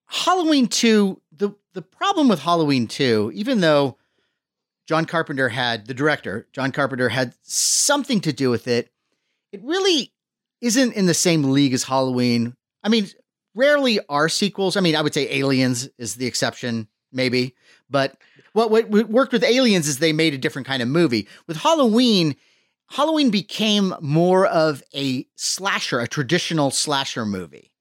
Halloween 0.07 0.69
2, 0.69 1.21
the 1.33 1.51
the 1.73 1.83
problem 1.83 2.29
with 2.29 2.41
Halloween 2.41 2.87
2, 2.87 3.33
even 3.35 3.61
though 3.61 3.99
John 4.87 5.07
Carpenter 5.07 5.49
had 5.49 5.87
the 5.87 5.95
director, 5.95 6.47
John 6.53 6.73
Carpenter 6.73 7.09
had 7.09 7.35
something 7.43 8.21
to 8.23 8.33
do 8.33 8.51
with 8.51 8.69
it, 8.69 8.91
it 9.53 9.63
really 9.63 10.13
isn't 10.61 10.95
in 10.95 11.07
the 11.07 11.15
same 11.15 11.45
league 11.45 11.75
as 11.75 11.85
Halloween. 11.85 12.57
I 12.83 12.89
mean, 12.89 13.09
rarely 13.55 14.01
are 14.09 14.29
sequels. 14.29 14.77
I 14.77 14.81
mean, 14.81 14.97
I 14.97 15.03
would 15.03 15.15
say 15.15 15.31
Aliens 15.39 15.89
is 15.99 16.17
the 16.17 16.27
exception, 16.27 16.89
maybe. 17.13 17.55
But 17.89 18.17
what, 18.53 18.71
what 18.71 18.89
worked 18.91 19.33
with 19.33 19.45
Aliens 19.45 19.87
is 19.87 19.99
they 19.99 20.13
made 20.13 20.35
a 20.35 20.39
different 20.39 20.67
kind 20.67 20.83
of 20.83 20.89
movie. 20.89 21.29
With 21.47 21.59
Halloween, 21.59 22.37
Halloween 22.89 23.31
became 23.31 23.95
more 24.01 24.47
of 24.47 24.83
a 24.95 25.27
slasher, 25.37 26.01
a 26.01 26.09
traditional 26.09 26.71
slasher 26.71 27.25
movie. 27.25 27.73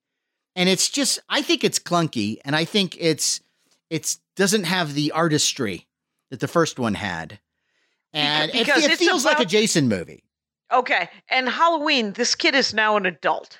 And 0.56 0.68
it's 0.68 0.88
just 0.88 1.18
I 1.28 1.42
think 1.42 1.64
it's 1.64 1.78
clunky 1.78 2.38
and 2.44 2.54
I 2.54 2.64
think 2.64 2.96
it's 3.00 3.40
it's 3.90 4.20
doesn't 4.36 4.64
have 4.64 4.94
the 4.94 5.12
artistry 5.12 5.86
that 6.30 6.40
the 6.40 6.48
first 6.48 6.78
one 6.78 6.94
had. 6.94 7.38
And 8.12 8.50
it, 8.50 8.58
Because 8.66 8.84
it 8.84 8.92
it's 8.92 9.00
feels 9.04 9.24
like 9.24 9.40
a 9.40 9.44
Jason 9.44 9.88
movie. 9.88 10.24
Okay. 10.72 11.08
And 11.28 11.48
Halloween, 11.48 12.12
this 12.12 12.34
kid 12.34 12.54
is 12.54 12.72
now 12.72 12.96
an 12.96 13.06
adult. 13.06 13.58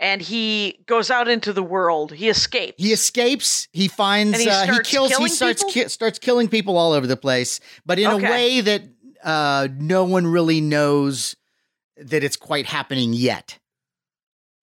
And 0.00 0.22
he 0.22 0.78
goes 0.86 1.10
out 1.10 1.26
into 1.28 1.52
the 1.52 1.62
world. 1.62 2.12
He 2.12 2.28
escapes. 2.28 2.74
He 2.82 2.92
escapes. 2.92 3.66
He 3.72 3.88
finds. 3.88 4.38
He 4.38 4.48
uh, 4.48 4.72
he 4.72 4.78
kills. 4.84 5.14
He 5.16 5.28
starts 5.28 5.64
ki- 5.64 5.88
starts 5.88 6.18
killing 6.20 6.48
people 6.48 6.76
all 6.76 6.92
over 6.92 7.06
the 7.06 7.16
place, 7.16 7.58
but 7.84 7.98
in 7.98 8.06
Okay. 8.06 8.26
a 8.26 8.30
way 8.30 8.60
that 8.60 8.82
uh, 9.24 9.66
no 9.76 10.04
one 10.04 10.24
really 10.28 10.60
knows 10.60 11.34
that 11.96 12.22
it's 12.22 12.36
quite 12.36 12.66
happening 12.66 13.12
yet. 13.12 13.58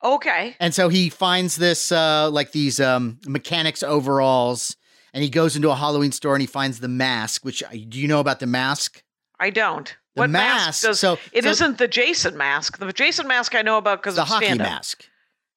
okay. 0.01 0.56
And 0.62 0.73
so 0.73 0.88
he 0.88 1.10
finds 1.10 1.58
this 1.58 1.91
uh, 1.91 2.30
like 2.32 2.54
these 2.54 2.80
um, 2.80 3.19
mechanics 3.28 3.84
overalls, 3.84 4.78
and 5.15 5.23
he 5.23 5.30
goes 5.30 5.56
into 5.56 5.71
a 5.71 5.75
Halloween 5.75 6.12
store 6.12 6.36
and 6.36 6.41
he 6.41 6.45
finds 6.47 6.82
the 6.82 6.88
mask. 6.89 7.43
Which 7.45 7.63
uh, 7.63 7.69
do 7.71 7.97
you 7.99 8.08
know 8.08 8.19
about 8.19 8.39
the 8.41 8.45
mask? 8.45 9.01
I 9.39 9.49
don't. 9.49 9.88
The 10.15 10.21
what 10.23 10.30
mask. 10.30 10.65
mask 10.67 10.84
does 10.84 10.99
so 10.99 11.17
It 11.32 11.43
so 11.45 11.67
not 11.67 11.78
the 11.78 11.88
Jason 11.88 12.38
mask. 12.38 12.78
The 12.78 12.93
Jason 12.93 13.28
mask 13.28 13.56
I 13.56 13.62
know 13.63 13.78
about 13.78 14.01
because 14.01 14.15
the 14.15 14.25
hockey 14.25 14.45
stand-up. 14.45 14.67
mask. 14.67 15.06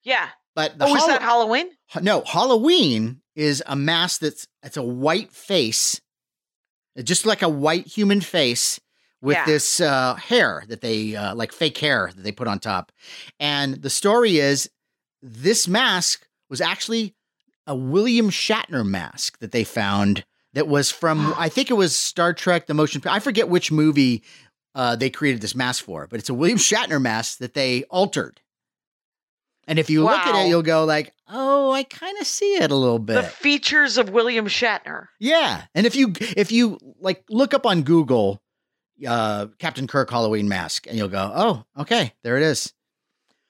Yeah. 0.04 0.28
But 0.54 0.78
the 0.78 0.86
oh, 0.86 0.94
is 0.96 1.06
that 1.06 1.20
Halloween? 1.22 1.70
no 2.00 2.22
Halloween 2.24 3.20
is 3.36 3.62
a 3.66 3.76
mask 3.76 4.20
that's 4.20 4.46
it's 4.62 4.76
a 4.76 4.82
white 4.82 5.32
face, 5.32 6.00
just 7.02 7.26
like 7.26 7.42
a 7.42 7.48
white 7.48 7.86
human 7.86 8.20
face 8.20 8.80
with 9.20 9.36
Yeah. 9.36 9.44
this 9.46 9.80
uh, 9.80 10.14
hair 10.14 10.64
that 10.68 10.80
they 10.80 11.14
uh, 11.16 11.34
like 11.34 11.52
fake 11.52 11.78
hair 11.78 12.10
that 12.14 12.22
they 12.22 12.32
put 12.32 12.48
on 12.48 12.58
top. 12.60 12.92
And 13.40 13.74
the 13.82 13.90
story 13.90 14.38
is 14.38 14.70
this 15.22 15.66
mask 15.68 16.26
was 16.50 16.60
actually 16.60 17.14
a 17.68 17.74
William 17.76 18.30
Shatner 18.30 18.84
mask 18.84 19.38
that 19.38 19.52
they 19.52 19.62
found 19.62 20.24
that 20.54 20.66
was 20.66 20.90
from 20.90 21.32
I 21.38 21.48
think 21.48 21.70
it 21.70 21.74
was 21.74 21.94
Star 21.96 22.32
Trek 22.32 22.66
the 22.66 22.74
motion 22.74 23.00
I 23.06 23.20
forget 23.20 23.48
which 23.48 23.70
movie 23.70 24.24
uh, 24.74 24.96
they 24.96 25.10
created 25.10 25.40
this 25.40 25.54
mask 25.54 25.84
for, 25.84 26.06
but 26.08 26.18
it's 26.18 26.28
a 26.28 26.34
William 26.34 26.58
Shatner 26.58 27.00
mask 27.00 27.38
that 27.38 27.54
they 27.54 27.84
altered. 27.84 28.40
And 29.66 29.78
if 29.78 29.90
you 29.90 30.02
look 30.02 30.18
at 30.18 30.44
it, 30.44 30.48
you'll 30.48 30.62
go 30.62 30.84
like, 30.86 31.12
"Oh, 31.28 31.70
I 31.72 31.82
kind 31.82 32.16
of 32.18 32.26
see 32.26 32.54
it 32.54 32.70
a 32.70 32.74
little 32.74 32.98
bit." 32.98 33.16
The 33.16 33.22
features 33.24 33.98
of 33.98 34.08
William 34.08 34.46
Shatner. 34.46 35.08
Yeah, 35.20 35.64
and 35.74 35.86
if 35.86 35.94
you 35.94 36.14
if 36.36 36.50
you 36.50 36.78
like 37.00 37.22
look 37.28 37.52
up 37.52 37.66
on 37.66 37.82
Google, 37.82 38.40
uh, 39.06 39.48
Captain 39.58 39.86
Kirk 39.86 40.08
Halloween 40.10 40.48
mask, 40.48 40.86
and 40.86 40.96
you'll 40.96 41.08
go, 41.08 41.30
"Oh, 41.34 41.64
okay, 41.82 42.14
there 42.22 42.38
it 42.38 42.44
is." 42.44 42.72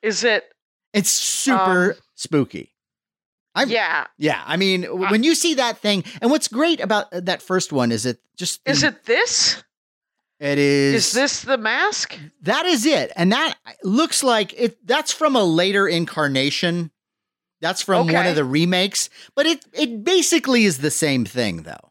Is 0.02 0.24
it? 0.24 0.44
It's 0.92 1.10
super 1.10 1.92
Um, 1.92 1.98
spooky. 2.16 2.74
I'm- 3.54 3.70
yeah. 3.70 4.06
Yeah, 4.18 4.42
I 4.46 4.56
mean, 4.56 4.82
w- 4.82 5.10
when 5.10 5.22
you 5.24 5.34
see 5.34 5.54
that 5.54 5.78
thing, 5.78 6.04
and 6.20 6.30
what's 6.30 6.48
great 6.48 6.80
about 6.80 7.12
uh, 7.12 7.20
that 7.20 7.42
first 7.42 7.72
one 7.72 7.90
is 7.92 8.06
it 8.06 8.18
just 8.36 8.60
Is 8.66 8.82
the- 8.82 8.88
it 8.88 9.04
this? 9.04 9.62
It 10.40 10.58
is. 10.58 10.94
Is 11.08 11.12
this 11.12 11.42
the 11.42 11.58
mask? 11.58 12.16
That 12.42 12.64
is 12.64 12.86
it, 12.86 13.10
and 13.16 13.32
that 13.32 13.56
uh, 13.66 13.70
looks 13.82 14.22
like 14.22 14.54
it. 14.56 14.86
That's 14.86 15.12
from 15.12 15.34
a 15.34 15.42
later 15.42 15.88
incarnation. 15.88 16.92
That's 17.60 17.82
from 17.82 18.06
one 18.06 18.26
of 18.26 18.36
the 18.36 18.44
remakes, 18.44 19.10
but 19.34 19.46
it 19.46 19.64
it 19.72 20.04
basically 20.04 20.64
is 20.64 20.78
the 20.78 20.92
same 20.92 21.24
thing, 21.24 21.62
though. 21.62 21.90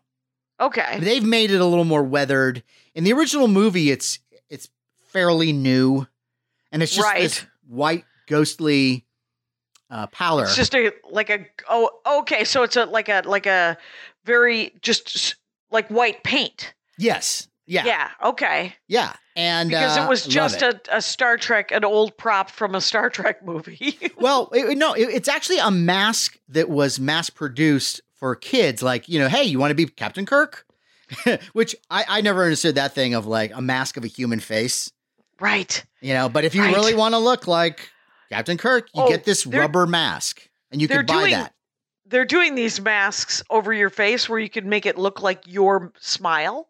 Okay. 0.62 0.98
They've 1.02 1.24
made 1.26 1.52
it 1.52 1.60
a 1.60 1.66
little 1.66 1.84
more 1.84 2.04
weathered. 2.04 2.64
In 2.96 3.04
the 3.04 3.12
original 3.12 3.50
movie, 3.50 3.92
it's 3.92 4.20
it's 4.50 4.70
fairly 5.10 5.52
new, 5.52 6.08
and 6.72 6.82
it's 6.82 6.96
just 6.96 7.14
this 7.16 7.46
white 7.68 8.06
ghostly 8.28 9.06
uh, 9.90 10.08
pallor. 10.08 10.44
It's 10.44 10.56
just 10.56 10.76
a 10.76 10.92
like 11.10 11.30
a 11.30 11.46
oh 11.70 11.90
okay, 12.22 12.44
so 12.44 12.64
it's 12.64 12.76
a 12.76 12.86
like 12.86 13.10
a 13.10 13.22
like 13.26 13.46
a 13.46 13.78
very 14.26 14.74
just 14.82 15.36
like 15.72 15.88
white 15.90 16.24
paint. 16.24 16.74
yes, 16.98 17.48
Yeah, 17.66 17.86
yeah, 17.86 18.10
Okay. 18.24 18.76
Yeah. 18.88 19.14
And 19.36 19.70
Because 19.70 19.98
uh, 19.98 20.02
it 20.02 20.10
was 20.10 20.26
just 20.26 20.62
a, 20.64 20.80
a 20.92 21.00
Star 21.02 21.38
Trek, 21.38 21.72
an 21.72 21.86
old 21.86 22.18
prop 22.18 22.50
from 22.50 22.74
a 22.74 22.82
Star 22.82 23.08
Trek 23.10 23.46
movie. 23.46 23.96
well, 24.18 24.50
it, 24.52 24.78
no, 24.78 24.94
it- 24.94 25.10
it's 25.10 25.28
actually 25.30 25.60
a 25.60 25.70
mask 25.70 26.38
that 26.50 26.70
was 26.70 27.00
mass 27.00 27.30
produced 27.30 28.02
for 28.16 28.36
kids. 28.36 28.82
Like, 28.82 29.08
you 29.08 29.20
know, 29.20 29.28
hey, 29.30 29.44
you 29.44 29.60
want 29.60 29.70
to 29.72 29.76
be 29.76 29.86
Captain 29.86 30.26
Kirk? 30.26 30.66
Which 31.54 31.76
I, 31.92 32.04
I 32.08 32.22
never 32.22 32.44
understood 32.44 32.76
that 32.76 32.94
thing 32.94 33.14
of 33.14 33.26
like 33.28 33.52
a 33.54 33.62
mask 33.62 33.96
of 33.96 34.04
a 34.04 34.08
human 34.08 34.40
face, 34.40 34.92
right. 35.40 35.84
you 36.02 36.14
know. 36.14 36.28
But 36.30 36.44
if 36.46 36.56
you 36.56 36.64
Right. 36.64 36.74
really 36.76 36.96
want 36.96 37.14
to 37.14 37.20
look 37.20 37.48
like 37.48 37.90
Captain 38.30 38.58
Kirk, 38.58 38.90
you 38.94 39.04
Oh, 39.04 39.08
get 39.08 39.24
this 39.24 39.46
rubber 39.46 39.86
mask, 39.88 40.48
and 40.72 40.82
you 40.82 40.88
can 40.88 41.06
buy 41.06 41.14
doing- 41.22 41.32
that. 41.34 41.54
They're 42.06 42.26
doing 42.26 42.56
these 42.56 42.80
masks 42.80 43.44
over 43.50 43.74
your 43.74 43.90
face 43.90 44.30
where 44.30 44.40
you 44.40 44.50
can 44.50 44.70
make 44.70 44.86
it 44.86 44.98
look 44.98 45.22
like 45.22 45.44
your 45.46 45.92
smile. 46.00 46.70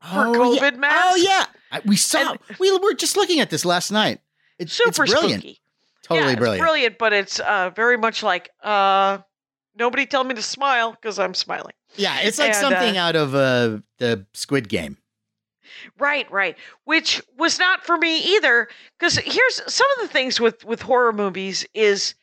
for 0.00 0.28
oh, 0.28 0.52
yeah. 0.52 0.60
COVID 0.70 0.78
Oh 0.92 1.16
yeah, 1.16 1.46
I- 1.72 1.80
we 1.84 1.96
saw. 1.96 2.30
And- 2.30 2.38
we 2.60 2.70
were 2.78 2.94
just 2.94 3.16
looking 3.16 3.40
at 3.40 3.50
this 3.50 3.64
last 3.64 3.90
night. 3.90 4.20
It's 4.60 4.72
Super 4.72 5.02
it's 5.04 5.12
brilliant, 5.12 5.42
spooky. 5.42 5.60
totally 6.04 6.26
yeah, 6.26 6.32
it's 6.32 6.38
brilliant. 6.38 6.62
brilliant, 6.62 6.98
but 6.98 7.12
it's 7.12 7.40
uh, 7.40 7.70
very 7.74 7.96
much 7.98 8.22
like 8.22 8.50
uh, 8.62 9.18
nobody 9.76 10.06
tell 10.06 10.22
me 10.22 10.34
to 10.36 10.42
smile 10.42 10.92
because 10.92 11.18
I'm 11.18 11.34
smiling. 11.34 11.74
Yeah, 11.96 12.20
it's 12.20 12.38
like 12.38 12.48
And, 12.54 12.56
something 12.56 12.96
uh, 12.96 13.02
out 13.02 13.16
of 13.16 13.34
uh, 13.34 13.78
the 13.98 14.24
Squid 14.34 14.68
Game. 14.68 14.98
Right, 15.98 16.30
right. 16.30 16.56
Which 16.84 17.22
was 17.36 17.58
not 17.58 17.84
for 17.84 17.96
me 17.96 18.36
either. 18.36 18.68
Because 18.98 19.16
here's 19.18 19.62
some 19.72 19.86
of 19.96 20.06
the 20.06 20.12
things 20.12 20.40
with 20.40 20.64
with 20.64 20.82
horror 20.82 21.12
movies 21.12 21.66
is 21.74 22.14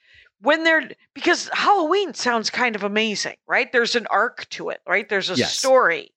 when 0.41 0.63
they're 0.63 0.89
because 1.13 1.49
Halloween 1.53 2.13
sounds 2.13 2.49
kind 2.49 2.75
of 2.75 2.83
amazing, 2.83 3.37
right? 3.47 3.71
There's 3.71 3.95
an 3.95 4.07
arc 4.07 4.47
to 4.49 4.69
it, 4.69 4.81
right? 4.87 5.07
There's 5.07 5.29
a 5.29 5.35
Yes. 5.37 5.57
story 5.57 6.11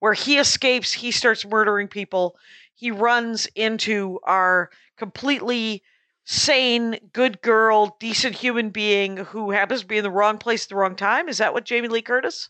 where 0.00 0.12
he 0.12 0.38
escapes, 0.38 0.92
he 0.92 1.10
starts 1.10 1.46
murdering 1.46 1.88
people, 1.88 2.36
he 2.74 2.90
runs 2.90 3.46
into 3.54 4.18
our 4.24 4.70
completely 4.96 5.82
sane, 6.24 6.98
good 7.12 7.40
girl, 7.42 7.96
decent 8.00 8.34
human 8.34 8.70
being 8.70 9.16
who 9.16 9.50
happens 9.50 9.80
to 9.82 9.86
be 9.86 9.98
in 9.98 10.04
the 10.04 10.10
wrong 10.10 10.38
place 10.38 10.64
at 10.64 10.68
the 10.70 10.76
wrong 10.76 10.96
time. 10.96 11.28
Is 11.28 11.38
that 11.38 11.52
what 11.52 11.64
Jamie 11.64 11.88
Lee 11.88 12.02
Curtis? 12.02 12.48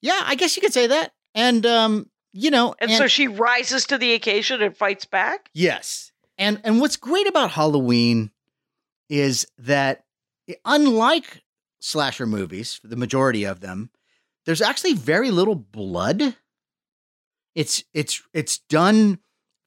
Yeah, 0.00 0.22
I 0.24 0.34
guess 0.34 0.56
you 0.56 0.62
could 0.62 0.72
say 0.72 0.86
that. 0.86 1.12
And 1.34 1.64
um, 1.66 2.10
you 2.32 2.50
know, 2.50 2.74
And, 2.78 2.90
so 2.92 3.06
she 3.06 3.28
rises 3.28 3.86
to 3.86 3.98
the 3.98 4.14
occasion 4.14 4.62
and 4.62 4.76
fights 4.76 5.04
back. 5.04 5.50
Yes. 5.52 6.12
And 6.38 6.60
and 6.64 6.80
what's 6.80 6.96
great 6.96 7.26
about 7.26 7.50
Halloween 7.50 8.30
is 9.08 9.46
that 9.58 10.04
unlike 10.64 11.42
slasher 11.80 12.26
movies, 12.26 12.80
the 12.82 12.96
majority 12.96 13.44
of 13.44 13.60
them, 13.60 13.90
there's 14.46 14.62
actually 14.62 14.94
very 14.94 15.30
little 15.30 15.54
blood. 15.54 16.36
It's 17.54 17.84
it's 17.92 18.22
it's 18.32 18.58
done 18.58 19.18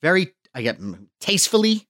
very 0.02 0.34
I 0.56 0.62
get 0.62 0.80
mm, 0.80 1.08
tastefully, 1.20 1.88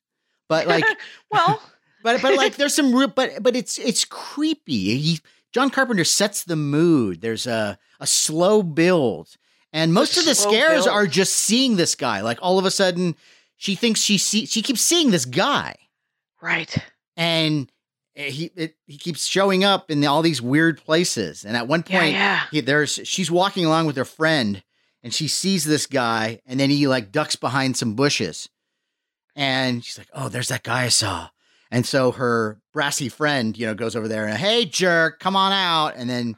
but 0.49 0.67
like 0.67 0.85
well, 1.31 1.61
but 2.03 2.21
but 2.21 2.35
like 2.35 2.55
there's 2.55 2.75
some 2.75 2.93
real 2.93 3.07
but 3.07 3.41
but 3.41 3.55
it's 3.55 3.77
it's 3.77 4.05
creepy. 4.05 4.97
He, 4.97 5.19
John 5.53 5.69
Carpenter 5.69 6.03
sets 6.03 6.43
the 6.43 6.55
mood. 6.55 7.21
There's 7.21 7.47
a 7.47 7.77
a 7.99 8.07
slow 8.07 8.63
build. 8.63 9.37
And 9.73 9.93
most 9.93 10.17
of 10.17 10.25
the 10.25 10.35
scares 10.35 10.85
build. 10.85 10.95
are 10.95 11.07
just 11.07 11.35
seeing 11.35 11.75
this 11.75 11.95
guy. 11.95 12.21
Like 12.21 12.37
all 12.41 12.59
of 12.59 12.65
a 12.65 12.71
sudden 12.71 13.15
she 13.57 13.75
thinks 13.75 13.99
she 13.99 14.17
see 14.17 14.45
she 14.45 14.61
keeps 14.61 14.81
seeing 14.81 15.11
this 15.11 15.25
guy 15.25 15.75
right. 16.41 16.75
and 17.17 17.71
he 18.15 18.51
it, 18.55 18.75
he 18.85 18.97
keeps 18.97 19.25
showing 19.25 19.63
up 19.63 19.89
in 19.89 20.05
all 20.05 20.21
these 20.21 20.41
weird 20.41 20.79
places. 20.83 21.43
And 21.43 21.57
at 21.57 21.67
one 21.67 21.83
Yeah, 21.87 21.99
point 21.99 22.13
yeah. 22.13 22.41
he, 22.51 22.61
there's 22.61 22.99
she's 23.03 23.31
walking 23.31 23.65
along 23.65 23.87
with 23.87 23.97
her 23.97 24.05
friend 24.05 24.63
and 25.01 25.13
she 25.13 25.27
sees 25.27 25.65
this 25.65 25.87
guy 25.87 26.39
and 26.45 26.59
then 26.59 26.69
he 26.69 26.87
like 26.87 27.11
ducks 27.11 27.35
behind 27.35 27.75
some 27.75 27.95
bushes 27.95 28.47
and 29.35 29.83
she's 29.83 29.97
like 29.97 30.09
oh 30.13 30.29
there's 30.29 30.49
that 30.49 30.63
guy 30.63 30.83
i 30.83 30.89
saw 30.89 31.27
and 31.71 31.85
so 31.85 32.11
her 32.11 32.59
brassy 32.71 33.09
friend 33.09 33.57
you 33.57 33.65
know 33.65 33.73
goes 33.73 33.95
over 33.95 34.07
there 34.07 34.27
and 34.27 34.37
hey 34.37 34.63
jerk 34.63 35.19
come 35.19 35.35
on 35.35 35.51
out 35.51 35.95
and 35.97 36.09
then 36.09 36.35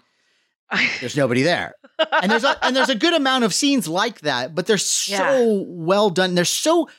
there's 0.99 1.15
nobody 1.17 1.41
there. 1.43 1.73
And 2.21 2.31
there's 2.31 2.43
a, 2.43 2.63
and 2.65 2.75
there's 2.75 2.89
a 2.89 2.95
good 2.95 3.13
amount 3.13 3.43
of 3.43 3.53
scenes 3.53 3.87
like 3.87 4.21
that 4.21 4.53
but 4.55 4.65
they're 4.67 4.77
so 4.77 5.13
Yeah. 5.15 5.63
well 5.67 6.09
done. 6.09 6.35
They're 6.35 6.45
so 6.45 6.89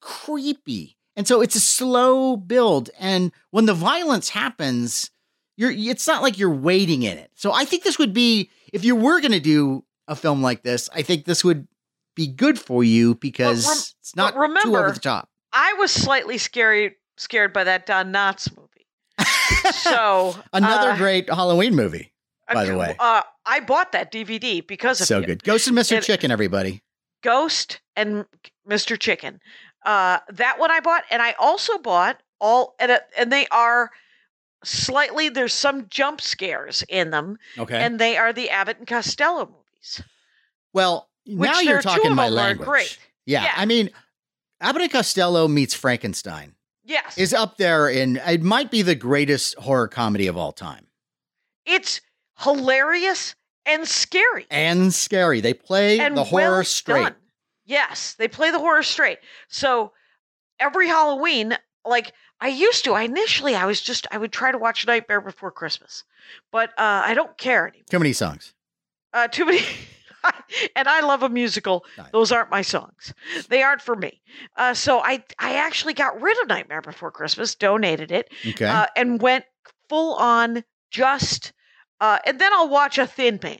creepy. 0.00 0.96
And 1.16 1.26
so 1.26 1.40
it's 1.40 1.56
a 1.56 1.60
slow 1.60 2.36
build. 2.36 2.90
And 2.98 3.32
when 3.50 3.66
the 3.66 3.74
violence 3.74 4.28
happens 4.30 5.10
you're 5.58 5.70
it's 5.72 6.06
not 6.06 6.22
like 6.22 6.38
you're 6.38 6.50
waiting 6.54 7.02
in 7.02 7.16
it. 7.16 7.30
So 7.34 7.50
i 7.52 7.64
think 7.64 7.82
this 7.82 7.98
would 7.98 8.12
be 8.12 8.50
if 8.72 8.84
you 8.84 8.94
were 8.94 9.20
going 9.20 9.32
to 9.32 9.40
do 9.40 9.84
a 10.06 10.14
film 10.14 10.42
like 10.42 10.62
this 10.62 10.88
i 10.94 11.00
think 11.02 11.24
this 11.24 11.42
would 11.42 11.66
be 12.14 12.26
good 12.26 12.58
for 12.58 12.84
you 12.84 13.14
because 13.16 13.66
rem- 13.66 13.76
it's 14.00 14.14
not 14.16 14.34
but 14.34 14.62
too 14.62 14.76
over 14.76 14.90
the 14.92 15.00
top. 15.00 15.28
I 15.52 15.74
was 15.78 15.90
slightly 15.90 16.36
scary 16.38 16.96
scared 17.16 17.52
by 17.54 17.64
that 17.64 17.86
Don 17.86 18.12
Knotts 18.12 18.50
movie. 18.56 18.86
So 19.72 20.34
another 20.52 20.90
uh, 20.90 20.96
great 20.98 21.28
halloween 21.30 21.74
movie 21.74 22.12
by 22.54 22.64
the 22.64 22.76
way. 22.76 22.96
uh, 22.98 23.22
I 23.44 23.60
bought 23.60 23.92
that 23.92 24.12
DVD 24.12 24.66
because 24.66 25.00
of 25.00 25.06
so 25.06 25.18
you. 25.20 25.26
good 25.26 25.42
ghost 25.44 25.66
and 25.68 25.76
mr 25.76 25.98
It- 25.98 26.04
chicken 26.04 26.30
everybody 26.30 26.82
Ghost 27.22 27.80
and 27.96 28.24
Mr. 28.68 28.96
Chicken. 28.96 29.40
Uh, 29.84 30.18
that 30.28 30.60
one 30.60 30.70
I 30.70 30.78
bought, 30.80 31.02
and 31.10 31.20
I 31.20 31.32
also 31.40 31.76
bought 31.78 32.20
all, 32.40 32.76
and, 32.78 32.92
uh, 32.92 32.98
and 33.18 33.32
they 33.32 33.48
are 33.48 33.90
slightly. 34.62 35.28
There's 35.28 35.52
some 35.54 35.88
jump 35.88 36.20
scares 36.20 36.84
in 36.88 37.10
them, 37.10 37.38
okay 37.58 37.78
and 37.80 37.98
they 37.98 38.16
are 38.16 38.32
the 38.32 38.50
Abbott 38.50 38.78
and 38.78 38.86
Costello 38.86 39.46
movies. 39.46 40.02
well 40.72 41.08
Which 41.26 41.50
now 41.50 41.60
you're 41.60 41.82
talking 41.82 42.14
my 42.14 42.28
language 42.28 42.68
great. 42.68 42.98
Yeah, 43.24 43.44
Yeah. 43.44 43.52
I 43.56 43.64
mean, 43.64 43.90
Abbott 44.60 44.82
and 44.82 44.92
Costello 44.92 45.48
meets 45.48 45.74
Frankenstein 45.74 46.54
Yes, 46.84 47.18
is 47.18 47.34
up 47.34 47.56
there, 47.56 47.88
in 47.88 48.18
it 48.18 48.42
might 48.42 48.70
be 48.70 48.82
the 48.82 48.94
greatest 48.94 49.56
horror 49.58 49.88
comedy 49.88 50.28
of 50.28 50.36
all 50.36 50.52
time, 50.52 50.86
it's 51.64 52.00
hilarious 52.38 53.34
and 53.64 53.86
scary. 53.86 54.46
and 54.50 54.94
scary. 54.94 55.40
They 55.40 55.54
play 55.54 55.98
and 55.98 56.16
the 56.16 56.24
horror 56.24 56.42
well 56.42 56.64
straight. 56.64 57.02
done. 57.02 57.14
Yes, 57.64 58.14
they 58.18 58.28
play 58.28 58.50
the 58.50 58.58
horror 58.60 58.82
straight. 58.82 59.18
So 59.48 59.92
every 60.60 60.86
Halloween, 60.88 61.56
like 61.84 62.12
I 62.40 62.48
used 62.48 62.84
to, 62.84 62.92
I 62.92 63.02
initially 63.02 63.54
I 63.54 63.66
was 63.66 63.80
just 63.80 64.06
I 64.10 64.18
would 64.18 64.32
try 64.32 64.52
to 64.52 64.58
watch 64.58 64.86
Nightmare 64.86 65.20
Before 65.20 65.50
Christmas, 65.50 66.04
but 66.52 66.70
uh, 66.70 67.02
I 67.04 67.14
don't 67.14 67.36
care 67.38 67.66
anymore. 67.68 67.84
Too 67.90 67.98
many 67.98 68.12
songs. 68.12 68.54
Uh, 69.12 69.26
too 69.28 69.46
many. 69.46 69.60
and 70.76 70.86
I 70.88 71.00
love 71.00 71.22
a 71.22 71.28
musical. 71.28 71.84
Nice. 71.96 72.10
Those 72.12 72.30
aren't 72.32 72.50
my 72.50 72.62
songs. 72.62 73.14
They 73.48 73.62
aren't 73.62 73.80
for 73.80 73.96
me. 73.96 74.20
Uh, 74.56 74.74
so 74.74 75.00
I 75.00 75.24
I 75.38 75.54
actually 75.56 75.94
got 75.94 76.20
rid 76.20 76.40
of 76.42 76.48
Nightmare 76.48 76.82
Before 76.82 77.10
Christmas, 77.10 77.54
donated 77.56 78.12
it, 78.12 78.30
Okay, 78.50 78.66
uh, 78.66 78.86
and 78.94 79.20
went 79.20 79.44
full 79.88 80.14
on 80.14 80.62
just. 80.90 81.52
Uh, 82.00 82.18
and 82.26 82.38
then 82.38 82.52
I'll 82.52 82.68
watch 82.68 82.98
a 82.98 83.06
Thin 83.06 83.38
Man, 83.42 83.58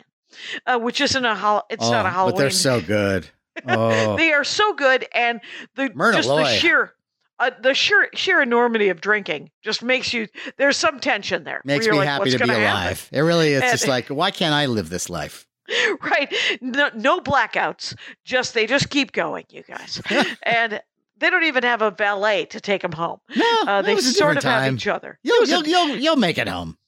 uh, 0.67 0.79
which 0.79 1.01
isn't 1.01 1.25
a 1.25 1.35
hol- 1.35 1.65
It's 1.71 1.89
not 1.89 2.05
a 2.07 2.09
Oh, 2.09 2.13
Halloween. 2.13 2.35
but 2.35 2.39
they're 2.41 2.51
so 2.51 2.81
good. 2.81 3.29
Oh, 3.67 4.17
They 4.19 4.33
are 4.33 4.45
so 4.45 4.75
good, 4.75 5.07
and 5.15 5.41
the 5.77 5.91
Myrna 5.95 6.19
just 6.19 6.29
the 6.29 6.45
sheer. 6.45 6.93
Uh, 7.39 7.51
the 7.63 7.73
sheer 7.75 8.09
sheer 8.15 8.41
enormity 8.43 8.89
of 8.91 9.01
drinking 9.01 9.51
just 9.63 9.83
makes 9.83 10.13
you 10.13 10.27
there's 10.59 10.77
some 10.77 11.01
tension 11.01 11.45
there. 11.45 11.63
makes 11.65 11.87
me 11.87 11.93
like, 11.97 12.07
happy 12.09 12.31
to 12.31 12.39
be 12.39 12.47
gonna 12.47 12.53
happen?" 12.59 12.87
alive. 12.87 13.09
It 13.13 13.21
really 13.21 13.53
is 13.55 13.63
And- 13.63 13.71
just 13.73 13.87
like, 13.89 14.09
why 14.09 14.31
can't 14.31 14.53
I 14.55 14.67
live 14.67 14.89
this 14.91 15.09
life? 15.09 15.47
right 16.03 16.33
no, 16.61 16.91
no 16.95 17.19
blackouts 17.21 17.95
just 18.25 18.55
they 18.55 18.67
just 18.67 18.89
keep 18.89 19.11
going 19.13 19.45
you 19.51 19.63
guys 19.65 20.01
and 20.45 20.81
they 21.19 21.29
don't 21.29 21.43
even 21.45 21.65
have 21.65 21.83
a 21.83 21.91
valet 21.91 22.45
to 22.45 22.61
take 22.61 22.83
them 22.83 22.93
home 22.93 23.19
No, 23.35 23.63
uh, 23.67 23.83
they 23.83 23.97
sort 23.97 24.37
of 24.37 24.45
have 24.45 24.73
each 24.73 24.87
other 24.87 25.19
You'll, 25.25 25.45
you'll, 25.47 25.67
you'll, 25.67 25.97
you'll 25.97 26.17
make 26.17 26.39
it 26.39 26.47
home. 26.47 26.79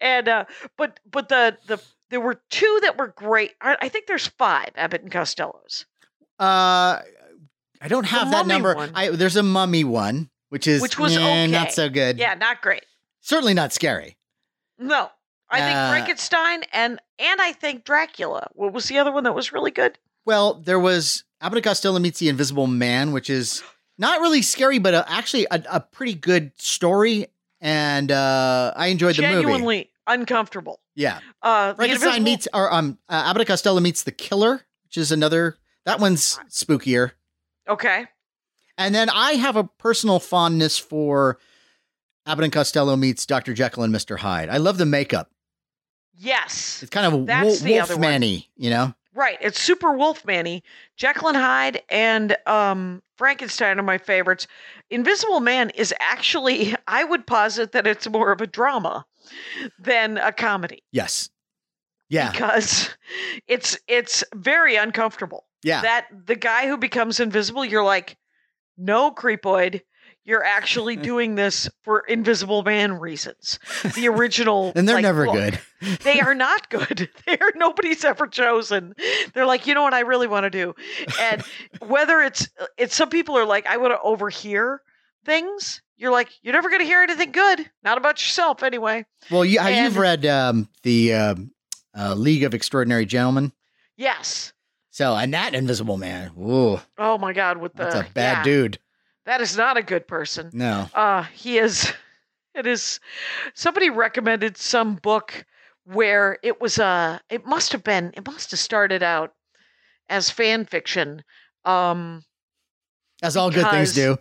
And 0.00 0.28
uh 0.28 0.44
but 0.76 1.00
but 1.10 1.28
the 1.28 1.56
the 1.66 1.80
there 2.10 2.20
were 2.20 2.40
two 2.50 2.78
that 2.82 2.98
were 2.98 3.08
great. 3.08 3.52
I, 3.60 3.76
I 3.82 3.88
think 3.88 4.06
there's 4.06 4.26
five 4.26 4.70
abbott 4.74 5.02
and 5.02 5.12
costellos. 5.12 5.84
Uh, 6.40 6.98
I 7.80 7.88
don't 7.88 8.04
have 8.04 8.30
that 8.32 8.46
number. 8.46 8.90
I, 8.94 9.10
there's 9.10 9.36
a 9.36 9.42
mummy 9.42 9.84
one, 9.84 10.28
which 10.48 10.66
is 10.66 10.82
Which 10.82 10.98
was 10.98 11.16
eh, 11.16 11.46
not 11.46 11.72
so 11.72 11.88
good. 11.88 12.18
yeah 12.18 12.34
not 12.34 12.60
great. 12.62 12.84
Certainly 13.20 13.54
not 13.54 13.72
scary. 13.72 14.16
no. 14.78 15.10
I 15.52 15.58
think 15.60 15.76
Uh, 15.76 15.90
frankenstein 15.90 16.62
and 16.72 17.00
and 17.18 17.40
i 17.40 17.50
think 17.52 17.84
dracula. 17.84 18.48
What 18.52 18.72
was 18.72 18.86
the 18.86 18.98
other 18.98 19.10
one 19.10 19.24
that 19.24 19.34
was 19.34 19.52
really 19.52 19.72
good? 19.72 19.98
Well, 20.24 20.54
there 20.54 20.78
was 20.78 21.24
Abbott 21.40 21.56
and 21.58 21.64
Costello 21.64 21.98
meets 21.98 22.20
the 22.20 22.28
Invisible 22.28 22.68
Man, 22.68 23.10
which 23.12 23.28
is 23.28 23.60
not 23.98 24.20
really 24.20 24.42
scary, 24.42 24.78
but 24.78 24.94
uh 24.94 25.04
actually 25.08 25.46
a, 25.50 25.60
a 25.68 25.80
pretty 25.80 26.14
good 26.14 26.52
story, 26.56 27.26
and 27.60 28.10
uh, 28.10 28.72
I 28.76 28.88
enjoyed 28.88 29.16
the 29.16 29.22
movie. 29.22 29.34
genuinely 29.42 29.90
uncomfortable 30.06 30.80
Yeah, 30.94 31.20
uh 31.42 31.74
Frankenstein 31.74 32.08
Invisible- 32.08 32.24
meets 32.24 32.48
or 32.54 32.72
um 32.72 32.98
uh, 33.08 33.24
Abbott 33.26 33.42
and 33.42 33.48
Costello 33.48 33.80
meets 33.80 34.02
the 34.02 34.12
Killer, 34.12 34.62
which 34.84 34.96
is 34.96 35.12
another 35.12 35.56
that 35.84 36.00
one's 36.00 36.38
spookier. 36.50 37.12
okay 37.68 38.06
And 38.78 38.94
then 38.94 39.08
I 39.10 39.32
have 39.32 39.56
a 39.56 39.64
personal 39.64 40.18
fondness 40.20 40.78
for 40.78 41.38
Abbott 42.26 42.44
and 42.44 42.52
Costello 42.52 42.96
meets 42.96 43.24
Dr. 43.26 43.54
Jekyll 43.54 43.82
and 43.82 43.94
Mr. 43.94 44.18
Hyde. 44.18 44.48
I 44.50 44.56
love 44.58 44.78
the 44.78 44.86
makeup. 44.86 45.30
yes 46.16 46.82
It's 46.82 46.90
kind 46.90 47.06
of 47.12 47.26
That's 47.26 47.46
wolf, 47.46 47.60
the 47.60 47.78
other 47.80 47.94
one. 47.94 48.02
Wolfman-y, 48.02 48.46
you 48.56 48.70
know? 48.70 48.94
Right. 49.20 49.36
It's 49.42 49.60
super 49.60 49.92
Wolf 49.92 50.24
Manny, 50.24 50.64
Jekyll 50.96 51.28
and 51.28 51.36
Hyde 51.36 51.82
and 51.90 52.34
um, 52.46 53.02
Frankenstein 53.18 53.78
are 53.78 53.82
my 53.82 53.98
favorites. 53.98 54.46
Invisible 54.88 55.40
Man 55.40 55.68
is 55.74 55.92
actually, 56.00 56.74
I 56.86 57.04
would 57.04 57.26
posit 57.26 57.72
that 57.72 57.86
it's 57.86 58.08
more 58.08 58.32
of 58.32 58.40
a 58.40 58.46
drama 58.46 59.04
than 59.78 60.16
a 60.16 60.32
comedy 60.32 60.84
Yes. 60.90 61.28
Yeah. 62.08 62.30
because 62.32 62.88
it's 63.46 63.78
it's 63.88 64.24
very 64.34 64.76
uncomfortable. 64.76 65.44
Yeah. 65.62 65.82
That 65.82 66.06
the 66.24 66.34
guy 66.36 66.66
who 66.66 66.78
becomes 66.78 67.20
invisible, 67.20 67.62
you're 67.66 67.84
like, 67.84 68.16
no, 68.78 69.10
creepoid. 69.12 69.82
You're 70.24 70.44
actually 70.44 70.96
doing 71.10 71.34
this 71.34 71.68
for 71.82 72.00
Invisible 72.00 72.62
Man 72.62 72.94
reasons. 72.94 73.58
The 73.94 74.08
original, 74.08 74.72
and 74.76 74.88
they're 74.88 74.96
like, 74.96 75.02
never 75.02 75.26
good. 75.26 75.60
They 76.04 76.20
are 76.20 76.34
not 76.34 76.68
good. 76.68 77.08
They're 77.26 77.52
nobody's 77.54 78.04
ever 78.04 78.26
chosen. 78.26 78.94
They're 79.32 79.46
like, 79.46 79.66
you 79.66 79.72
know 79.74 79.82
what 79.82 79.94
I 79.94 80.00
really 80.00 80.26
want 80.26 80.44
to 80.44 80.50
do, 80.50 80.74
and 81.18 81.42
whether 81.80 82.20
it's 82.20 82.50
it's 82.76 82.94
some 82.94 83.08
people 83.08 83.38
are 83.38 83.46
like, 83.46 83.66
I 83.66 83.78
want 83.78 83.94
to 83.94 84.00
overhear 84.02 84.82
things. 85.24 85.80
You're 85.96 86.12
like, 86.12 86.28
you're 86.42 86.52
never 86.52 86.68
going 86.68 86.80
to 86.80 86.86
hear 86.86 87.00
anything 87.00 87.32
good. 87.32 87.70
Not 87.82 87.98
about 87.98 88.20
yourself, 88.20 88.62
anyway. 88.62 89.06
Well, 89.30 89.44
you, 89.44 89.60
you've 89.62 89.98
read 89.98 90.24
um, 90.26 90.68
the 90.82 91.14
um, 91.14 91.50
uh, 91.96 92.14
League 92.14 92.42
of 92.42 92.54
Extraordinary 92.54 93.04
Gentlemen. 93.06 93.52
Yes. 93.96 94.52
So, 94.90 95.14
and 95.14 95.32
that 95.34 95.54
Invisible 95.54 95.96
Man, 95.96 96.32
ooh, 96.38 96.80
Oh 96.98 97.16
my 97.18 97.32
God, 97.32 97.58
with 97.58 97.74
the 97.74 97.84
that's 97.84 97.94
a 97.94 98.12
bad 98.12 98.38
yeah, 98.38 98.42
dude. 98.42 98.78
That 99.26 99.40
is 99.40 99.56
not 99.56 99.76
a 99.76 99.82
good 99.82 100.06
person. 100.08 100.50
No. 100.52 100.88
Uh, 100.94 101.22
he 101.34 101.58
is. 101.58 101.92
It 102.52 102.66
is. 102.66 102.98
Somebody 103.54 103.90
recommended 103.90 104.56
some 104.56 104.96
book 104.96 105.46
where 105.84 106.36
it 106.42 106.60
was 106.60 106.80
Uh, 106.80 107.20
it 107.30 107.46
must 107.46 107.70
have 107.70 107.84
been. 107.84 108.12
It 108.16 108.26
must 108.26 108.50
have 108.50 108.58
started 108.58 109.04
out 109.04 109.34
as 110.08 110.30
fan 110.30 110.64
fiction. 110.64 111.22
Um, 111.64 112.24
As 113.22 113.36
all 113.36 113.52
good 113.52 113.70
things 113.70 113.92
do. 113.92 114.18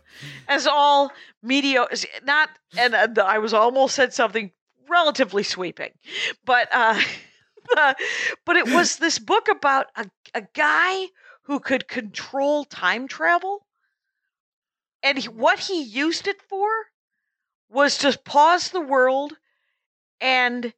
as 0.47 0.67
all 0.67 1.11
media 1.41 1.87
is 1.91 2.05
not 2.23 2.49
and 2.77 2.93
uh, 2.93 3.23
I 3.25 3.39
was 3.39 3.51
almost 3.51 3.95
said 3.95 4.13
something 4.13 4.51
relatively 4.87 5.41
sweeping, 5.43 5.91
but 6.45 6.67
uh, 6.71 7.01
but 8.45 8.57
it 8.57 8.67
was 8.67 8.97
this 8.97 9.17
book 9.17 9.47
about 9.47 9.87
a 9.95 10.05
a 10.35 10.43
guy 10.53 11.07
who 11.43 11.59
could 11.59 11.87
control 11.87 12.63
time 12.63 13.07
travel, 13.07 13.65
and 15.03 15.17
he, 15.17 15.27
what 15.29 15.59
he 15.59 15.81
used 15.83 16.27
it 16.27 16.41
for 16.41 16.67
was 17.69 17.97
to 17.99 18.17
pause 18.25 18.69
the 18.69 18.81
world 18.81 19.33
and 20.21 20.73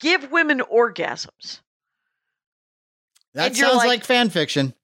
give 0.00 0.30
women 0.30 0.60
orgasms. 0.60 1.60
That 3.34 3.56
sounds 3.56 3.76
like- 3.78 3.86
like, 3.88 4.04
fan 4.04 4.30
fiction. 4.30 4.74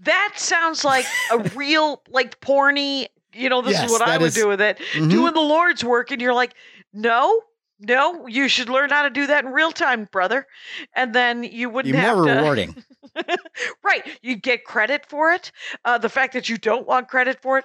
That 0.00 0.32
sounds 0.36 0.84
like 0.84 1.06
a 1.30 1.38
real 1.54 2.02
like 2.08 2.40
porny. 2.40 3.06
You 3.32 3.48
know, 3.48 3.62
this 3.62 3.72
Yes, 3.74 3.86
is 3.86 3.90
what 3.92 4.02
I 4.02 4.18
would 4.18 4.26
is- 4.28 4.34
do 4.34 4.48
with 4.48 4.60
it. 4.60 4.78
Mhm. 4.92 5.10
doing 5.10 5.34
the 5.34 5.40
Lord's 5.40 5.82
work, 5.84 6.10
and 6.10 6.20
you're 6.20 6.34
like, 6.34 6.54
no, 6.92 7.40
no, 7.80 8.26
you 8.26 8.48
should 8.48 8.68
learn 8.68 8.90
how 8.90 9.02
to 9.02 9.10
do 9.10 9.26
that 9.26 9.44
in 9.44 9.52
real 9.52 9.72
time, 9.72 10.08
brother. 10.10 10.46
And 10.94 11.12
then 11.14 11.42
you 11.42 11.68
wouldn't 11.70 11.94
more 11.94 12.02
have 12.02 12.16
to. 12.16 12.22
rewarding. 12.22 12.84
right, 13.84 14.06
you 14.22 14.36
get 14.36 14.64
credit 14.64 15.06
for 15.06 15.32
it. 15.32 15.50
Uh, 15.84 15.98
the 15.98 16.08
fact 16.08 16.32
that 16.34 16.48
you 16.48 16.58
don't 16.58 16.86
want 16.86 17.08
credit 17.08 17.40
for 17.42 17.58
it, 17.58 17.64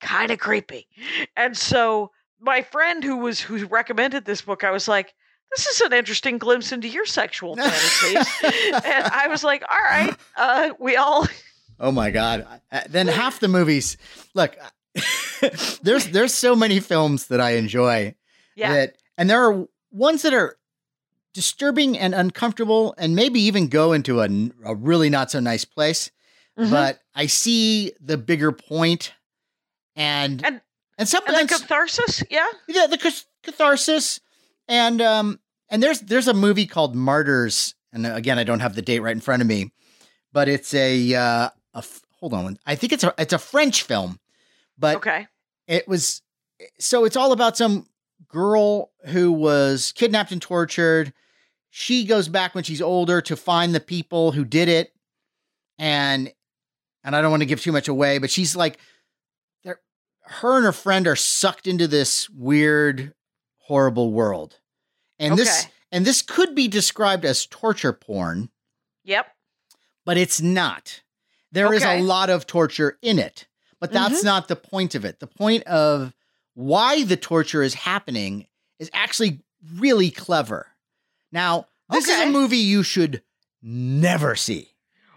kind 0.00 0.30
of 0.30 0.38
creepy. 0.38 0.86
And 1.36 1.56
so 1.56 2.10
my 2.40 2.62
friend 2.62 3.02
who 3.02 3.16
was 3.18 3.40
who 3.40 3.66
recommended 3.66 4.24
this 4.24 4.42
book, 4.42 4.64
I 4.64 4.70
was 4.70 4.88
like, 4.88 5.14
this 5.56 5.66
is 5.66 5.80
an 5.80 5.92
interesting 5.92 6.38
glimpse 6.38 6.72
into 6.72 6.88
your 6.88 7.06
sexual 7.06 7.56
fantasies. 7.56 8.26
and 8.42 9.04
I 9.06 9.26
was 9.28 9.42
like, 9.42 9.62
all 9.70 9.78
right, 9.78 10.14
uh, 10.36 10.70
we 10.78 10.96
all 10.96 11.26
Oh 11.80 11.92
my 11.92 12.10
god! 12.10 12.46
Then 12.88 13.06
half 13.22 13.38
the 13.40 13.48
movies. 13.48 13.96
Look, 14.34 14.56
there's 15.82 16.08
there's 16.08 16.34
so 16.34 16.56
many 16.56 16.80
films 16.80 17.28
that 17.28 17.40
I 17.40 17.52
enjoy. 17.52 18.14
yeah. 18.56 18.72
That 18.74 18.96
and 19.16 19.30
there 19.30 19.42
are 19.48 19.66
ones 19.92 20.22
that 20.22 20.34
are 20.34 20.56
disturbing 21.34 21.96
and 21.98 22.14
uncomfortable, 22.14 22.94
and 22.98 23.14
maybe 23.14 23.40
even 23.40 23.68
go 23.68 23.92
into 23.92 24.20
a, 24.20 24.28
a 24.64 24.74
really 24.74 25.08
not 25.08 25.30
so 25.30 25.40
nice 25.40 25.64
place. 25.64 26.10
Mhm. 26.58 26.70
But 26.70 27.00
I 27.14 27.26
see 27.26 27.92
the 28.00 28.18
bigger 28.18 28.50
point, 28.50 29.12
and 29.98 30.42
And- 30.44 30.60
and 30.96 31.08
some 31.08 31.22
and 31.26 31.36
the 31.48 31.54
catharsis, 31.54 32.24
yeah. 32.30 32.46
yeah, 32.66 32.86
the 32.86 32.98
catharsis, 33.44 34.18
and 34.66 35.00
um, 35.00 35.38
and 35.68 35.80
there's 35.82 36.00
there's 36.00 36.26
a 36.26 36.34
movie 36.34 36.66
called 36.66 36.96
Martyrs, 36.96 37.74
and 37.92 38.04
again, 38.06 38.36
I 38.38 38.42
don't 38.44 38.58
have 38.60 38.74
the 38.74 38.82
date 38.82 38.98
right 39.00 39.14
in 39.14 39.20
front 39.20 39.40
of 39.42 39.46
me, 39.46 39.70
but 40.32 40.48
it's 40.48 40.74
a 40.74 41.14
uh, 41.14 41.50
a 41.74 41.84
hold 42.18 42.34
on, 42.34 42.58
I 42.66 42.74
think 42.74 42.92
it's 42.92 43.04
a 43.04 43.14
it's 43.16 43.32
a 43.32 43.38
French 43.38 43.82
film, 43.82 44.18
but 44.76 44.96
Okay. 44.96 45.28
it 45.68 45.86
was 45.86 46.20
so 46.80 47.04
it's 47.04 47.16
all 47.16 47.30
about 47.30 47.56
some 47.56 47.86
girl 48.26 48.90
who 49.06 49.30
was 49.30 49.92
kidnapped 49.92 50.32
and 50.32 50.42
tortured. 50.42 51.12
She 51.70 52.04
goes 52.06 52.26
back 52.28 52.56
when 52.56 52.64
she's 52.64 52.82
older 52.82 53.20
to 53.20 53.36
find 53.36 53.72
the 53.72 53.78
people 53.80 54.32
who 54.32 54.44
did 54.44 54.68
it, 54.68 54.92
and 55.78 56.32
and 57.04 57.14
I 57.14 57.22
don't 57.22 57.30
want 57.30 57.42
to 57.42 57.46
give 57.46 57.60
too 57.62 57.70
much 57.72 57.86
away, 57.86 58.18
but 58.18 58.30
she's 58.30 58.56
like, 58.56 58.78
her 60.28 60.56
and 60.56 60.64
her 60.64 60.72
friend 60.72 61.06
are 61.06 61.16
sucked 61.16 61.66
into 61.66 61.86
this 61.88 62.28
weird, 62.30 63.14
horrible 63.58 64.12
world, 64.12 64.58
and 65.18 65.36
this 65.36 65.66
and 65.90 66.04
this 66.04 66.22
could 66.22 66.54
be 66.54 66.68
described 66.68 67.24
as 67.24 67.46
torture 67.46 67.92
porn, 67.92 68.50
Yep. 69.04 69.26
but 70.04 70.16
it's 70.18 70.40
not. 70.40 71.00
There 71.50 71.72
is 71.72 71.82
Okay. 71.82 71.94
Mm-hmm. 71.96 72.04
a 72.04 72.06
lot 72.06 72.28
of 72.30 72.46
torture 72.46 72.98
in 73.02 73.18
it, 73.18 73.46
but 73.80 73.90
that's 73.92 74.22
not 74.22 74.48
the 74.48 74.56
point 74.56 74.94
of 74.94 75.04
it. 75.04 75.18
The 75.18 75.26
point 75.26 75.64
of 75.64 76.12
why 76.54 77.04
the 77.04 77.16
torture 77.16 77.62
is 77.62 77.72
happening 77.74 78.46
is 78.78 78.90
actually 78.92 79.40
really 79.76 80.10
clever. 80.10 80.66
Now, 81.32 81.66
this 81.90 82.06
is 82.08 82.20
a 82.20 82.30
movie 82.30 82.58
you 82.58 82.82
should 82.82 83.22
never 83.62 84.36
see. 84.36 84.68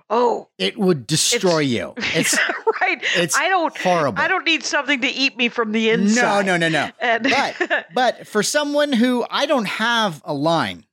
Oh, 0.09 0.49
It 0.57 0.77
would 0.77 1.05
destroy 1.07 1.59
you. 1.59 1.93
It's 1.97 2.37
right. 2.95 3.03
it's 3.15 3.37
I 3.37 3.49
don't. 3.49 3.77
horrible. 3.77 4.21
I 4.21 4.27
don't 4.27 4.45
need 4.45 4.63
something 4.63 5.01
to 5.01 5.07
eat 5.07 5.37
me 5.37 5.49
from 5.49 5.71
the 5.71 5.89
inside. 5.89 6.45
No, 6.45 6.57
no, 6.57 6.69
no, 6.69 6.69
no. 6.85 6.91
And 6.99 7.23
But 7.23 7.87
but 7.93 8.27
for 8.27 8.43
someone 8.43 8.93
who 8.93 9.25
I 9.29 9.45
don't 9.45 9.67
have 9.67 10.21
a 10.25 10.33
line 10.33 10.85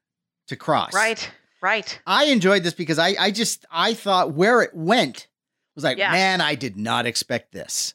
to 0.49 0.57
cross. 0.57 0.95
right, 0.95 1.31
right. 1.61 2.01
I 2.07 2.25
enjoyed 2.27 2.63
this 2.63 2.75
because 2.75 2.99
I 2.99 3.15
I 3.19 3.31
just 3.31 3.67
I 3.71 3.95
thought 3.95 4.33
where 4.33 4.63
it 4.63 4.75
went 4.75 5.27
was 5.75 5.85
like, 5.85 5.99
Yeah. 5.99 6.13
man, 6.13 6.41
I 6.41 6.55
did 6.55 6.77
not 6.77 7.07
expect 7.07 7.53
this. 7.53 7.95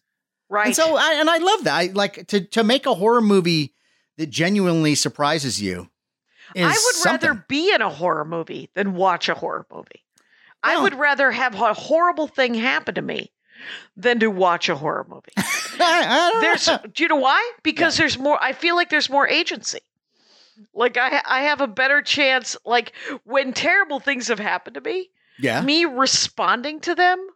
Right. 0.50 0.68
And 0.68 0.76
so 0.76 0.96
I 0.96 1.14
and 1.20 1.30
I 1.30 1.38
love 1.38 1.64
that. 1.64 1.74
I 1.76 1.86
like 1.94 2.28
to 2.28 2.42
to 2.42 2.64
make 2.64 2.86
a 2.86 2.94
horror 2.94 3.22
movie 3.22 3.74
that 4.18 4.30
genuinely 4.30 4.94
surprises 4.96 5.62
you. 5.62 5.90
Is 6.56 6.64
I 6.66 6.68
would 6.70 6.78
something. 6.96 7.30
rather 7.30 7.46
be 7.48 7.74
in 7.74 7.82
a 7.82 7.90
horror 7.90 8.26
movie 8.26 8.70
than 8.76 8.94
watch 8.94 9.28
a 9.30 9.34
horror 9.34 9.66
movie. 9.74 10.04
I 10.62 10.80
would 10.82 10.94
rather 10.94 11.32
have 11.32 11.56
a 11.56 11.74
horrible 11.74 12.28
thing 12.28 12.54
happen 12.54 12.94
to 12.96 13.02
me 13.02 13.32
than 13.98 14.20
to 14.20 14.28
watch 14.28 14.70
a 14.70 14.76
horror 14.76 15.06
movie. 15.10 15.32
I, 15.38 16.06
I 16.08 16.30
don't 16.32 16.42
There's, 16.42 16.68
know. 16.68 16.80
do 16.94 17.04
you 17.04 17.10
know 17.10 17.16
why? 17.18 17.52
Because 17.64 17.98
there's 17.98 18.18
more. 18.18 18.42
I 18.42 18.54
feel 18.54 18.76
like 18.76 18.90
there's 18.90 19.10
more 19.10 19.28
agency. 19.28 19.80
Like 20.74 20.98
I, 20.98 21.22
I 21.26 21.42
have 21.44 21.62
a 21.62 21.68
better 21.68 22.02
chance. 22.02 22.56
Like 22.66 22.94
when 23.24 23.54
terrible 23.54 24.00
things 24.00 24.28
have 24.28 24.40
happened 24.40 24.76
to 24.76 24.82
me, 24.82 25.10
yeah. 25.40 25.62
me 25.62 25.86
responding 25.86 26.80
to 26.82 26.96
them 26.96 27.28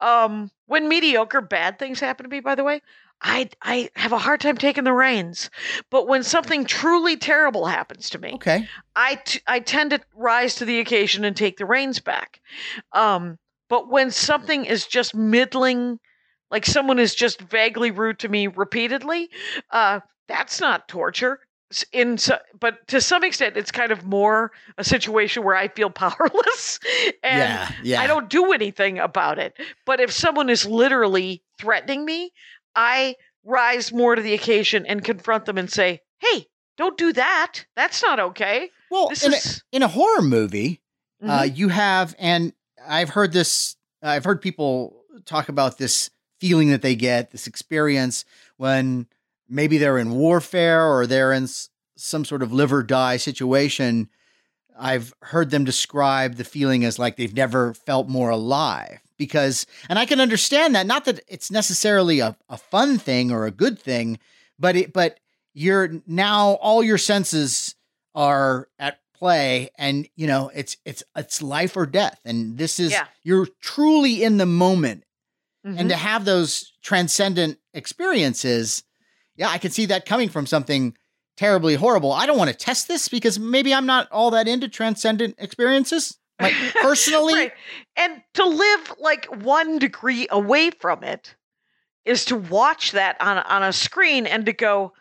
um 0.00 0.50
when 0.66 0.88
mediocre 0.88 1.40
bad 1.40 1.78
things 1.78 2.00
happen 2.00 2.24
to 2.24 2.28
me 2.30 2.40
by 2.40 2.56
the 2.56 2.64
way 2.64 2.82
i 3.22 3.48
i 3.62 3.88
have 3.94 4.10
a 4.10 4.18
hard 4.18 4.40
time 4.40 4.56
taking 4.56 4.82
the 4.82 4.92
reins 4.92 5.50
but 5.88 6.08
when 6.08 6.24
something 6.24 6.64
truly 6.64 7.16
terrible 7.16 7.66
happens 7.66 8.10
to 8.10 8.18
me 8.18 8.32
Okay. 8.34 8.68
I, 8.96 9.14
t- 9.24 9.40
I 9.46 9.60
tend 9.60 9.90
to 9.90 10.00
rise 10.16 10.56
to 10.56 10.64
the 10.64 10.80
occasion 10.80 11.24
and 11.24 11.36
take 11.36 11.58
the 11.58 11.64
reins 11.64 12.00
back 12.00 12.40
um 12.92 13.38
but 13.74 13.90
when 13.90 14.10
something 14.12 14.64
is 14.64 14.86
just 14.86 15.16
middling 15.16 15.98
like 16.52 16.64
someone 16.64 17.00
is 17.00 17.12
just 17.12 17.40
vaguely 17.40 17.90
rude 17.90 18.20
to 18.20 18.28
me 18.28 18.46
repeatedly 18.46 19.28
uh 19.72 19.98
that's 20.28 20.60
not 20.60 20.86
torture 20.86 21.40
in 21.92 22.16
so, 22.16 22.38
but 22.60 22.86
to 22.86 23.00
some 23.00 23.24
extent 23.24 23.56
it's 23.56 23.72
kind 23.72 23.90
of 23.90 24.04
more 24.04 24.52
a 24.78 24.84
situation 24.84 25.42
where 25.42 25.56
i 25.56 25.66
feel 25.66 25.90
powerless 26.04 26.78
and 27.24 27.40
yeah. 27.40 27.68
Yeah. 27.82 28.00
I 28.00 28.06
don't 28.06 28.30
do 28.30 28.52
anything 28.52 28.98
about 28.98 29.38
it. 29.38 29.58
But 29.86 30.00
if 30.00 30.12
someone 30.12 30.48
is 30.48 30.64
literally 30.66 31.42
threatening 31.58 32.04
me, 32.04 32.32
I 32.76 33.16
rise 33.44 33.92
more 33.92 34.14
to 34.14 34.22
the 34.22 34.34
occasion 34.34 34.86
and 34.86 35.02
confront 35.04 35.46
them 35.46 35.58
and 35.58 35.70
say, 35.70 36.00
"Hey, 36.18 36.46
don't 36.76 36.96
do 36.96 37.12
that. 37.12 37.64
That's 37.76 38.02
not 38.02 38.20
okay." 38.20 38.70
well, 38.90 39.08
This 39.08 39.24
in, 39.24 39.34
is 39.34 39.62
a, 39.72 39.76
in 39.76 39.82
a 39.82 39.88
horror 39.88 40.22
movie, 40.22 40.80
uh, 41.22 41.42
Mhm. 41.42 41.56
you 41.56 41.68
have, 41.68 42.14
and 42.18 42.52
I've 42.86 43.10
heard 43.10 43.32
this. 43.32 43.76
I've 44.02 44.24
heard 44.24 44.40
people 44.40 45.02
talk 45.24 45.48
about 45.48 45.78
this 45.78 46.10
feeling 46.40 46.70
that 46.70 46.82
they 46.82 46.94
get, 46.94 47.30
this 47.30 47.46
experience 47.46 48.24
when 48.56 49.06
maybe 49.48 49.78
they're 49.78 49.98
in 49.98 50.10
warfare 50.10 50.84
or 50.84 51.06
they're 51.06 51.32
in 51.32 51.48
some 51.96 52.24
sort 52.24 52.42
of 52.42 52.52
live 52.52 52.72
or 52.72 52.82
die 52.82 53.16
situation. 53.16 54.08
I've 54.78 55.14
heard 55.22 55.50
them 55.50 55.64
describe 55.64 56.34
the 56.34 56.44
feeling 56.44 56.84
as 56.84 56.98
like 56.98 57.16
they've 57.16 57.34
never 57.34 57.74
felt 57.74 58.08
more 58.08 58.30
alive 58.30 59.00
because, 59.16 59.66
and 59.88 59.98
I 59.98 60.06
can 60.06 60.20
understand 60.20 60.74
that. 60.74 60.86
Not 60.86 61.04
that 61.04 61.20
it's 61.28 61.50
necessarily 61.50 62.20
a, 62.20 62.36
a 62.48 62.56
fun 62.56 62.98
thing 62.98 63.30
or 63.30 63.46
a 63.46 63.52
good 63.52 63.78
thing, 63.78 64.18
but 64.58 64.76
it, 64.76 64.92
but 64.92 65.20
you're 65.52 66.02
now 66.06 66.54
all 66.54 66.82
your 66.82 66.98
senses 66.98 67.76
are 68.14 68.68
at 68.78 68.98
play 69.24 69.70
and 69.78 70.06
you 70.16 70.26
know 70.26 70.50
it's 70.54 70.76
it's 70.84 71.02
it's 71.16 71.40
life 71.40 71.78
or 71.78 71.86
death 71.86 72.20
and 72.26 72.58
this 72.58 72.78
is 72.78 72.92
Yeah. 72.92 73.06
you're 73.22 73.48
truly 73.62 74.22
in 74.22 74.36
the 74.36 74.44
moment 74.44 75.04
Mhm. 75.64 75.80
and 75.80 75.88
to 75.88 75.96
have 75.96 76.26
those 76.26 76.72
transcendent 76.82 77.58
experiences 77.72 78.82
yeah 79.36 79.48
i 79.48 79.56
can 79.56 79.70
see 79.70 79.86
that 79.86 80.04
coming 80.04 80.28
from 80.28 80.44
something 80.46 80.94
terribly 81.38 81.74
horrible 81.74 82.12
i 82.12 82.26
don't 82.26 82.36
want 82.36 82.50
to 82.50 82.56
test 82.56 82.86
this 82.86 83.08
because 83.08 83.38
maybe 83.38 83.72
i'm 83.72 83.86
not 83.86 84.10
all 84.12 84.30
that 84.32 84.46
into 84.46 84.68
transcendent 84.68 85.34
experiences 85.38 86.18
like 86.38 86.52
personally 86.82 87.32
Right. 87.34 87.52
And 87.96 88.22
to 88.34 88.44
live 88.44 88.92
like 88.98 89.24
one 89.42 89.78
degree 89.78 90.26
away 90.30 90.70
from 90.70 91.02
it 91.02 91.34
is 92.04 92.26
to 92.26 92.36
watch 92.36 92.92
that 92.92 93.16
on 93.20 93.38
on 93.38 93.62
a 93.62 93.72
screen 93.72 94.26
and 94.26 94.44
to 94.46 94.52
go, 94.52 94.92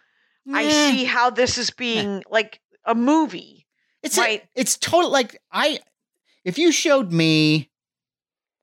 I 0.53 0.69
see 0.69 1.03
how 1.03 1.29
this 1.31 1.57
is 1.57 1.71
being 1.71 2.23
like 2.29 2.61
a 2.85 2.93
movie. 2.95 3.62
It's 4.03 4.17
a- 4.17 4.43
it's 4.55 4.77
total 4.77 5.09
like 5.11 5.41
i 5.51 5.79
if 6.45 6.57
you 6.57 6.71
showed 6.71 7.11
me 7.11 7.69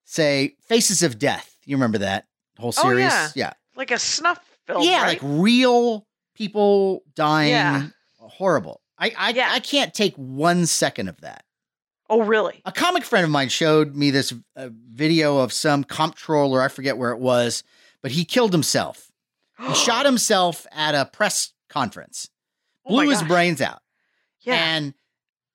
say 0.04 0.54
faces 0.68 1.02
of 1.02 1.18
death 1.18 1.56
you 1.64 1.76
remember 1.76 1.98
that 1.98 2.26
whole 2.58 2.68
Oh, 2.76 2.82
series 2.82 3.04
yeah. 3.04 3.28
yeah 3.34 3.52
Like 3.76 3.90
a 3.90 3.98
snuff 3.98 4.38
film. 4.66 4.82
yeah, 4.82 5.02
right? 5.02 5.06
like 5.08 5.20
real 5.22 6.06
people 6.34 7.02
dying. 7.14 7.50
Yeah. 7.50 7.86
Horrible. 8.18 8.80
I 8.98 9.12
I, 9.16 9.30
Yeah. 9.30 9.48
I 9.50 9.60
can't 9.60 9.92
take 9.94 10.14
one 10.16 10.66
second 10.66 11.08
of 11.08 11.20
that. 11.22 11.44
oh 12.08 12.22
really? 12.22 12.60
A 12.64 12.72
comic 12.72 13.04
friend 13.04 13.24
of 13.24 13.30
mine 13.30 13.48
showed 13.48 13.94
me 13.96 14.10
this 14.10 14.32
uh, 14.56 14.68
video 14.72 15.38
of 15.38 15.52
some 15.52 15.84
comptroller. 15.84 16.60
I 16.60 16.68
forget 16.68 16.98
where 16.98 17.12
it 17.12 17.18
was, 17.20 17.62
but 18.02 18.10
he 18.12 18.24
killed 18.24 18.52
himself. 18.52 19.10
He 19.68 19.74
shot 19.74 20.06
himself 20.06 20.66
at 20.72 20.94
a 20.94 21.04
press 21.06 21.52
conference, 21.68 22.28
Oh 22.86 22.90
blew 22.90 23.08
his 23.10 23.20
gosh. 23.20 23.28
brains 23.28 23.60
out, 23.60 23.80
Yeah. 24.40 24.54
and 24.74 24.94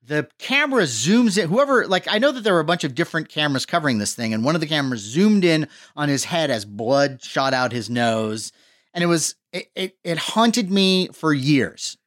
the 0.08 0.28
camera 0.40 0.84
zooms 0.84 1.42
in. 1.42 1.50
Whoever, 1.50 1.88
like, 1.88 2.08
I 2.08 2.20
know 2.20 2.32
that 2.32 2.42
there 2.44 2.54
were 2.54 2.60
a 2.60 2.66
bunch 2.66 2.84
of 2.84 2.96
different 2.96 3.30
cameras 3.30 3.66
covering 3.66 3.98
this 3.98 4.14
thing, 4.16 4.34
and 4.34 4.44
one 4.44 4.56
of 4.56 4.62
the 4.62 4.68
cameras 4.68 5.02
zoomed 5.02 5.44
in 5.44 5.68
on 5.96 6.10
his 6.10 6.26
head 6.26 6.52
as 6.52 6.66
blood 6.66 7.22
shot 7.24 7.54
out 7.54 7.72
his 7.72 7.90
nose, 7.90 8.52
and 8.94 9.04
it 9.04 9.08
was 9.08 9.36
it 9.52 9.68
it, 9.76 9.98
it 10.04 10.18
haunted 10.18 10.70
me 10.72 11.08
for 11.14 11.34
years. 11.34 11.98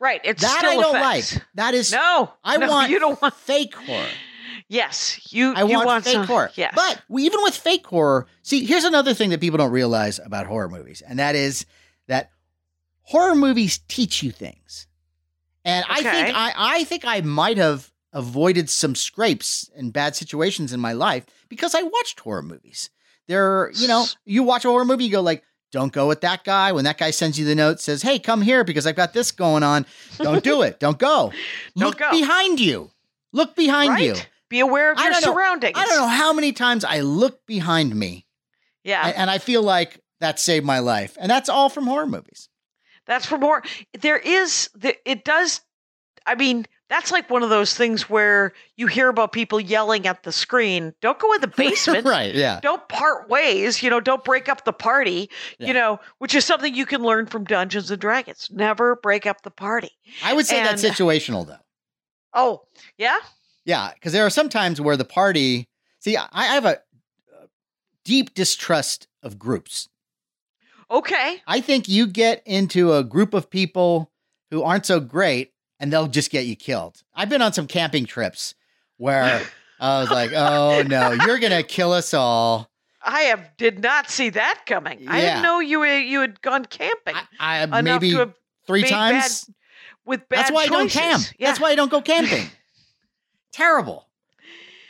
right. 0.00 0.20
It's 0.24 0.42
that 0.42 0.58
still 0.58 0.70
I 0.70 0.74
don't 0.82 0.96
effects. 0.96 1.34
like. 1.34 1.44
That 1.54 1.74
is 1.74 1.92
No, 1.92 2.32
I 2.42 2.56
no, 2.56 2.68
want 2.68 2.90
you 2.90 2.98
don't 2.98 3.20
want. 3.20 3.34
fake 3.36 3.74
horror. 3.74 4.06
Yes, 4.68 5.32
you. 5.32 5.52
I 5.54 5.64
you 5.64 5.74
want, 5.74 5.86
want 5.86 6.04
fake 6.04 6.12
some, 6.14 6.26
horror. 6.26 6.50
Yes, 6.54 6.72
But 6.74 7.02
we, 7.08 7.24
even 7.24 7.42
with 7.42 7.54
fake 7.54 7.86
horror, 7.86 8.26
see, 8.42 8.64
here's 8.64 8.84
another 8.84 9.12
thing 9.12 9.30
that 9.30 9.40
people 9.40 9.58
don't 9.58 9.70
realize 9.72 10.18
about 10.18 10.46
horror 10.46 10.68
movies, 10.68 11.02
and 11.06 11.18
that 11.18 11.34
is 11.34 11.66
that 12.08 12.30
horror 13.02 13.34
movies 13.34 13.80
teach 13.88 14.22
you 14.22 14.30
things. 14.30 14.86
And 15.64 15.84
I 15.88 16.02
think 16.02 16.36
I, 16.36 16.52
I 16.56 16.84
think 16.84 17.04
I 17.04 17.20
might 17.20 17.56
have 17.58 17.92
avoided 18.12 18.68
some 18.68 18.94
scrapes 18.94 19.70
and 19.76 19.92
bad 19.92 20.16
situations 20.16 20.72
in 20.72 20.80
my 20.80 20.92
life 20.92 21.24
because 21.48 21.74
I 21.74 21.82
watched 21.82 22.20
horror 22.20 22.42
movies. 22.42 22.90
There, 23.28 23.70
you 23.74 23.88
know, 23.88 24.06
you 24.24 24.42
watch 24.42 24.64
a 24.64 24.68
horror 24.68 24.84
movie, 24.84 25.04
you 25.04 25.12
go 25.12 25.20
like, 25.22 25.42
don't 25.70 25.92
go 25.92 26.06
with 26.06 26.20
that 26.20 26.44
guy. 26.44 26.72
When 26.72 26.84
that 26.84 26.98
guy 26.98 27.10
sends 27.12 27.38
you 27.38 27.46
the 27.46 27.54
note, 27.54 27.80
says, 27.80 28.02
"Hey, 28.02 28.18
come 28.18 28.42
here 28.42 28.62
because 28.62 28.86
I've 28.86 28.96
got 28.96 29.14
this 29.14 29.30
going 29.32 29.62
on." 29.62 29.86
Don't 30.18 30.44
do 30.44 30.60
it. 30.62 30.78
Don't 30.78 30.98
go. 30.98 31.32
Don't 31.76 31.86
Look 31.88 31.98
go. 31.98 32.10
behind 32.10 32.60
you. 32.60 32.90
Look 33.32 33.56
behind 33.56 33.90
right. 33.90 34.02
you. 34.04 34.14
Be 34.50 34.60
aware 34.60 34.92
of 34.92 34.98
I 34.98 35.04
your 35.04 35.12
don't 35.12 35.22
know. 35.24 35.32
surroundings. 35.32 35.72
I 35.78 35.86
don't 35.86 35.96
know 35.96 36.08
how 36.08 36.34
many 36.34 36.52
times 36.52 36.84
I 36.84 37.00
look 37.00 37.46
behind 37.46 37.96
me 37.96 38.26
Yeah, 38.84 39.06
and, 39.06 39.16
and 39.16 39.30
I 39.30 39.38
feel 39.38 39.62
like 39.62 39.98
that 40.20 40.38
saved 40.38 40.66
my 40.66 40.80
life. 40.80 41.16
And 41.18 41.30
that's 41.30 41.48
all 41.48 41.70
from 41.70 41.86
horror 41.86 42.06
movies. 42.06 42.50
That's 43.06 43.26
for 43.26 43.38
more. 43.38 43.62
There 44.00 44.18
is 44.18 44.70
the 44.74 44.96
it 45.10 45.24
does. 45.24 45.60
I 46.24 46.36
mean, 46.36 46.66
that's 46.88 47.10
like 47.10 47.28
one 47.30 47.42
of 47.42 47.50
those 47.50 47.74
things 47.74 48.08
where 48.08 48.52
you 48.76 48.86
hear 48.86 49.08
about 49.08 49.32
people 49.32 49.58
yelling 49.58 50.06
at 50.06 50.22
the 50.22 50.30
screen. 50.30 50.94
Don't 51.00 51.18
go 51.18 51.32
in 51.32 51.40
the 51.40 51.48
basement. 51.56 52.06
right. 52.06 52.32
Yeah. 52.32 52.60
Don't 52.62 52.86
part 52.88 53.28
ways. 53.28 53.82
You 53.82 53.90
know, 53.90 53.98
don't 53.98 54.22
break 54.22 54.48
up 54.48 54.64
the 54.64 54.72
party. 54.72 55.28
Yeah. 55.58 55.66
You 55.68 55.74
know, 55.74 56.00
which 56.18 56.34
is 56.34 56.44
something 56.44 56.72
you 56.74 56.86
can 56.86 57.02
learn 57.02 57.26
from 57.26 57.42
Dungeons 57.44 57.90
and 57.90 58.00
Dragons. 58.00 58.48
Never 58.52 58.94
break 58.96 59.26
up 59.26 59.42
the 59.42 59.50
party. 59.50 59.90
I 60.22 60.32
would 60.32 60.46
say 60.46 60.58
And- 60.60 60.68
that's 60.78 60.82
situational 60.84 61.44
though. 61.46 61.56
Oh, 62.34 62.62
yeah. 62.98 63.18
Yeah. 63.64 63.90
Because 63.94 64.12
there 64.12 64.24
are 64.24 64.30
some 64.30 64.48
times 64.48 64.80
where 64.80 64.96
the 64.96 65.04
party, 65.04 65.68
see, 65.98 66.16
I 66.16 66.28
I 66.30 66.44
have 66.46 66.64
a 66.64 66.76
uh, 66.78 67.46
deep 68.04 68.32
distrust 68.34 69.08
of 69.24 69.38
groups. 69.40 69.88
Okay. 70.92 71.42
I 71.46 71.60
think 71.60 71.88
you 71.88 72.06
get 72.06 72.42
into 72.46 72.92
a 72.92 73.02
group 73.02 73.32
of 73.34 73.48
people 73.50 74.10
who 74.50 74.62
aren't 74.62 74.84
so 74.86 75.00
great 75.00 75.52
and 75.80 75.92
they'll 75.92 76.06
just 76.06 76.30
get 76.30 76.44
you 76.46 76.54
killed. 76.54 77.02
I've 77.14 77.28
been 77.30 77.40
on 77.42 77.52
some 77.54 77.66
camping 77.66 78.04
trips 78.04 78.54
where 78.98 79.42
I 79.80 80.00
was 80.00 80.10
like, 80.10 80.32
oh 80.34 80.82
no, 80.86 81.12
you're 81.12 81.38
going 81.38 81.52
to 81.52 81.62
kill 81.62 81.92
us 81.92 82.12
all. 82.14 82.70
I 83.04 83.22
have 83.22 83.56
did 83.56 83.82
not 83.82 84.10
see 84.10 84.28
that 84.30 84.60
coming. 84.66 85.08
I 85.08 85.20
didn't 85.20 85.42
know 85.42 85.58
you 85.60 85.80
were- 85.80 85.98
you 85.98 86.20
had 86.20 86.40
gone 86.42 86.64
camping 86.66 87.16
I, 87.40 87.62
I 87.62 87.80
maybe 87.80 88.14
three 88.66 88.82
times. 88.84 89.44
bad- 89.46 89.54
with 90.04 90.28
bad 90.28 90.38
That's 90.38 90.52
why 90.52 90.62
I 90.64 90.66
don't 90.66 90.90
camp. 90.90 91.22
Yeah. 91.38 91.46
That's 91.48 91.60
why 91.60 91.70
I 91.70 91.74
don't 91.74 91.90
go 91.90 92.02
camping. 92.02 92.46
Terrible. 93.52 94.08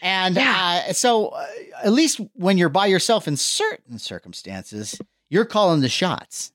And 0.02 0.34
Yeah. 0.34 0.84
uh, 0.88 0.92
so, 0.94 1.28
uh, 1.28 1.46
at 1.84 1.92
least 1.92 2.20
when 2.34 2.58
you're 2.58 2.68
by 2.68 2.86
yourself 2.86 3.28
in 3.28 3.36
certain 3.36 3.98
circumstances, 3.98 4.98
you're 5.32 5.46
calling 5.46 5.80
the 5.80 5.88
shots. 5.88 6.52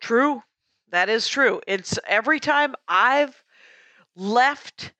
True. 0.00 0.42
That 0.90 1.10
is 1.10 1.28
true. 1.28 1.60
It's 1.66 1.98
every 2.08 2.40
time 2.40 2.74
I've 2.88 3.44
left 4.16 4.92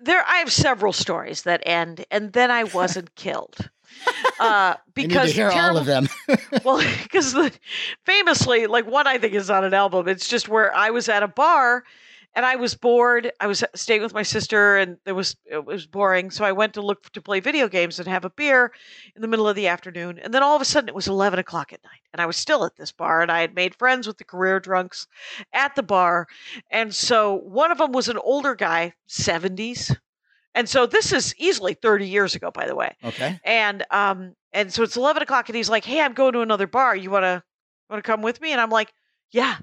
there 0.00 0.24
I 0.26 0.38
have 0.38 0.52
several 0.52 0.92
stories 0.92 1.42
that 1.42 1.62
end 1.66 2.04
and 2.10 2.32
then 2.32 2.52
I 2.52 2.64
wasn't 2.78 3.14
killed. 3.16 3.56
Uh 4.40 4.74
because 4.94 5.32
hear 5.32 5.50
all 5.50 5.76
of 5.76 5.86
them. 5.86 6.08
well, 6.64 6.82
because 7.02 7.32
the 7.32 7.52
famously, 8.04 8.66
like 8.66 8.86
one 8.86 9.06
I 9.06 9.18
think 9.18 9.34
is 9.34 9.50
on 9.50 9.62
an 9.62 9.74
album. 9.74 10.08
It's 10.08 10.26
just 10.26 10.48
where 10.48 10.74
I 10.74 10.90
was 10.90 11.08
at 11.08 11.22
a 11.22 11.28
bar 11.28 11.84
and 12.34 12.46
I 12.46 12.56
was 12.56 12.74
bored. 12.74 13.30
I 13.40 13.46
was 13.46 13.62
staying 13.74 14.02
with 14.02 14.14
my 14.14 14.22
sister, 14.22 14.76
and 14.78 14.96
it 15.04 15.12
was 15.12 15.36
it 15.44 15.64
was 15.64 15.86
boring. 15.86 16.30
So 16.30 16.44
I 16.44 16.52
went 16.52 16.74
to 16.74 16.82
look 16.82 17.10
to 17.12 17.22
play 17.22 17.40
video 17.40 17.68
games 17.68 17.98
and 17.98 18.08
have 18.08 18.24
a 18.24 18.30
beer 18.30 18.72
in 19.14 19.22
the 19.22 19.28
middle 19.28 19.48
of 19.48 19.56
the 19.56 19.68
afternoon. 19.68 20.18
And 20.18 20.32
then 20.32 20.42
all 20.42 20.56
of 20.56 20.62
a 20.62 20.66
sudden, 20.66 20.88
it 20.88 20.94
was 20.94 21.08
eleven 21.08 21.38
o'clock 21.38 21.72
at 21.72 21.84
night, 21.84 22.02
and 22.12 22.20
I 22.20 22.26
was 22.26 22.36
still 22.36 22.64
at 22.64 22.76
this 22.76 22.92
bar, 22.92 23.22
and 23.22 23.30
I 23.30 23.40
had 23.40 23.54
made 23.54 23.74
friends 23.74 24.06
with 24.06 24.18
the 24.18 24.24
career 24.24 24.60
drunks 24.60 25.06
at 25.52 25.74
the 25.74 25.82
bar. 25.82 26.26
And 26.70 26.94
so 26.94 27.34
one 27.34 27.70
of 27.70 27.78
them 27.78 27.92
was 27.92 28.08
an 28.08 28.18
older 28.18 28.54
guy, 28.54 28.94
seventies. 29.06 29.94
And 30.54 30.68
so 30.68 30.84
this 30.84 31.12
is 31.12 31.34
easily 31.38 31.72
30 31.72 32.06
years 32.06 32.34
ago, 32.34 32.50
by 32.50 32.66
the 32.66 32.76
way 32.76 32.94
okay. 33.04 33.40
and 33.44 33.84
um 33.90 34.34
and 34.52 34.72
so 34.72 34.82
it's 34.82 34.96
11 34.96 35.22
o'clock 35.22 35.48
and 35.48 35.56
he's 35.56 35.70
like 35.70 35.84
hey 35.84 36.00
i'm 36.00 36.12
going 36.12 36.32
to 36.32 36.40
another 36.40 36.66
bar 36.66 36.94
you 36.94 37.10
want 37.10 37.24
to 37.24 37.42
want 37.88 38.02
to 38.02 38.06
come 38.06 38.22
with 38.22 38.40
me 38.40 38.52
and 38.52 38.60
i'm 38.60 38.70
like 38.70 38.92
yeah 39.30 39.56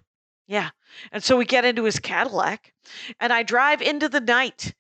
yeah 0.49 0.71
and 1.11 1.23
so 1.23 1.37
we 1.37 1.45
get 1.45 1.63
into 1.63 1.85
his 1.85 1.99
cadillac 1.99 2.73
and 3.21 3.31
i 3.31 3.43
drive 3.43 3.81
into 3.81 4.09
the 4.09 4.19
night 4.19 4.73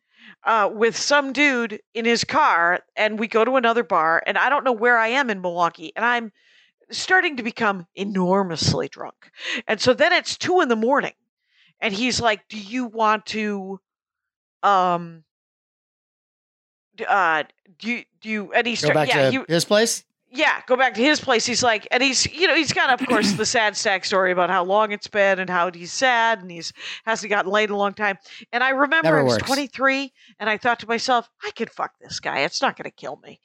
uh, 0.45 0.69
with 0.71 0.95
some 0.95 1.33
dude 1.33 1.81
in 1.93 2.05
his 2.05 2.23
car 2.23 2.79
and 2.95 3.19
we 3.19 3.27
go 3.27 3.45
to 3.45 3.55
another 3.55 3.83
bar 3.83 4.21
and 4.25 4.37
i 4.37 4.49
don't 4.49 4.65
know 4.65 4.73
where 4.73 4.97
i 4.97 5.07
am 5.07 5.29
in 5.29 5.39
milwaukee 5.39 5.93
and 5.95 6.03
i'm 6.03 6.31
starting 6.91 7.37
to 7.37 7.43
become 7.43 7.85
enormously 7.95 8.87
drunk 8.89 9.31
and 9.67 9.79
so 9.79 9.93
then 9.93 10.11
it's 10.11 10.35
two 10.35 10.59
in 10.59 10.67
the 10.67 10.75
morning 10.75 11.13
and 11.79 11.93
he's 11.93 12.19
like 12.19 12.47
do 12.49 12.57
you 12.57 12.85
want 12.85 13.25
to 13.25 13.79
um 14.63 15.23
uh 17.07 17.43
do 17.77 17.91
you 17.91 18.03
do 18.21 18.29
you 18.29 18.53
and 18.53 18.65
he 18.65 18.75
yeah 19.07 19.29
to 19.29 19.33
you 19.33 19.45
his 19.47 19.65
place. 19.65 20.03
Yeah, 20.31 20.61
go 20.67 20.75
back 20.75 20.93
to 20.95 21.01
his 21.01 21.19
place. 21.19 21.45
He's 21.45 21.63
like, 21.63 21.87
and 21.91 22.03
he's, 22.03 22.25
you 22.31 22.47
know, 22.47 22.55
he's 22.55 22.71
got, 22.73 22.99
of 23.01 23.07
course, 23.07 23.31
the 23.33 23.45
sad 23.45 23.75
stack 23.75 24.05
story 24.05 24.31
about 24.31 24.49
how 24.49 24.63
long 24.63 24.91
it's 24.91 25.07
been 25.07 25.39
and 25.39 25.49
how 25.49 25.71
he's 25.71 25.91
sad 25.91 26.41
and 26.41 26.51
he's 26.51 26.71
hasn't 27.05 27.29
gotten 27.29 27.51
laid 27.51 27.69
in 27.69 27.75
a 27.75 27.77
long 27.77 27.93
time. 27.93 28.17
And 28.51 28.63
I 28.63 28.69
remember 28.69 29.07
Never 29.07 29.19
I 29.19 29.23
was 29.23 29.33
works. 29.33 29.47
23 29.47 30.11
and 30.39 30.49
I 30.49 30.57
thought 30.57 30.79
to 30.81 30.87
myself, 30.87 31.29
I 31.43 31.51
could 31.51 31.69
fuck 31.71 31.93
this 31.99 32.19
guy. 32.19 32.39
It's 32.41 32.61
not 32.61 32.77
going 32.77 32.85
to 32.89 32.95
kill 32.95 33.19
me. 33.23 33.39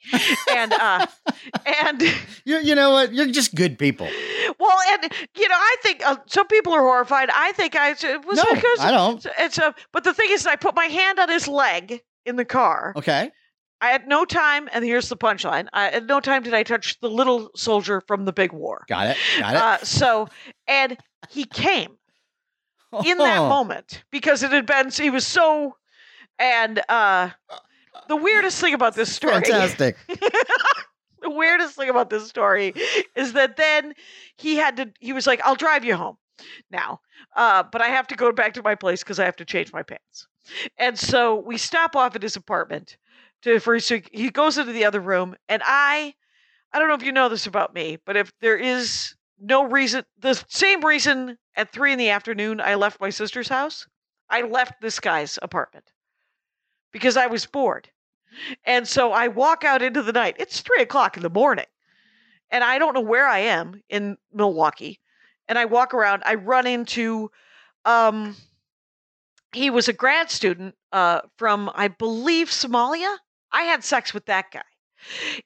and, 0.55 0.73
uh, 0.73 1.05
and, 1.83 2.01
You, 2.45 2.57
you 2.59 2.75
know 2.75 2.91
what? 2.91 3.13
You're 3.13 3.27
just 3.27 3.55
good 3.55 3.79
people. 3.79 4.07
well, 4.59 4.77
and, 4.91 5.11
you 5.35 5.49
know, 5.49 5.55
I 5.57 5.75
think 5.81 6.05
uh, 6.05 6.17
some 6.27 6.47
people 6.47 6.73
are 6.73 6.81
horrified. 6.81 7.29
I 7.33 7.51
think 7.53 7.75
I, 7.75 7.91
it 7.91 8.25
was 8.25 8.37
No, 8.37 8.43
because 8.53 8.79
I 8.79 8.91
don't. 8.91 9.25
it's 9.39 9.57
a, 9.57 9.73
but 9.91 10.03
the 10.03 10.13
thing 10.13 10.27
is, 10.29 10.45
I 10.45 10.55
put 10.55 10.75
my 10.75 10.85
hand 10.85 11.19
on 11.19 11.29
his 11.29 11.47
leg 11.47 12.01
in 12.25 12.35
the 12.35 12.45
car. 12.45 12.93
Okay. 12.95 13.31
I 13.85 13.91
had 13.91 14.07
no 14.07 14.25
time, 14.25 14.67
and 14.73 14.83
here's 14.83 15.09
the 15.09 15.17
punchline. 15.17 15.67
I 15.71 15.89
at 15.89 16.05
no 16.05 16.19
time 16.19 16.41
did 16.43 16.53
I 16.53 16.63
touch 16.63 16.99
the 17.01 17.09
little 17.09 17.51
soldier 17.55 18.01
from 18.01 18.25
the 18.25 18.33
big 18.33 18.51
war. 18.51 18.83
Got 18.87 19.07
it. 19.11 19.17
Got 19.39 19.53
it. 19.53 19.61
Uh, 19.61 19.77
so, 19.85 20.27
and 20.67 20.97
he 21.29 21.45
came 21.45 21.97
in 23.05 23.17
that 23.19 23.39
Oh. 23.39 23.49
moment 23.57 24.03
because 24.11 24.41
it 24.43 24.51
had 24.51 24.65
been, 24.65 24.89
he 24.89 25.09
was 25.09 25.25
so 25.27 25.75
And 26.39 26.81
uh, 26.89 27.29
the 28.07 28.15
weirdest 28.15 28.59
thing 28.59 28.73
about 28.73 28.95
this 28.95 29.13
story, 29.13 29.33
Fantastic. 29.41 29.97
the 31.21 31.29
weirdest 31.29 31.75
thing 31.75 31.89
about 31.89 32.09
this 32.09 32.27
story 32.27 32.73
is 33.15 33.33
that 33.33 33.55
then 33.57 33.93
he 34.37 34.55
had 34.55 34.77
to, 34.77 34.91
he 34.99 35.13
was 35.13 35.27
like, 35.27 35.41
I'll 35.43 35.55
drive 35.55 35.85
you 35.85 35.95
home 35.95 36.17
now, 36.71 37.01
uh, 37.35 37.63
but 37.71 37.81
I 37.81 37.87
have 37.87 38.07
to 38.07 38.15
go 38.15 38.31
back 38.31 38.53
to 38.55 38.63
my 38.63 38.75
place 38.75 39.03
because 39.03 39.19
I 39.19 39.25
have 39.25 39.35
to 39.37 39.45
change 39.45 39.71
my 39.71 39.83
pants. 39.83 40.27
And 40.77 40.97
so 40.97 41.35
we 41.35 41.57
stop 41.57 41.95
off 41.95 42.15
at 42.15 42.23
his 42.23 42.35
apartment 42.35 42.97
to 43.45 43.79
so 43.79 43.99
he 44.11 44.29
goes 44.29 44.57
into 44.57 44.73
the 44.73 44.85
other 44.85 44.99
room, 44.99 45.35
and 45.47 45.61
I, 45.65 46.13
I 46.73 46.79
don't 46.79 46.87
know 46.87 46.95
if 46.95 47.03
you 47.03 47.11
know 47.11 47.29
this 47.29 47.47
about 47.47 47.73
me, 47.73 47.97
but 48.05 48.17
if 48.17 48.31
there 48.41 48.57
is 48.57 49.15
no 49.39 49.63
reason, 49.63 50.03
the 50.19 50.33
same 50.47 50.83
reason 50.83 51.37
at 51.55 51.71
three 51.71 51.91
in 51.91 51.99
the 51.99 52.09
afternoon 52.09 52.59
I 52.59 52.75
left 52.75 52.99
my 52.99 53.09
sister's 53.09 53.47
house, 53.47 53.87
I 54.29 54.41
left 54.41 54.81
this 54.81 54.99
guy's 54.99 55.37
apartment 55.41 55.91
because 56.91 57.17
I 57.17 57.27
was 57.27 57.45
bored. 57.45 57.89
And 58.65 58.87
so 58.87 59.11
I 59.11 59.27
walk 59.27 59.63
out 59.63 59.81
into 59.81 60.01
the 60.01 60.11
night. 60.11 60.35
It's 60.39 60.61
three 60.61 60.81
o'clock 60.81 61.15
in 61.15 61.23
the 61.23 61.29
morning. 61.29 61.65
And 62.49 62.63
I 62.63 62.79
don't 62.79 62.93
know 62.93 63.01
where 63.01 63.27
I 63.27 63.39
am 63.39 63.81
in 63.89 64.17
Milwaukee. 64.33 64.99
And 65.47 65.57
I 65.57 65.65
walk 65.65 65.93
around, 65.93 66.23
I 66.25 66.35
run 66.35 66.67
into 66.67 67.29
um 67.85 68.35
he 69.53 69.69
was 69.69 69.87
a 69.87 69.93
grad 69.93 70.31
student 70.31 70.75
uh 70.91 71.21
from 71.37 71.69
I 71.75 71.87
believe 71.87 72.49
Somalia. 72.49 73.15
I 73.55 73.63
had 73.63 73.83
sex 73.83 74.13
with 74.13 74.25
that 74.25 74.51
guy. 74.51 74.61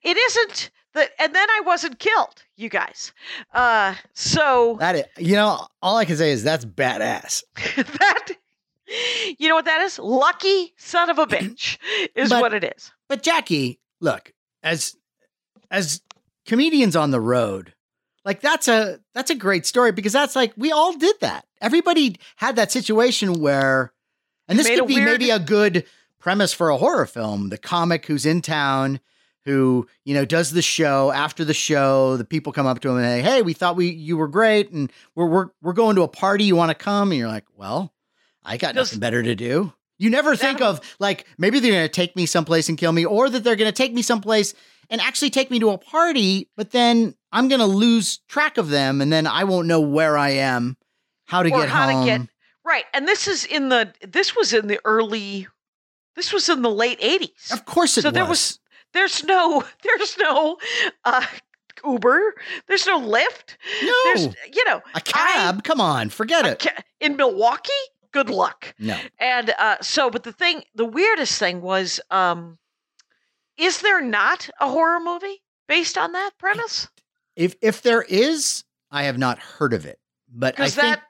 It 0.03 0.17
isn't 0.17 0.71
that 0.93 1.11
and 1.19 1.33
then 1.35 1.47
I 1.49 1.61
wasn't 1.65 1.99
killed, 1.99 2.43
you 2.57 2.69
guys. 2.69 3.13
Uh 3.53 3.95
so 4.13 4.77
That 4.79 4.95
is, 4.95 5.03
you 5.17 5.35
know, 5.35 5.67
all 5.81 5.97
I 5.97 6.05
can 6.05 6.17
say 6.17 6.31
is 6.31 6.43
that's 6.43 6.65
badass. 6.65 7.43
that 7.75 8.27
you 9.37 9.47
know 9.47 9.55
what 9.55 9.65
that 9.65 9.81
is? 9.81 9.99
Lucky 9.99 10.73
son 10.77 11.09
of 11.09 11.19
a 11.19 11.27
bitch 11.33 11.77
is 12.15 12.29
But- 12.29 12.41
what 12.41 12.53
it 12.53 12.63
is. 12.75 12.91
But 13.07 13.23
Jackie, 13.23 13.79
look, 14.01 14.33
as 14.63 14.95
as 15.71 16.01
comedians 16.45 16.95
on 16.95 17.11
the 17.11 17.21
road, 17.21 17.73
like 18.25 18.41
that's 18.41 18.67
a 18.67 18.99
that's 19.13 19.29
a 19.31 19.35
great 19.35 19.65
story 19.65 19.91
because 19.91 20.13
that's 20.13 20.35
like 20.35 20.53
we 20.57 20.71
all 20.71 20.93
did 20.93 21.15
that. 21.21 21.45
Everybody 21.61 22.15
had 22.37 22.55
that 22.55 22.71
situation 22.71 23.33
where 23.41 23.91
and 24.47 24.57
this 24.57 24.67
could 24.67 24.87
be 24.87 24.95
weird- 24.95 25.05
maybe 25.19 25.29
a 25.29 25.39
good 25.39 25.85
premise 26.19 26.53
for 26.53 26.69
a 26.69 26.77
horror 26.77 27.05
film. 27.05 27.49
The 27.49 27.57
comic 27.57 28.05
who's 28.05 28.25
in 28.25 28.41
town 28.41 28.99
who, 29.45 29.87
you 30.05 30.13
know, 30.13 30.25
does 30.25 30.51
the 30.51 30.61
show 30.61 31.11
after 31.11 31.43
the 31.45 31.53
show, 31.53 32.17
the 32.17 32.25
people 32.25 32.51
come 32.53 32.67
up 32.67 32.81
to 32.81 32.89
him 32.89 32.97
and 32.97 33.05
say, 33.05 33.21
"Hey, 33.21 33.41
we 33.41 33.53
thought 33.53 33.75
we 33.75 33.89
you 33.89 34.17
were 34.17 34.27
great 34.27 34.69
and 34.71 34.91
we're 35.15 35.25
we're 35.27 35.47
we're 35.61 35.73
going 35.73 35.95
to 35.95 36.03
a 36.03 36.07
party, 36.07 36.43
you 36.43 36.55
want 36.55 36.69
to 36.69 36.75
come?" 36.75 37.11
And 37.11 37.17
you're 37.19 37.27
like, 37.29 37.45
"Well, 37.55 37.93
I 38.43 38.57
got 38.57 38.75
nothing 38.75 38.99
better 38.99 39.23
to 39.23 39.35
do." 39.35 39.73
You 39.97 40.09
never 40.09 40.35
think 40.35 40.61
of 40.61 40.79
like 40.99 41.25
maybe 41.37 41.59
they're 41.59 41.71
going 41.71 41.83
to 41.85 41.89
take 41.89 42.15
me 42.15 42.25
someplace 42.25 42.69
and 42.69 42.77
kill 42.77 42.91
me, 42.91 43.05
or 43.05 43.29
that 43.29 43.43
they're 43.43 43.55
going 43.55 43.71
to 43.71 43.75
take 43.75 43.93
me 43.93 44.01
someplace 44.01 44.53
and 44.89 45.01
actually 45.01 45.29
take 45.29 45.51
me 45.51 45.59
to 45.59 45.69
a 45.71 45.77
party, 45.77 46.49
but 46.57 46.71
then 46.71 47.15
I'm 47.31 47.47
going 47.47 47.59
to 47.59 47.65
lose 47.67 48.19
track 48.27 48.57
of 48.57 48.69
them, 48.69 49.01
and 49.01 49.11
then 49.13 49.27
I 49.27 49.43
won't 49.43 49.67
know 49.67 49.81
where 49.81 50.17
I 50.17 50.29
am, 50.31 50.77
how 51.25 51.43
to 51.43 51.49
Or 51.51 51.59
get 51.61 51.69
how 51.69 51.87
to 51.87 51.93
home. 51.93 52.05
get- 52.05 52.21
Right. 52.65 52.85
And 52.93 53.07
this 53.07 53.27
is 53.27 53.45
in 53.45 53.69
the 53.69 53.93
this 54.07 54.35
was 54.35 54.53
in 54.53 54.67
the 54.67 54.79
early 54.85 55.47
this 56.19 56.33
was 56.33 56.49
in 56.49 56.61
the 56.61 56.69
late 56.69 56.99
80s. 56.99 57.51
of 57.53 57.63
course, 57.65 57.97
it 57.97 58.03
was. 58.03 58.03
So 58.03 58.09
was. 58.09 58.13
there 58.13 58.25
was 58.25 58.59
there's 58.93 59.23
no 59.23 59.63
there's 59.83 60.17
no 60.17 60.57
uh 61.05 61.25
Uber, 61.85 62.35
there's 62.67 62.85
no 62.85 62.99
Lyft. 62.99 63.55
no 63.83 63.93
There's 64.03 64.25
you 64.53 64.65
know, 64.65 64.81
a 64.93 64.99
cab. 65.01 65.63
Come 65.63 65.79
on, 65.79 66.09
forget 66.09 66.45
it. 66.45 66.59
ca- 66.59 66.83
in 66.99 67.15
Milwaukee, 67.15 67.71
good 68.11 68.29
luck. 68.29 68.73
no, 68.79 68.97
And 69.19 69.53
uh 69.57 69.77
so 69.81 70.09
but 70.09 70.23
the 70.23 70.33
thing 70.33 70.63
the 70.75 70.85
weirdest 70.85 71.39
thing 71.39 71.61
was 71.61 71.99
um 72.11 72.57
is 73.57 73.81
there 73.81 74.01
not 74.01 74.49
a 74.59 74.67
horror 74.69 74.99
movie 74.99 75.41
based 75.67 75.97
on 75.97 76.11
that 76.13 76.31
premise? 76.37 76.87
if 77.35 77.55
if 77.61 77.81
there 77.81 78.01
is, 78.01 78.63
I 78.91 79.03
have 79.03 79.17
not 79.17 79.39
heard 79.39 79.73
of 79.73 79.85
it, 79.85 79.99
but 80.29 80.55
I 80.55 80.57
Because 80.57 80.75
think 80.75 80.95
that 80.95 81.03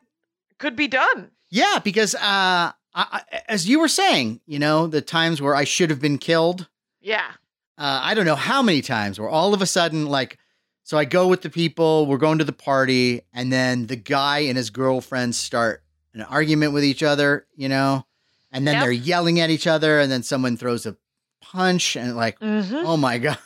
could 0.59 0.75
be 0.75 0.87
done. 0.87 1.31
yeah, 1.49 1.79
because 1.83 2.13
uh, 2.13 2.71
I, 2.99 3.21
I, 3.31 3.41
as 3.47 3.67
you 3.67 3.79
were 3.79 3.87
saying, 3.87 4.41
you 4.45 4.59
know, 4.59 4.87
the 4.87 5.01
times 5.01 5.41
where 5.41 5.55
I 5.55 5.63
should 5.63 5.89
have 5.89 6.01
been 6.01 6.17
killed. 6.17 6.67
Yeah. 7.01 7.31
uh, 7.77 7.99
I 8.03 8.13
don't 8.13 8.25
know 8.25 8.35
how 8.35 8.61
many 8.61 8.81
times 8.81 9.19
where 9.19 9.29
all 9.29 9.53
of 9.53 9.61
a 9.61 9.65
sudden, 9.65 10.05
like, 10.05 10.37
so 10.83 10.97
I 10.97 11.05
go 11.05 11.27
with 11.27 11.41
the 11.43 11.49
people, 11.49 12.05
we're 12.07 12.17
going 12.17 12.39
to 12.39 12.43
the 12.43 12.51
party, 12.51 13.21
and 13.33 13.53
then 13.53 13.85
the 13.87 13.95
guy 13.95 14.39
and 14.39 14.57
his 14.57 14.69
girlfriend 14.69 15.35
start 15.35 15.83
an 16.13 16.23
argument 16.23 16.73
with 16.73 16.83
each 16.83 17.03
other, 17.03 17.45
you 17.55 17.69
know, 17.69 18.05
and 18.51 18.67
then 18.67 18.73
Yep. 18.75 18.83
they're 18.83 18.91
yelling 18.91 19.39
at 19.39 19.49
each 19.51 19.67
other, 19.67 19.99
and 19.99 20.11
then 20.11 20.23
someone 20.23 20.57
throws 20.57 20.85
a 20.87 20.97
punch, 21.41 21.95
and 21.95 22.15
like, 22.17 22.39
Mhm. 22.39 22.83
oh 22.85 22.97
my 22.97 23.17
god, 23.27 23.37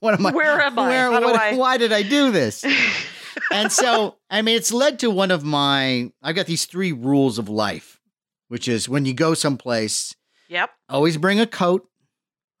what 0.00 0.14
am 0.14 0.24
I? 0.26 0.30
Where 0.32 0.60
am 0.60 0.78
I? 0.78 0.88
Where, 0.88 1.10
what- 1.10 1.36
I- 1.40 1.56
Why 1.56 1.76
did 1.76 1.92
I 1.92 2.02
do 2.02 2.30
this? 2.30 2.64
and 3.52 3.70
so, 3.72 4.16
I 4.30 4.40
mean, 4.42 4.56
it's 4.56 4.72
led 4.72 4.98
to 5.00 5.10
one 5.10 5.30
of 5.32 5.44
my. 5.44 6.10
I've 6.22 6.36
got 6.36 6.46
these 6.46 6.64
three 6.66 6.92
rules 6.92 7.38
of 7.38 7.48
life, 7.48 7.93
which 8.54 8.68
is 8.68 8.88
when 8.88 9.04
you 9.04 9.12
go 9.12 9.34
someplace, 9.34 10.14
Yep. 10.46 10.70
always 10.88 11.16
bring 11.16 11.40
a 11.40 11.46
coat 11.46 11.88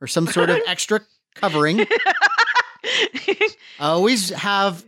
or 0.00 0.08
some 0.08 0.26
sort 0.26 0.50
of 0.50 0.58
extra 0.66 1.00
covering. 1.36 1.86
always 3.78 4.30
have 4.30 4.84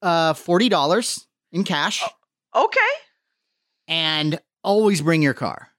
uh, 0.00 0.34
forty 0.34 0.68
dollars 0.68 1.26
in 1.50 1.64
cash, 1.64 2.04
okay. 2.54 2.80
and 3.88 4.38
always 4.62 5.02
bring 5.02 5.22
your 5.22 5.34
car. 5.34 5.70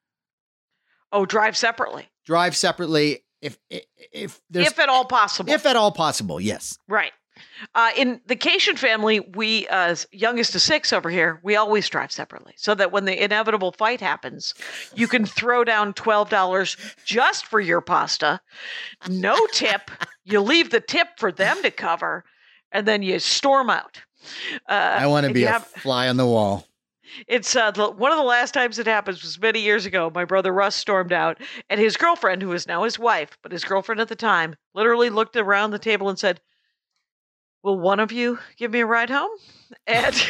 Oh, 1.13 1.25
drive 1.25 1.55
separately. 1.55 2.09
Drive 2.25 2.53
separately 2.53 3.23
if 3.41 3.57
if, 3.69 3.85
if 4.11 4.41
there's 4.49 4.67
if 4.67 4.79
at 4.79 4.89
all 4.89 5.05
possible. 5.05 5.53
if 5.53 5.65
at 5.65 5.77
all 5.77 5.93
possible. 5.93 6.41
Yes. 6.41 6.77
right. 6.89 7.13
Uh, 7.73 7.91
in 7.95 8.21
the 8.25 8.35
Kashian 8.35 8.77
family, 8.77 9.19
we, 9.19 9.67
uh, 9.67 9.87
as 9.87 10.07
youngest 10.11 10.55
of 10.55 10.61
six 10.61 10.93
over 10.93 11.09
here, 11.09 11.39
we 11.43 11.55
always 11.55 11.87
drive 11.89 12.11
separately 12.11 12.53
so 12.57 12.75
that 12.75 12.91
when 12.91 13.05
the 13.05 13.23
inevitable 13.23 13.71
fight 13.71 14.01
happens, 14.01 14.53
you 14.93 15.07
can 15.07 15.25
throw 15.25 15.63
down 15.63 15.93
$12 15.93 16.95
just 17.05 17.45
for 17.45 17.59
your 17.59 17.81
pasta, 17.81 18.39
no 19.09 19.37
tip. 19.51 19.91
You 20.23 20.41
leave 20.41 20.71
the 20.71 20.79
tip 20.79 21.07
for 21.17 21.31
them 21.31 21.61
to 21.61 21.71
cover, 21.71 22.23
and 22.71 22.87
then 22.87 23.03
you 23.03 23.19
storm 23.19 23.69
out. 23.69 24.01
Uh, 24.67 24.73
I 24.73 25.07
want 25.07 25.27
to 25.27 25.33
be 25.33 25.43
a 25.43 25.51
have- 25.51 25.67
fly 25.67 26.07
on 26.09 26.17
the 26.17 26.25
wall. 26.25 26.67
It's 27.27 27.55
uh, 27.55 27.71
the, 27.71 27.89
one 27.91 28.11
of 28.11 28.17
the 28.17 28.23
last 28.23 28.53
times 28.53 28.79
it 28.79 28.87
happens 28.87 29.21
was 29.21 29.39
many 29.39 29.59
years 29.59 29.85
ago. 29.85 30.11
My 30.13 30.25
brother 30.25 30.51
Russ 30.51 30.75
stormed 30.75 31.13
out, 31.13 31.39
and 31.69 31.79
his 31.79 31.95
girlfriend, 31.95 32.41
who 32.41 32.51
is 32.51 32.67
now 32.67 32.83
his 32.83 32.97
wife, 32.99 33.37
but 33.41 33.51
his 33.51 33.63
girlfriend 33.63 34.01
at 34.01 34.07
the 34.07 34.15
time, 34.15 34.55
literally 34.73 35.09
looked 35.09 35.35
around 35.35 35.71
the 35.71 35.79
table 35.79 36.09
and 36.09 36.17
said, 36.17 36.41
"Will 37.65 37.79
one 37.79 37.99
of 37.99 38.11
you 38.13 38.39
give 38.57 38.71
me 38.71 38.79
a 38.79 38.85
ride 38.85 39.09
home?" 39.09 39.31
And 39.87 40.15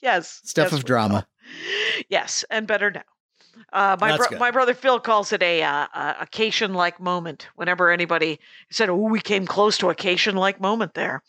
yes, 0.00 0.40
Stuff 0.44 0.70
yes, 0.70 0.80
of 0.80 0.84
drama. 0.84 1.14
will. 1.14 2.04
Yes, 2.08 2.44
and 2.50 2.66
better 2.66 2.90
now. 2.90 3.02
Uh, 3.72 3.96
my 4.00 4.16
bro- 4.16 4.38
my 4.38 4.50
brother 4.50 4.72
Phil 4.72 5.00
calls 5.00 5.32
it 5.32 5.42
a 5.42 5.62
uh, 5.62 5.86
a 5.94 6.16
occasion 6.20 6.74
like 6.74 7.00
moment. 7.00 7.48
Whenever 7.56 7.90
anybody 7.90 8.38
said, 8.70 8.88
"Oh, 8.88 8.96
we 8.96 9.20
came 9.20 9.46
close 9.46 9.76
to 9.78 9.90
occasion 9.90 10.36
like 10.36 10.60
moment 10.60 10.94
there," 10.94 11.22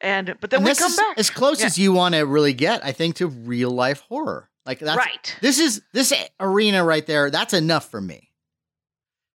and 0.00 0.36
but 0.40 0.50
then 0.50 0.58
and 0.58 0.68
we 0.68 0.74
come 0.74 0.94
back 0.94 1.18
as 1.18 1.30
close 1.30 1.60
Yeah. 1.60 1.66
as 1.66 1.78
you 1.78 1.92
want 1.92 2.14
to 2.14 2.22
really 2.22 2.52
get, 2.52 2.84
I 2.84 2.92
think, 2.92 3.16
to 3.16 3.26
real 3.28 3.70
life 3.70 4.00
horror. 4.00 4.50
Like 4.66 4.78
that's 4.78 4.98
right. 4.98 5.36
this 5.40 5.58
is 5.58 5.82
this 5.92 6.12
arena 6.38 6.84
right 6.84 7.06
there. 7.06 7.30
That's 7.30 7.54
enough 7.54 7.90
for 7.90 8.00
me. 8.00 8.30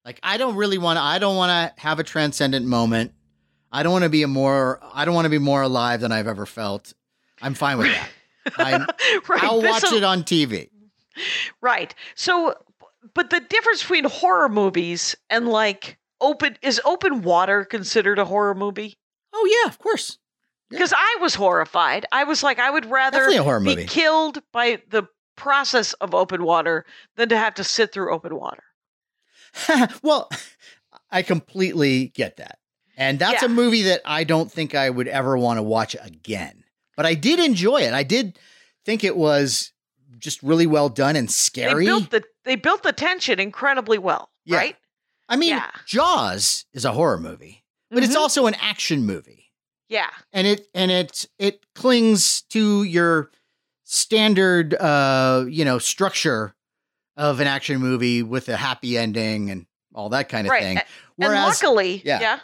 Like 0.05 0.21
I 0.23 0.37
don't 0.37 0.55
really 0.57 0.79
want 0.79 0.99
to. 0.99 1.03
I 1.03 1.19
don't 1.19 1.37
want 1.37 1.51
to 1.77 1.81
have 1.83 1.99
a 1.99 2.05
transcendent 2.05 2.67
moment. 2.67 3.13
I 3.71 3.83
don't 3.83 3.93
want 3.93 4.05
to 4.05 4.09
be 4.09 4.23
a 4.23 4.29
more. 4.29 4.81
I 4.95 5.05
don't 5.05 5.15
want 5.15 5.27
to 5.27 5.31
be 5.31 5.39
more 5.39 5.63
alive 5.63 6.01
than 6.01 6.13
I've 6.13 6.27
ever 6.27 6.47
felt. 6.47 6.95
I'm 7.41 7.55
fine 7.55 7.79
with 7.79 7.89
that. 7.89 8.09
Right. 8.57 9.43
I'll 9.43 9.61
watch 9.61 9.83
will- 9.83 9.99
it 9.99 10.05
on 10.05 10.23
TV. 10.23 10.71
Right. 11.61 11.95
So, 12.15 12.55
but 13.13 13.29
the 13.29 13.41
difference 13.41 13.83
between 13.83 14.05
horror 14.05 14.49
movies 14.49 15.15
and 15.29 15.49
like 15.49 15.99
open 16.21 16.57
is 16.63 16.81
open 16.85 17.23
water 17.23 17.65
considered 17.65 18.19
a 18.19 18.25
horror 18.25 18.55
movie? 18.55 18.97
Oh 19.35 19.63
yeah, 19.63 19.69
of 19.69 19.79
course. 19.79 20.17
Yeah. 20.71 20.79
Because 20.79 20.95
I 20.97 21.19
was 21.21 21.35
horrified. 21.35 22.07
I 22.11 22.25
was 22.25 22.43
like, 22.43 22.59
I 22.59 22.71
would 22.71 22.87
rather 22.87 23.29
be 23.29 23.39
movie. 23.61 23.85
killed 23.85 24.39
by 24.53 24.81
the 24.89 25.09
process 25.37 25.93
of 25.95 26.15
open 26.15 26.43
water 26.43 26.87
than 27.17 27.29
to 27.29 27.37
have 27.37 27.55
to 27.55 27.65
sit 27.65 27.93
through 27.93 28.13
open 28.15 28.35
water. 28.35 28.65
well, 30.03 30.31
I 31.11 31.23
completely 31.23 32.09
get 32.09 32.37
that. 32.37 32.59
And 32.99 33.19
that's 33.19 33.43
a 33.45 33.49
movie 33.49 33.83
that 33.85 34.03
I 34.05 34.25
don't 34.25 34.51
think 34.53 34.75
I 34.75 34.91
would 34.91 35.09
ever 35.09 35.39
want 35.39 35.57
to 35.59 35.63
watch 35.63 35.95
again. 36.03 36.65
But 36.97 37.07
I 37.07 37.15
did 37.15 37.39
enjoy 37.39 37.83
it. 37.83 37.95
I 37.95 38.03
did 38.03 38.39
think 38.85 39.05
it 39.05 39.17
was 39.17 39.73
just 40.19 40.43
really 40.43 40.67
well 40.67 40.89
done 40.89 41.15
and 41.17 41.31
scary. 41.31 41.85
They 41.85 41.91
built 41.91 42.11
the 42.11 42.25
they 42.45 42.57
built 42.57 42.83
the 42.83 42.93
tension 42.93 43.39
incredibly 43.39 43.99
well. 43.99 44.31
Yeah. 44.45 44.57
Right. 44.57 44.77
I 45.29 45.37
mean, 45.37 45.51
yeah. 45.51 45.71
Jaws 45.87 46.65
is 46.73 46.85
a 46.85 46.91
horror 46.93 47.19
movie, 47.21 47.63
but 47.91 48.03
it's 48.03 48.15
Mhm. 48.17 48.21
also 48.21 48.47
an 48.47 48.55
action 48.61 49.07
movie. 49.07 49.53
yeah. 49.89 50.11
And 50.33 50.47
it 50.47 50.67
and 50.75 50.91
it 50.91 51.25
it 51.39 51.65
clings 51.75 52.43
to 52.51 52.83
your 52.83 53.31
standard 53.85 54.75
uh, 54.75 55.45
you 55.49 55.65
know, 55.65 55.79
structure 55.79 56.55
of 57.17 57.41
an 57.41 57.47
action 57.47 57.79
movie 57.81 58.23
with 58.23 58.49
a 58.49 58.57
happy 58.57 58.99
ending 58.99 59.51
and 59.51 59.67
all 59.95 60.09
that 60.11 60.29
kind 60.29 60.47
of 60.47 60.51
Right. 60.51 60.63
thing. 60.63 60.77
And 60.79 60.87
Whereas, 61.17 61.63
luckily, 61.63 62.03
yeah. 62.05 62.21
yeah. 62.21 62.41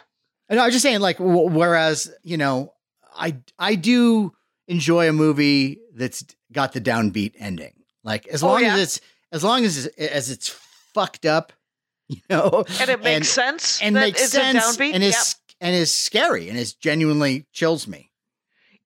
And 0.49 0.59
I 0.59 0.65
was 0.65 0.73
just 0.75 0.83
saying, 0.83 0.99
like, 0.99 1.17
w- 1.17 1.49
whereas 1.49 2.11
you 2.23 2.37
know, 2.37 2.73
I 3.15 3.37
I 3.59 3.75
do 3.75 4.33
enjoy 4.67 5.07
a 5.09 5.13
movie 5.13 5.79
that's 5.93 6.23
got 6.51 6.73
the 6.73 6.81
downbeat 6.81 7.33
ending. 7.39 7.73
Like 8.03 8.27
as 8.27 8.43
Oh, 8.43 8.47
long 8.47 8.61
yeah. 8.63 8.75
as 8.75 8.81
it's 8.81 9.01
as 9.31 9.43
long 9.43 9.63
as 9.65 9.85
it's, 9.85 9.97
as 9.97 10.29
it's 10.29 10.49
fucked 10.93 11.25
up, 11.25 11.53
you 12.07 12.21
know, 12.29 12.63
and 12.79 12.89
it 12.89 13.03
makes 13.03 13.29
sense 13.29 13.81
and 13.81 13.95
that 13.95 14.01
makes 14.01 14.21
it's 14.23 14.31
sense 14.31 14.57
a 14.57 14.79
downbeat. 14.79 14.93
and 14.93 15.03
is 15.03 15.13
Yep. 15.15 15.57
and 15.61 15.75
is 15.75 15.93
scary 15.93 16.49
and 16.49 16.57
is 16.57 16.73
genuinely 16.73 17.45
chills 17.51 17.87
me. 17.87 18.11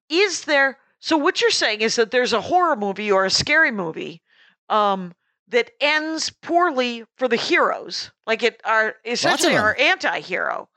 Is 0.10 0.46
there? 0.46 0.78
So 1.00 1.18
what 1.18 1.42
you're 1.42 1.52
saying 1.52 1.82
is 1.82 1.96
that 1.98 2.12
there's 2.12 2.34
a 2.34 2.42
horror 2.42 2.76
movie 2.76 3.12
or 3.12 3.26
a 3.26 3.30
scary 3.30 3.72
movie 3.72 4.22
um, 4.70 5.14
that 5.50 5.72
ends 5.82 6.30
poorly 6.30 7.04
for 7.18 7.28
the 7.28 7.36
heroes, 7.36 8.12
like 8.28 8.44
it 8.44 8.62
are 8.66 8.96
essentially 9.06 9.56
our 9.56 9.76
anti-hero 9.80 10.69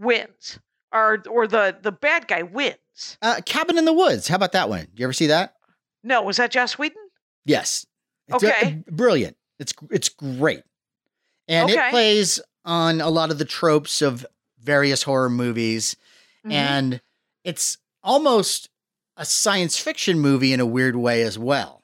wins, 0.00 0.58
or 0.92 1.22
or 1.28 1.46
the 1.46 1.76
the 1.80 1.92
bad 1.92 2.26
guy 2.26 2.42
wins. 2.42 3.18
Uh, 3.22 3.40
Cabin 3.46 3.78
in 3.78 3.84
the 3.84 3.92
Woods. 3.92 4.26
How 4.28 4.34
about 4.36 4.52
that 4.52 4.68
one? 4.68 4.88
You 4.96 5.04
ever 5.04 5.12
see 5.12 5.28
that? 5.28 5.54
No, 6.02 6.22
was 6.22 6.38
that 6.38 6.50
Joss 6.50 6.78
Whedon? 6.78 6.96
Yes. 7.44 7.86
It's, 8.28 8.42
uh, 8.42 8.46
Okay. 8.48 8.82
brilliant. 8.90 9.36
It's 9.58 9.72
it's 9.90 10.08
great. 10.08 10.62
And 11.48 11.70
Okay. 11.70 11.88
it 11.88 11.90
plays 11.90 12.40
on 12.64 13.00
a 13.00 13.08
lot 13.10 13.30
of 13.30 13.38
the 13.38 13.44
tropes 13.44 14.02
of 14.02 14.24
various 14.58 15.02
horror 15.02 15.30
movies 15.30 15.96
Mhm. 16.46 16.52
and 16.52 17.00
it's 17.44 17.78
almost 18.02 18.68
a 19.16 19.24
science 19.24 19.78
fiction 19.78 20.18
movie 20.20 20.52
in 20.52 20.60
a 20.60 20.66
weird 20.66 20.96
way 20.96 21.22
as 21.22 21.38
well. 21.38 21.82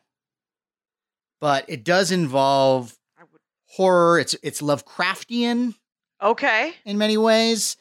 But 1.41 1.65
it 1.69 1.85
does 1.85 2.11
involve 2.11 2.97
would- 3.19 3.41
horror. 3.69 4.19
It's 4.19 4.35
it's 4.43 4.61
Lovecraftian 4.63 5.75
Okay, 6.23 6.75
in 6.87 6.97
many 6.97 7.17
ways. 7.19 7.77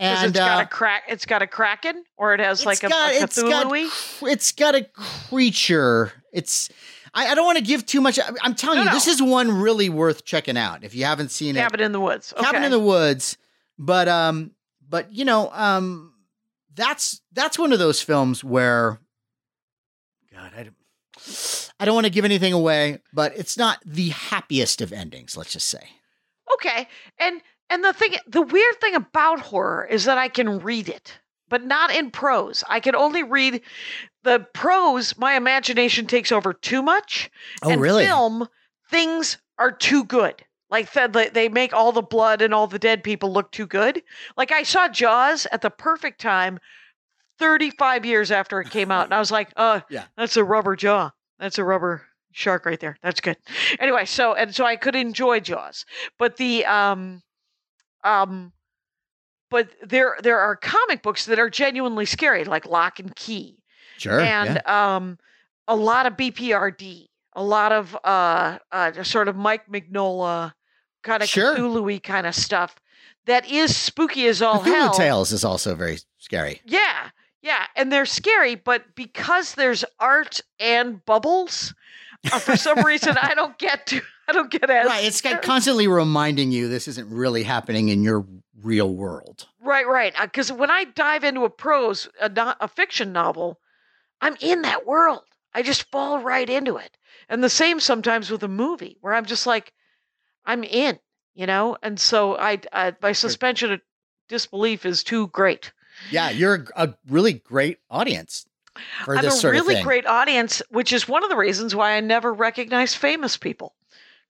And 0.00 0.28
it's 0.30 0.38
got 0.38 0.60
uh, 0.60 0.62
a 0.62 0.66
crack. 0.66 1.04
It's 1.08 1.26
got 1.26 1.42
a 1.42 1.46
kraken, 1.46 2.04
or 2.16 2.32
it 2.34 2.40
has 2.40 2.64
like 2.64 2.82
a, 2.84 2.88
got, 2.88 3.12
a 3.12 3.22
it's 3.22 3.42
got 3.42 3.66
Cthulhu. 3.66 4.28
it's 4.30 4.52
got 4.52 4.74
a 4.76 4.84
creature. 4.94 6.12
It's 6.32 6.68
I, 7.14 7.28
I 7.28 7.34
don't 7.34 7.44
want 7.44 7.58
to 7.58 7.64
give 7.64 7.84
too 7.84 8.00
much. 8.00 8.18
I, 8.18 8.28
I'm 8.42 8.54
telling 8.54 8.76
No, 8.76 8.82
you, 8.84 8.88
no. 8.90 8.94
this 8.94 9.08
is 9.08 9.20
one 9.20 9.50
really 9.60 9.88
worth 9.88 10.24
checking 10.24 10.56
out 10.56 10.84
if 10.84 10.94
you 10.94 11.04
haven't 11.04 11.30
seen 11.30 11.56
it. 11.56 11.60
Cabin 11.60 11.80
in 11.80 11.92
the 11.92 12.00
woods. 12.00 12.32
Okay. 12.32 12.44
Cabin 12.44 12.62
in 12.64 12.70
the 12.70 12.78
Woods. 12.78 13.36
But 13.76 14.08
um, 14.08 14.52
but 14.88 15.12
you 15.12 15.24
know, 15.24 15.50
um, 15.52 16.14
that's 16.74 17.20
that's 17.32 17.58
one 17.58 17.72
of 17.72 17.78
those 17.80 18.00
films 18.00 18.44
where, 18.44 18.98
God, 20.32 20.52
I 20.56 20.62
don't, 20.64 21.70
I 21.80 21.84
don't 21.84 21.94
want 21.94 22.06
to 22.06 22.12
give 22.12 22.24
anything 22.24 22.52
away, 22.52 23.00
but 23.12 23.36
it's 23.36 23.56
not 23.56 23.78
the 23.84 24.10
happiest 24.10 24.80
of 24.80 24.92
endings. 24.92 25.36
Let's 25.36 25.52
just 25.52 25.68
say. 25.68 25.88
Okay. 26.54 26.88
And 27.18 27.40
and 27.70 27.84
the 27.84 27.92
thing 27.92 28.14
the 28.26 28.42
weird 28.42 28.80
thing 28.80 28.94
about 28.94 29.40
horror 29.40 29.86
is 29.88 30.04
that 30.04 30.18
I 30.18 30.28
can 30.28 30.58
read 30.60 30.88
it, 30.88 31.18
but 31.48 31.64
not 31.64 31.94
in 31.94 32.10
prose. 32.10 32.64
I 32.68 32.80
can 32.80 32.94
only 32.94 33.22
read 33.22 33.62
the 34.24 34.46
prose, 34.52 35.16
my 35.16 35.34
imagination 35.36 36.06
takes 36.06 36.32
over 36.32 36.52
too 36.52 36.82
much. 36.82 37.30
Oh, 37.62 37.70
and 37.70 37.80
really? 37.80 38.04
film, 38.04 38.48
things 38.90 39.38
are 39.58 39.72
too 39.72 40.04
good. 40.04 40.44
Like 40.70 40.92
the, 40.92 41.08
the, 41.08 41.30
they 41.32 41.48
make 41.48 41.72
all 41.72 41.92
the 41.92 42.02
blood 42.02 42.42
and 42.42 42.52
all 42.52 42.66
the 42.66 42.78
dead 42.78 43.02
people 43.02 43.32
look 43.32 43.50
too 43.52 43.66
good. 43.66 44.02
Like 44.36 44.52
I 44.52 44.64
saw 44.64 44.86
Jaws 44.88 45.46
at 45.50 45.62
the 45.62 45.70
perfect 45.70 46.20
time 46.20 46.58
35 47.38 48.04
years 48.04 48.30
after 48.30 48.60
it 48.60 48.70
came 48.70 48.90
out 48.90 49.04
and 49.04 49.14
I 49.14 49.18
was 49.18 49.30
like, 49.30 49.50
"Oh, 49.56 49.80
Yeah. 49.90 50.04
that's 50.16 50.36
a 50.36 50.44
rubber 50.44 50.76
jaw. 50.76 51.10
That's 51.38 51.58
a 51.58 51.64
rubber 51.64 52.06
shark 52.32 52.66
right 52.66 52.78
there. 52.80 52.98
That's 53.02 53.20
good." 53.20 53.36
Anyway, 53.78 54.04
so 54.04 54.34
and 54.34 54.54
so 54.54 54.64
I 54.66 54.76
could 54.76 54.94
enjoy 54.96 55.40
Jaws. 55.40 55.86
But 56.18 56.36
the 56.36 56.66
um 56.66 57.22
um 58.04 58.52
but 59.50 59.68
there 59.82 60.16
there 60.22 60.38
are 60.38 60.56
comic 60.56 61.02
books 61.02 61.24
that 61.26 61.38
are 61.38 61.48
genuinely 61.50 62.04
scary 62.04 62.44
like 62.44 62.66
Locke 62.66 62.98
and 63.00 63.14
Key 63.16 63.56
Sure. 63.96 64.20
and 64.20 64.64
um, 64.66 65.18
a 65.66 65.74
lot 65.74 66.06
of 66.06 66.12
BPRD, 66.16 67.06
a 67.34 67.42
lot 67.42 67.72
of 67.72 67.96
uh, 68.04 68.58
uh, 68.70 69.02
sort 69.02 69.26
of 69.26 69.34
Mike 69.36 69.66
Mignola 69.68 70.52
kind 71.02 71.22
of 71.22 71.28
Sure. 71.28 71.56
Cthulhu 71.56 72.00
kind 72.02 72.26
of 72.26 72.34
stuff 72.34 72.76
that 73.26 73.50
is 73.50 73.76
spooky 73.76 74.26
as 74.28 74.40
all 74.40 74.60
Cthulhu 74.60 74.64
hell. 74.66 74.94
Tales 74.94 75.32
is 75.32 75.44
also 75.44 75.74
very 75.74 75.98
scary. 76.18 76.60
Yeah, 76.64 77.10
yeah, 77.42 77.66
and 77.74 77.90
they're 77.90 78.06
scary, 78.06 78.54
but 78.54 78.94
because 78.94 79.54
there's 79.54 79.84
art 79.98 80.40
and 80.60 81.04
bubbles, 81.04 81.74
for 82.40 82.56
some 82.56 82.84
reason 82.84 83.16
I 83.20 83.34
don't 83.34 83.58
get 83.58 83.86
to. 83.88 84.00
I 84.28 84.32
don't 84.32 84.50
get 84.50 84.68
as 84.68 84.86
Right. 84.86 85.04
It's 85.04 85.20
constantly 85.42 85.88
reminding 85.88 86.52
you 86.52 86.68
this 86.68 86.86
isn't 86.88 87.10
really 87.10 87.42
happening 87.42 87.88
in 87.88 88.02
your 88.02 88.26
real 88.62 88.92
world. 88.92 89.46
Right, 89.62 89.86
right. 89.86 90.12
Uh, 90.18 90.26
because 90.26 90.52
when 90.52 90.70
I 90.70 90.84
dive 90.84 91.24
into 91.24 91.44
a 91.44 91.50
prose, 91.50 92.08
a, 92.20 92.28
no- 92.28 92.54
a 92.60 92.68
fiction 92.68 93.12
novel, 93.12 93.58
I'm 94.20 94.36
in 94.40 94.62
that 94.62 94.86
world. 94.86 95.22
I 95.54 95.62
just 95.62 95.90
fall 95.90 96.20
right 96.20 96.48
into 96.48 96.76
it. 96.76 96.96
And 97.28 97.42
the 97.42 97.50
same 97.50 97.80
sometimes 97.80 98.30
with 98.30 98.42
a 98.42 98.48
movie, 98.48 98.98
where 99.00 99.14
I'm 99.14 99.24
just 99.24 99.46
like, 99.46 99.72
I'm 100.44 100.64
in, 100.64 100.98
you 101.34 101.46
know. 101.46 101.76
And 101.82 101.98
so 101.98 102.36
I, 102.36 102.58
I 102.72 102.94
my 103.02 103.12
suspension 103.12 103.72
of 103.72 103.80
disbelief 104.28 104.86
is 104.86 105.02
too 105.02 105.28
great. 105.28 105.72
Yeah, 106.10 106.30
you're 106.30 106.66
a, 106.76 106.94
really 107.08 107.34
great 107.34 107.78
audience 107.90 108.46
I'm 109.06 109.22
this 109.22 109.44
a 109.44 109.50
really 109.50 109.82
great 109.82 110.06
audience, 110.06 110.62
which 110.70 110.92
is 110.92 111.08
one 111.08 111.22
of 111.24 111.30
the 111.30 111.36
reasons 111.36 111.74
why 111.74 111.92
I 111.92 112.00
never 112.00 112.32
recognize 112.32 112.94
famous 112.94 113.36
people. 113.36 113.74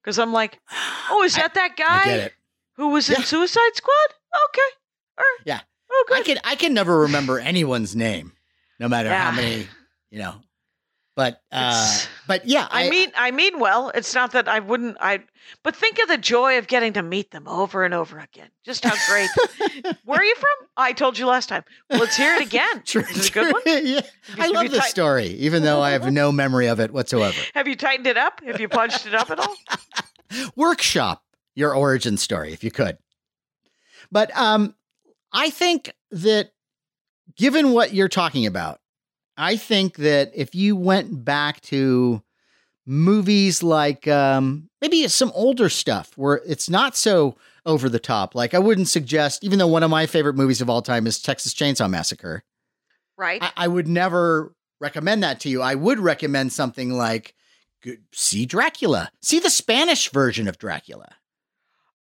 Because 0.03 0.18
I'm 0.18 0.32
like, 0.32 0.59
oh, 1.11 1.22
is 1.24 1.34
that 1.36 1.55
that 1.55 1.76
guy 1.76 2.03
I 2.03 2.05
get 2.05 2.20
it. 2.20 2.32
who 2.76 2.88
was 2.88 3.09
Yeah. 3.09 3.16
in 3.16 3.22
Suicide 3.24 3.74
Squad? 3.74 3.94
Okay. 4.51 4.76
Or, 5.18 5.24
Yeah. 5.44 5.61
Oh, 5.90 6.05
good. 6.09 6.18
I 6.18 6.22
can 6.22 6.38
I 6.44 6.55
can 6.55 6.74
never 6.74 7.01
remember 7.01 7.38
anyone's 7.38 7.96
name, 7.96 8.32
no 8.78 8.88
matter 8.88 9.09
how 9.12 9.32
many, 9.32 9.66
you 10.11 10.18
know. 10.18 10.36
But 11.19 11.43
uh 11.51 11.99
but 12.29 12.47
yeah, 12.47 12.69
I, 12.71 12.89
mean, 12.89 13.11
I 13.16 13.33
mean 13.33 13.59
well. 13.59 13.91
It's 13.93 14.14
not 14.14 14.31
that 14.35 14.47
I 14.47 14.61
wouldn't. 14.61 14.97
I, 15.01 15.19
but 15.64 15.75
think 15.75 15.99
of 15.99 16.07
the 16.07 16.16
joy 16.16 16.59
of 16.59 16.69
getting 16.69 16.93
to 16.93 17.03
meet 17.03 17.33
them 17.33 17.49
over 17.49 17.85
and 17.85 17.93
over 17.93 18.21
again. 18.21 18.51
Just 18.64 18.85
how 18.85 18.95
great. 19.09 19.29
Where 20.05 20.21
are 20.21 20.25
you 20.25 20.37
from? 20.37 20.69
I 20.77 20.93
told 20.93 21.19
you 21.19 21.27
last 21.27 21.49
time. 21.49 21.64
Let's 21.91 22.16
hear 22.16 22.37
it 22.37 22.43
again. 22.47 22.85
True, 22.85 23.03
Is 23.03 23.16
it 23.27 23.31
a 23.31 23.33
good 23.33 23.53
one? 23.53 23.62
yeah. 23.66 24.01
I 24.39 24.47
love 24.47 24.62
you 24.62 24.69
this 24.69 24.79
typed- 24.79 24.91
story, 24.91 25.27
even 25.31 25.64
though 25.64 25.81
I 25.81 25.91
have 25.91 26.12
no 26.12 26.31
memory 26.31 26.69
of 26.69 26.79
it 26.79 26.93
whatsoever. 26.93 27.37
Have 27.55 27.66
you 27.66 27.75
tightened 27.75 28.07
it 28.07 28.16
up? 28.16 28.41
Have 28.47 28.61
you 28.61 28.69
punched 28.69 29.05
it 29.05 29.14
up 29.16 29.29
at 29.33 29.41
all? 29.41 29.57
Workshop 30.55 31.25
your 31.57 31.75
origin 31.75 32.16
story 32.16 32.53
if 32.53 32.62
you 32.62 32.71
could. 32.71 32.97
But 34.12 34.31
um 34.37 34.77
I 35.33 35.51
think 35.51 35.93
that 36.12 36.53
given 37.37 37.73
what 37.73 37.93
you're 37.93 38.09
talking 38.09 38.47
about, 38.47 38.79
I 39.39 39.57
think 39.57 39.97
that 39.97 40.32
if 40.34 40.55
you 40.55 40.76
went 40.76 41.24
back 41.24 41.61
to 41.62 42.22
movies 42.84 43.62
like 43.62 44.09
um, 44.09 44.68
maybe 44.80 45.07
some 45.09 45.30
older 45.34 45.68
stuff 45.68 46.12
where 46.16 46.43
it's 46.47 46.68
not 46.68 46.97
so 46.97 47.36
over 47.64 47.89
the 47.89 47.99
top, 48.01 48.34
like 48.34 48.53
I 48.53 48.59
wouldn't 48.59 48.89
suggest, 48.89 49.45
even 49.45 49.59
though 49.59 49.66
one 49.68 49.82
of 49.82 49.91
my 49.91 50.07
favorite 50.07 50.34
movies 50.34 50.61
of 50.61 50.68
all 50.68 50.82
time 50.82 51.07
is 51.07 51.22
Texas 51.22 51.55
Chainsaw 51.55 51.89
Massacre, 51.89 52.43
Right. 53.16 53.43
I, 53.43 53.53
I 53.57 53.68
would 53.68 53.89
never 53.89 54.55
recommend 54.80 55.22
that 55.22 55.41
to 55.41 55.49
you. 55.49 55.61
I 55.61 55.74
would 55.74 55.99
recommend 55.99 56.53
something 56.53 56.93
like 56.93 57.34
good, 57.82 58.03
see 58.12 58.47
Dracula, 58.47 59.11
see 59.20 59.39
the 59.41 59.51
Spanish 59.51 60.11
version 60.11 60.47
of 60.49 60.57
Dracula. 60.59 61.09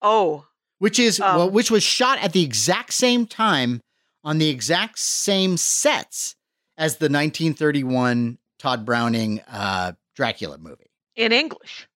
Oh, 0.02 0.46
which 0.80 1.00
is 1.00 1.20
Um, 1.20 1.36
well, 1.38 1.50
which 1.50 1.72
was 1.72 1.84
shot 1.84 2.20
at 2.20 2.34
the 2.34 2.44
exact 2.44 2.94
same 2.94 3.26
time 3.26 3.82
on 4.24 4.38
the 4.38 4.50
exact 4.50 5.00
same 5.00 5.58
sets 5.58 6.36
as 6.78 6.98
the 6.98 7.06
1931 7.10 8.38
Tod 8.60 8.86
Browning 8.86 9.42
uh, 9.48 9.94
Dracula 10.16 10.58
movie. 10.58 10.92
in 11.16 11.32
English. 11.32 11.88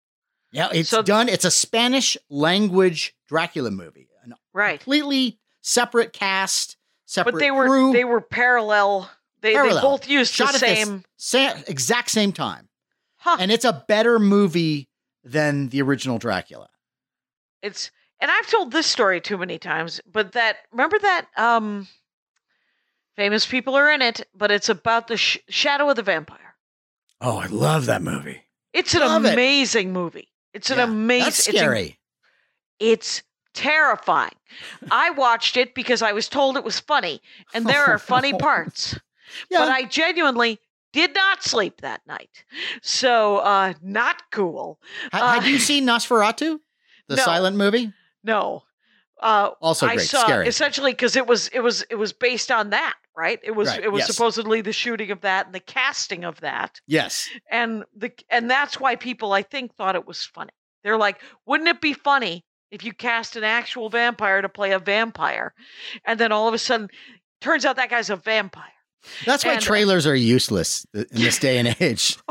Yeah, 0.52 0.70
it's 0.74 0.90
So- 0.90 1.02
done. 1.02 1.30
It's 1.30 1.46
a 1.46 1.52
Spanish 1.52 2.18
language 2.30 3.16
Dracula 3.28 3.72
movie, 3.72 4.10
Right. 4.54 4.80
completely 4.80 5.40
separate 5.62 6.12
cast, 6.14 6.76
separate 7.06 7.34
But 7.34 7.40
they 7.40 7.52
were 7.52 7.68
crew, 7.68 7.94
they 7.94 8.04
were 8.04 8.20
parallel. 8.22 9.10
They 9.42 9.50
they 9.50 9.54
Parallel. 9.56 9.82
both 9.82 10.08
used 10.10 10.34
shot 10.34 10.52
the 10.54 10.60
same. 10.60 11.04
exact 11.68 12.10
same 12.12 12.32
time, 12.34 12.70
Huh. 13.18 13.38
and 13.40 13.52
it's 13.52 13.66
a 13.66 13.84
better 13.88 14.20
movie 14.20 14.88
than 15.24 15.70
the 15.70 15.82
original 15.82 16.18
Dracula. 16.20 16.70
It's 17.62 17.90
and 18.20 18.30
I've 18.30 18.48
told 18.48 18.72
this 18.72 18.86
story 18.88 19.20
too 19.22 19.38
many 19.38 19.58
times, 19.58 20.02
but 20.06 20.34
that 20.34 20.58
remember 20.72 21.00
that 21.00 21.28
um 21.38 21.88
famous 23.16 23.46
people 23.46 23.76
are 23.76 23.92
in 23.92 24.02
it, 24.02 24.28
but 24.36 24.52
it's 24.52 24.70
about 24.70 25.08
the 25.08 25.18
sh- 25.18 25.38
shadow 25.50 25.90
of 25.90 25.96
the 25.96 26.04
vampire. 26.04 26.56
Oh, 27.20 27.38
I 27.38 27.48
love 27.48 27.86
that 27.88 28.02
movie. 28.02 28.44
It's 28.74 28.94
an 28.94 29.02
Love 29.02 29.26
it. 29.26 29.34
amazing 29.34 29.92
movie. 29.94 30.30
It's 30.54 30.70
an 30.70 30.78
Yeah, 30.78 30.86
amazing. 30.86 31.24
That's 31.26 31.40
it's 31.40 31.48
a- 31.50 31.58
scary. 31.58 32.00
It's, 32.80 33.24
terrifying. 33.54 34.32
I 34.92 35.10
watched 35.12 35.58
it 35.58 35.76
because 35.76 36.02
I 36.02 36.14
was 36.14 36.30
told 36.30 36.56
it 36.56 36.64
was 36.64 36.80
funny, 36.80 37.22
and 37.54 37.66
there 37.66 37.84
are 37.84 37.98
funny 38.00 38.32
parts. 38.48 38.98
yeah, 39.50 39.60
But 39.60 39.70
I 39.70 39.84
genuinely 39.84 40.60
Did 40.94 41.14
not 41.16 41.42
sleep 41.44 41.80
that 41.82 42.02
night. 42.08 42.44
So, 42.82 43.38
uh, 43.38 43.74
not 43.82 44.24
cool. 44.32 44.78
Had 45.14 45.40
Uh, 45.40 45.42
you 45.46 45.58
seen 45.60 45.86
Nosferatu, 45.86 46.60
the 47.08 47.16
No. 47.18 47.24
silent 47.24 47.56
movie? 47.58 47.94
No. 48.26 48.64
Uh, 49.22 49.52
Also 49.62 49.86
I 49.88 49.96
great, 49.96 50.08
saw 50.08 50.24
scary. 50.24 50.48
essentially 50.48 50.92
because 50.94 51.16
it 51.16 51.28
was 51.28 51.48
it 51.50 51.60
was 51.60 51.84
it 51.90 51.96
was 51.96 52.12
based 52.14 52.50
on 52.52 52.72
that, 52.72 52.96
right? 53.16 53.40
It 53.44 53.52
was 53.52 53.70
Right, 53.70 53.84
it 53.84 53.92
was 53.92 54.00
yes. 54.02 54.08
supposedly 54.16 54.62
the 54.62 54.74
shooting 54.74 55.12
of 55.12 55.22
that 55.22 55.46
and 55.46 55.54
the 55.56 55.60
casting 55.60 56.24
of 56.24 56.40
that, 56.42 56.82
Yes. 56.88 57.30
and 57.50 57.84
the 57.96 58.12
and 58.30 58.50
that's 58.50 58.80
why 58.80 58.96
people 58.96 59.32
I 59.34 59.44
think 59.44 59.76
thought 59.76 59.96
it 59.96 60.08
was 60.08 60.24
funny. 60.26 60.52
They're 60.84 60.98
like, 60.98 61.22
wouldn't 61.46 61.70
it 61.70 61.82
be 61.82 61.94
funny 61.94 62.44
if 62.72 62.84
you 62.84 62.94
cast 62.94 63.36
an 63.36 63.44
actual 63.44 63.90
vampire 63.90 64.42
to 64.42 64.50
play 64.50 64.72
a 64.72 64.80
vampire, 64.80 65.54
and 66.06 66.20
then 66.20 66.32
all 66.32 66.48
of 66.48 66.54
a 66.54 66.58
sudden, 66.58 66.90
turns 67.42 67.66
out 67.66 67.76
that 67.76 67.90
guy's 67.90 68.10
a 68.10 68.16
vampire. 68.16 68.64
That's 69.26 69.44
why 69.46 69.54
And- 69.54 69.62
trailers 69.62 70.08
are 70.08 70.16
useless 70.16 70.86
in 70.94 71.06
this 71.12 71.38
day 71.38 71.58
and 71.60 71.76
age. 71.80 72.18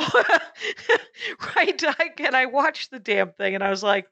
right? 1.57 1.83
I, 1.85 2.11
and 2.19 2.37
I 2.37 2.47
watched 2.47 2.91
the 2.91 2.99
damn 2.99 3.33
thing, 3.33 3.55
and 3.55 3.63
I 3.65 3.71
was 3.71 3.83
like, 3.83 4.07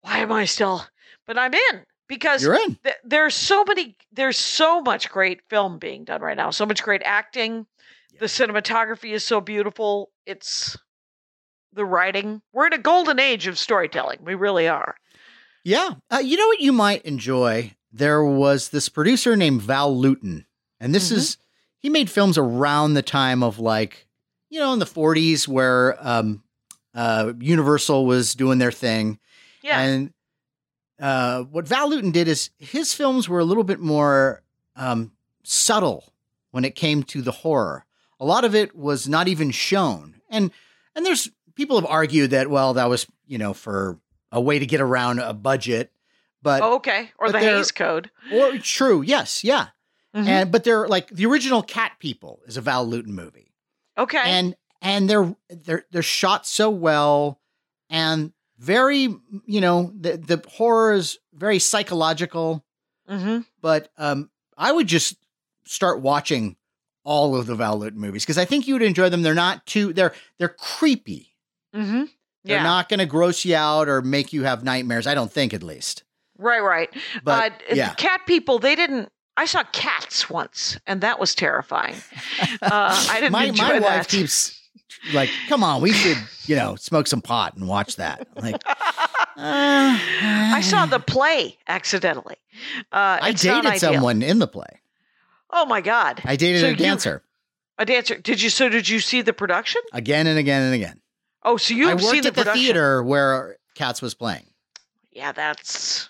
why 0.00 0.18
am 0.18 0.32
I 0.32 0.44
still? 0.44 0.84
But 1.26 1.38
I'm 1.38 1.54
in 1.54 1.84
because 2.08 2.42
You're 2.42 2.54
in. 2.54 2.76
th- 2.84 2.96
there's 3.04 3.34
so 3.34 3.64
many 3.64 3.96
there's 4.12 4.36
so 4.38 4.80
much 4.80 5.10
great 5.10 5.40
film 5.48 5.78
being 5.78 6.04
done 6.04 6.20
right 6.20 6.36
now 6.36 6.50
so 6.50 6.66
much 6.66 6.82
great 6.82 7.02
acting 7.04 7.66
the 8.20 8.26
cinematography 8.26 9.12
is 9.12 9.24
so 9.24 9.40
beautiful 9.40 10.10
it's 10.26 10.76
the 11.72 11.84
writing 11.84 12.40
we're 12.52 12.66
in 12.66 12.72
a 12.72 12.78
golden 12.78 13.18
age 13.18 13.46
of 13.46 13.58
storytelling 13.58 14.18
we 14.22 14.34
really 14.34 14.68
are 14.68 14.94
Yeah. 15.64 15.94
Uh, 16.10 16.18
you 16.18 16.36
know 16.36 16.46
what 16.46 16.60
you 16.60 16.72
might 16.72 17.02
enjoy? 17.02 17.72
There 17.90 18.22
was 18.24 18.68
this 18.68 18.88
producer 18.90 19.34
named 19.36 19.62
Val 19.62 19.96
Lewton, 19.96 20.44
and 20.78 20.94
this 20.94 21.10
Mhm. 21.10 21.16
is 21.16 21.36
he 21.80 21.88
made 21.88 22.10
films 22.10 22.36
around 22.38 22.94
the 22.94 23.02
time 23.02 23.42
of 23.42 23.58
like, 23.58 24.06
you 24.50 24.60
know, 24.60 24.72
in 24.72 24.78
the 24.78 24.84
40s 24.86 25.48
where 25.48 25.96
um, 26.06 26.42
uh, 26.94 27.32
Universal 27.40 28.04
was 28.06 28.34
doing 28.34 28.58
their 28.58 28.72
thing. 28.72 29.18
yeah 29.62 29.80
And 29.80 30.12
uh, 31.00 31.42
what 31.42 31.66
Val 31.68 31.88
Lewton 31.90 32.10
did 32.10 32.28
is 32.28 32.50
his 32.58 32.94
films 32.94 33.28
were 33.28 33.40
a 33.40 33.44
little 33.44 33.64
bit 33.64 33.80
more 33.80 34.42
um, 34.76 35.12
subtle 35.42 36.12
when 36.50 36.64
it 36.64 36.74
came 36.74 37.02
to 37.04 37.22
the 37.22 37.32
horror. 37.32 37.84
A 38.20 38.24
lot 38.24 38.44
of 38.44 38.54
it 38.54 38.74
was 38.76 39.08
not 39.08 39.28
even 39.28 39.50
shown, 39.50 40.20
and 40.30 40.50
and 40.94 41.04
there's 41.04 41.28
people 41.54 41.76
have 41.80 41.88
argued 41.90 42.30
that 42.30 42.48
well 42.48 42.74
that 42.74 42.88
was 42.88 43.06
you 43.26 43.38
know 43.38 43.52
for 43.52 43.98
a 44.32 44.40
way 44.40 44.58
to 44.58 44.66
get 44.66 44.80
around 44.80 45.18
a 45.18 45.34
budget, 45.34 45.92
but 46.42 46.62
oh, 46.62 46.76
okay. 46.76 47.10
Or 47.18 47.26
but 47.28 47.32
the 47.32 47.38
Hays 47.40 47.72
code. 47.72 48.10
or 48.32 48.56
true, 48.58 49.02
yes, 49.02 49.42
yeah, 49.44 49.68
Mhm. 50.14 50.26
and 50.28 50.52
but 50.52 50.62
they're 50.64 50.86
like 50.88 51.08
the 51.08 51.26
original 51.26 51.62
Cat 51.62 51.92
People 51.98 52.40
is 52.46 52.56
a 52.56 52.60
Val 52.60 52.86
Lewton 52.86 53.14
movie. 53.14 53.52
Okay. 53.98 54.22
And 54.24 54.54
and 54.80 55.10
they're 55.10 55.34
they're 55.50 55.84
they're 55.90 56.02
shot 56.02 56.46
so 56.46 56.70
well 56.70 57.40
and 57.90 58.32
very 58.58 59.08
you 59.46 59.60
know 59.60 59.92
the 59.98 60.16
the 60.16 60.42
horror 60.48 60.94
is 60.94 61.18
very 61.34 61.58
psychological 61.58 62.64
mm-hmm. 63.08 63.40
but 63.60 63.88
um 63.98 64.30
i 64.56 64.70
would 64.70 64.86
just 64.86 65.16
start 65.66 66.00
watching 66.00 66.56
all 67.02 67.36
of 67.36 67.46
the 67.46 67.54
val 67.54 67.78
Lewton 67.78 68.00
movies 68.00 68.24
because 68.24 68.38
i 68.38 68.44
think 68.44 68.66
you 68.66 68.74
would 68.74 68.82
enjoy 68.82 69.08
them. 69.08 69.22
They're 69.22 69.34
not 69.34 69.66
too 69.66 69.92
they're 69.92 70.14
they're 70.38 70.48
creepy. 70.48 71.30
Mm-hmm. 71.74 72.04
they're 72.44 72.62
not 72.62 72.88
going 72.88 73.00
to 73.00 73.06
gross 73.06 73.44
you 73.44 73.56
out 73.56 73.88
or 73.88 74.00
make 74.00 74.32
you 74.32 74.44
have 74.44 74.62
nightmares 74.62 75.06
i 75.06 75.14
don't 75.14 75.32
think 75.32 75.52
at 75.52 75.62
least. 75.62 76.04
Right 76.38 76.62
right. 76.62 76.90
But 77.22 77.52
uh, 77.70 77.74
yeah. 77.74 77.94
cat 77.94 78.22
people 78.26 78.60
they 78.60 78.76
didn't 78.76 79.10
i 79.36 79.44
saw 79.44 79.64
cats 79.64 80.30
once 80.30 80.78
and 80.86 81.00
that 81.00 81.18
was 81.18 81.34
terrifying. 81.34 81.96
Uh, 82.62 83.06
i 83.10 83.20
didn't 83.20 83.32
my, 83.32 83.44
enjoy 83.44 83.64
my 83.64 83.78
that. 83.80 83.82
wife 83.82 84.08
keeps 84.08 84.60
like 85.12 85.28
come 85.48 85.62
on 85.62 85.82
we 85.82 85.92
should 85.92 86.16
you 86.46 86.56
know 86.56 86.76
smoke 86.76 87.06
some 87.06 87.20
pot 87.20 87.54
and 87.56 87.68
watch 87.68 87.96
that 87.96 88.26
like 88.40 88.56
uh, 88.66 88.70
I 89.36 90.60
saw 90.62 90.86
the 90.86 91.00
play 91.00 91.58
accidentally. 91.66 92.36
Uh, 92.92 93.18
I 93.20 93.32
dated 93.32 93.78
someone 93.78 94.22
in 94.22 94.38
the 94.38 94.46
play. 94.46 94.80
Oh 95.50 95.66
my 95.66 95.80
god! 95.80 96.22
I 96.24 96.36
dated 96.36 96.60
So 96.60 96.68
a 96.68 96.70
you- 96.70 96.76
dancer 96.76 97.22
A 97.78 97.84
dancer. 97.84 98.16
Did 98.16 98.40
you? 98.40 98.48
So 98.50 98.68
did 98.68 98.88
you 98.88 99.00
see 99.00 99.22
the 99.22 99.32
production? 99.32 99.82
again 99.92 100.26
and 100.26 100.38
again 100.38 100.62
and 100.62 100.74
again. 100.74 101.00
Oh, 101.42 101.56
so 101.56 101.74
you 101.74 101.86
I 101.86 101.90
have 101.90 102.00
worked 102.02 102.12
seen 102.12 102.22
the 102.22 102.28
at 102.28 102.34
the 102.36 102.44
theater 102.52 103.02
where 103.02 103.56
Cats 103.74 104.00
was 104.00 104.14
playing. 104.14 104.46
Yeah, 105.10 105.32
that's 105.32 106.08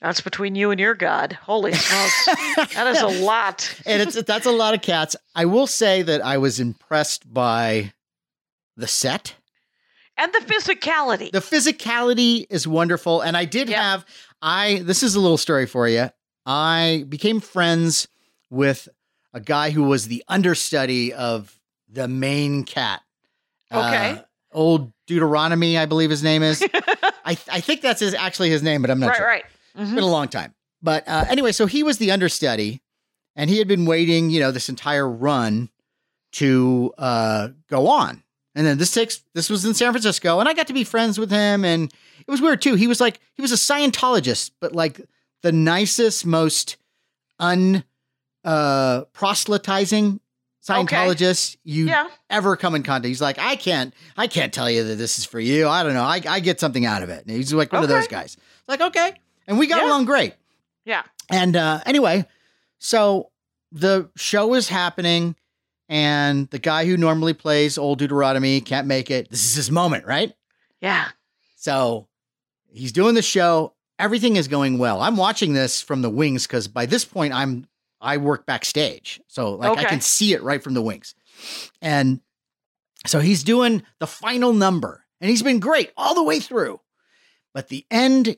that's 0.00 0.20
between 0.20 0.54
you 0.54 0.70
and 0.70 0.78
your 0.78 0.94
God. 0.94 1.32
Holy 1.42 1.72
smokes, 1.72 2.26
that 2.74 2.86
is 2.88 3.00
a 3.02 3.24
lot. 3.24 3.74
and 3.84 4.00
it's 4.02 4.20
that's 4.22 4.46
a 4.46 4.52
lot 4.52 4.72
of 4.74 4.82
cats. 4.82 5.16
I 5.34 5.46
will 5.46 5.66
say 5.66 6.02
that 6.02 6.24
I 6.24 6.38
was 6.38 6.60
impressed 6.60 7.32
by 7.32 7.92
the 8.76 8.86
set. 8.86 9.34
And 10.18 10.32
the 10.32 10.38
physicality. 10.40 11.30
The 11.30 11.40
physicality 11.40 12.46
is 12.48 12.66
wonderful, 12.66 13.20
and 13.20 13.36
I 13.36 13.44
did 13.44 13.68
Yeah. 13.68 13.82
have 13.82 14.06
I. 14.40 14.80
This 14.84 15.02
is 15.02 15.14
a 15.14 15.20
little 15.20 15.36
story 15.38 15.66
for 15.66 15.86
you. 15.88 16.10
I 16.46 17.04
became 17.08 17.40
friends 17.40 18.08
with 18.48 18.88
a 19.34 19.40
guy 19.40 19.70
who 19.70 19.82
was 19.82 20.08
the 20.08 20.24
understudy 20.28 21.12
of 21.12 21.58
the 21.88 22.08
main 22.08 22.64
cat. 22.64 23.02
Okay. 23.72 24.12
Uh, 24.12 24.22
old 24.52 24.92
Deuteronomy, 25.06 25.76
I 25.76 25.84
believe 25.86 26.08
his 26.08 26.22
name 26.22 26.42
is. 26.42 26.62
I 27.24 27.36
I 27.50 27.60
think 27.60 27.82
that's 27.82 28.00
his 28.00 28.14
actually 28.14 28.48
his 28.50 28.62
name, 28.62 28.80
but 28.80 28.90
I'm 28.90 29.00
not 29.00 29.08
right, 29.08 29.16
sure. 29.16 29.26
right. 29.26 29.44
It's 29.74 29.90
Mhm. 29.90 29.94
been 29.96 30.04
a 30.04 30.08
long 30.10 30.28
time. 30.28 30.54
But 30.82 31.06
uh, 31.08 31.24
anyway, 31.28 31.52
so 31.52 31.66
he 31.66 31.82
was 31.82 31.98
the 31.98 32.10
understudy, 32.10 32.80
and 33.34 33.50
he 33.50 33.58
had 33.58 33.68
been 33.68 33.84
waiting, 33.84 34.30
you 34.30 34.40
know, 34.40 34.50
this 34.50 34.68
entire 34.70 35.06
run 35.08 35.68
to 36.32 36.92
uh, 36.96 37.48
go 37.68 37.88
on. 37.88 38.22
And 38.56 38.66
then 38.66 38.78
this 38.78 38.90
takes 38.92 39.22
this 39.34 39.48
was 39.50 39.64
in 39.64 39.74
San 39.74 39.92
Francisco, 39.92 40.40
and 40.40 40.48
I 40.48 40.54
got 40.54 40.66
to 40.68 40.72
be 40.72 40.82
friends 40.82 41.18
with 41.20 41.30
him, 41.30 41.64
and 41.64 41.92
it 42.26 42.30
was 42.30 42.40
weird 42.40 42.60
too. 42.62 42.74
He 42.74 42.86
was 42.88 43.00
like 43.00 43.20
he 43.34 43.42
was 43.42 43.52
a 43.52 43.56
Scientologist, 43.56 44.50
but 44.60 44.72
like 44.72 45.00
the 45.42 45.52
nicest, 45.52 46.24
most 46.26 46.76
un 47.38 47.84
uh, 48.44 49.02
proselytizing 49.12 50.20
Scientologist 50.66 51.56
you 51.64 51.86
Yeah. 51.86 52.08
ever 52.30 52.56
come 52.56 52.74
in 52.74 52.82
contact. 52.82 53.06
He's 53.08 53.20
like, 53.20 53.38
I 53.38 53.54
can't, 53.56 53.94
I 54.16 54.26
can't 54.26 54.52
tell 54.52 54.68
you 54.70 54.82
that 54.84 54.96
this 54.96 55.18
is 55.18 55.24
for 55.24 55.38
you. 55.38 55.68
I 55.68 55.82
don't 55.84 55.94
know. 55.94 56.02
I, 56.02 56.20
I 56.28 56.40
get 56.40 56.58
something 56.58 56.84
out 56.86 57.02
of 57.04 57.08
it. 57.08 57.24
And 57.26 57.36
he's 57.36 57.52
like 57.52 57.72
one 57.72 57.82
of 57.84 57.88
those 57.88 58.04
Okay. 58.06 58.16
guys. 58.16 58.36
Like, 58.66 58.80
okay. 58.80 59.12
And 59.46 59.58
we 59.60 59.66
got 59.68 59.82
Yeah. 59.82 59.88
along 59.88 60.06
great. 60.06 60.34
Yeah. 60.84 61.02
And 61.30 61.54
uh, 61.54 61.80
anyway, 61.86 62.26
so 62.78 63.30
the 63.70 64.10
show 64.16 64.54
is 64.54 64.68
happening, 64.68 65.36
and 65.88 66.48
the 66.50 66.58
guy 66.58 66.86
who 66.86 66.96
normally 66.96 67.34
plays 67.34 67.78
Old 67.78 67.98
Deuteronomy 67.98 68.60
can't 68.60 68.86
make 68.86 69.10
it. 69.10 69.30
This 69.30 69.44
is 69.44 69.54
his 69.54 69.70
moment, 69.70 70.06
right? 70.06 70.32
Yeah. 70.80 71.08
So 71.56 72.08
he's 72.68 72.92
doing 72.92 73.14
the 73.14 73.22
show. 73.22 73.74
Everything 73.98 74.36
is 74.36 74.48
going 74.48 74.78
well. 74.78 75.00
I'm 75.00 75.16
watching 75.16 75.54
this 75.54 75.80
from 75.80 76.02
the 76.02 76.10
wings 76.10 76.46
because 76.46 76.68
by 76.68 76.86
this 76.86 77.04
point 77.04 77.32
I'm 77.32 77.66
I 78.00 78.18
work 78.18 78.44
backstage, 78.44 79.20
so 79.26 79.54
like 79.54 79.78
I 79.78 79.84
can 79.84 80.02
see 80.02 80.34
it 80.34 80.42
right 80.42 80.62
from 80.62 80.74
the 80.74 80.82
wings. 80.82 81.14
And 81.80 82.20
so 83.06 83.20
he's 83.20 83.42
doing 83.42 83.82
the 84.00 84.06
final 84.06 84.52
number, 84.52 85.04
and 85.20 85.30
he's 85.30 85.42
been 85.42 85.60
great 85.60 85.92
all 85.96 86.14
the 86.14 86.22
way 86.22 86.38
through. 86.38 86.80
But 87.54 87.68
the 87.68 87.86
end 87.90 88.36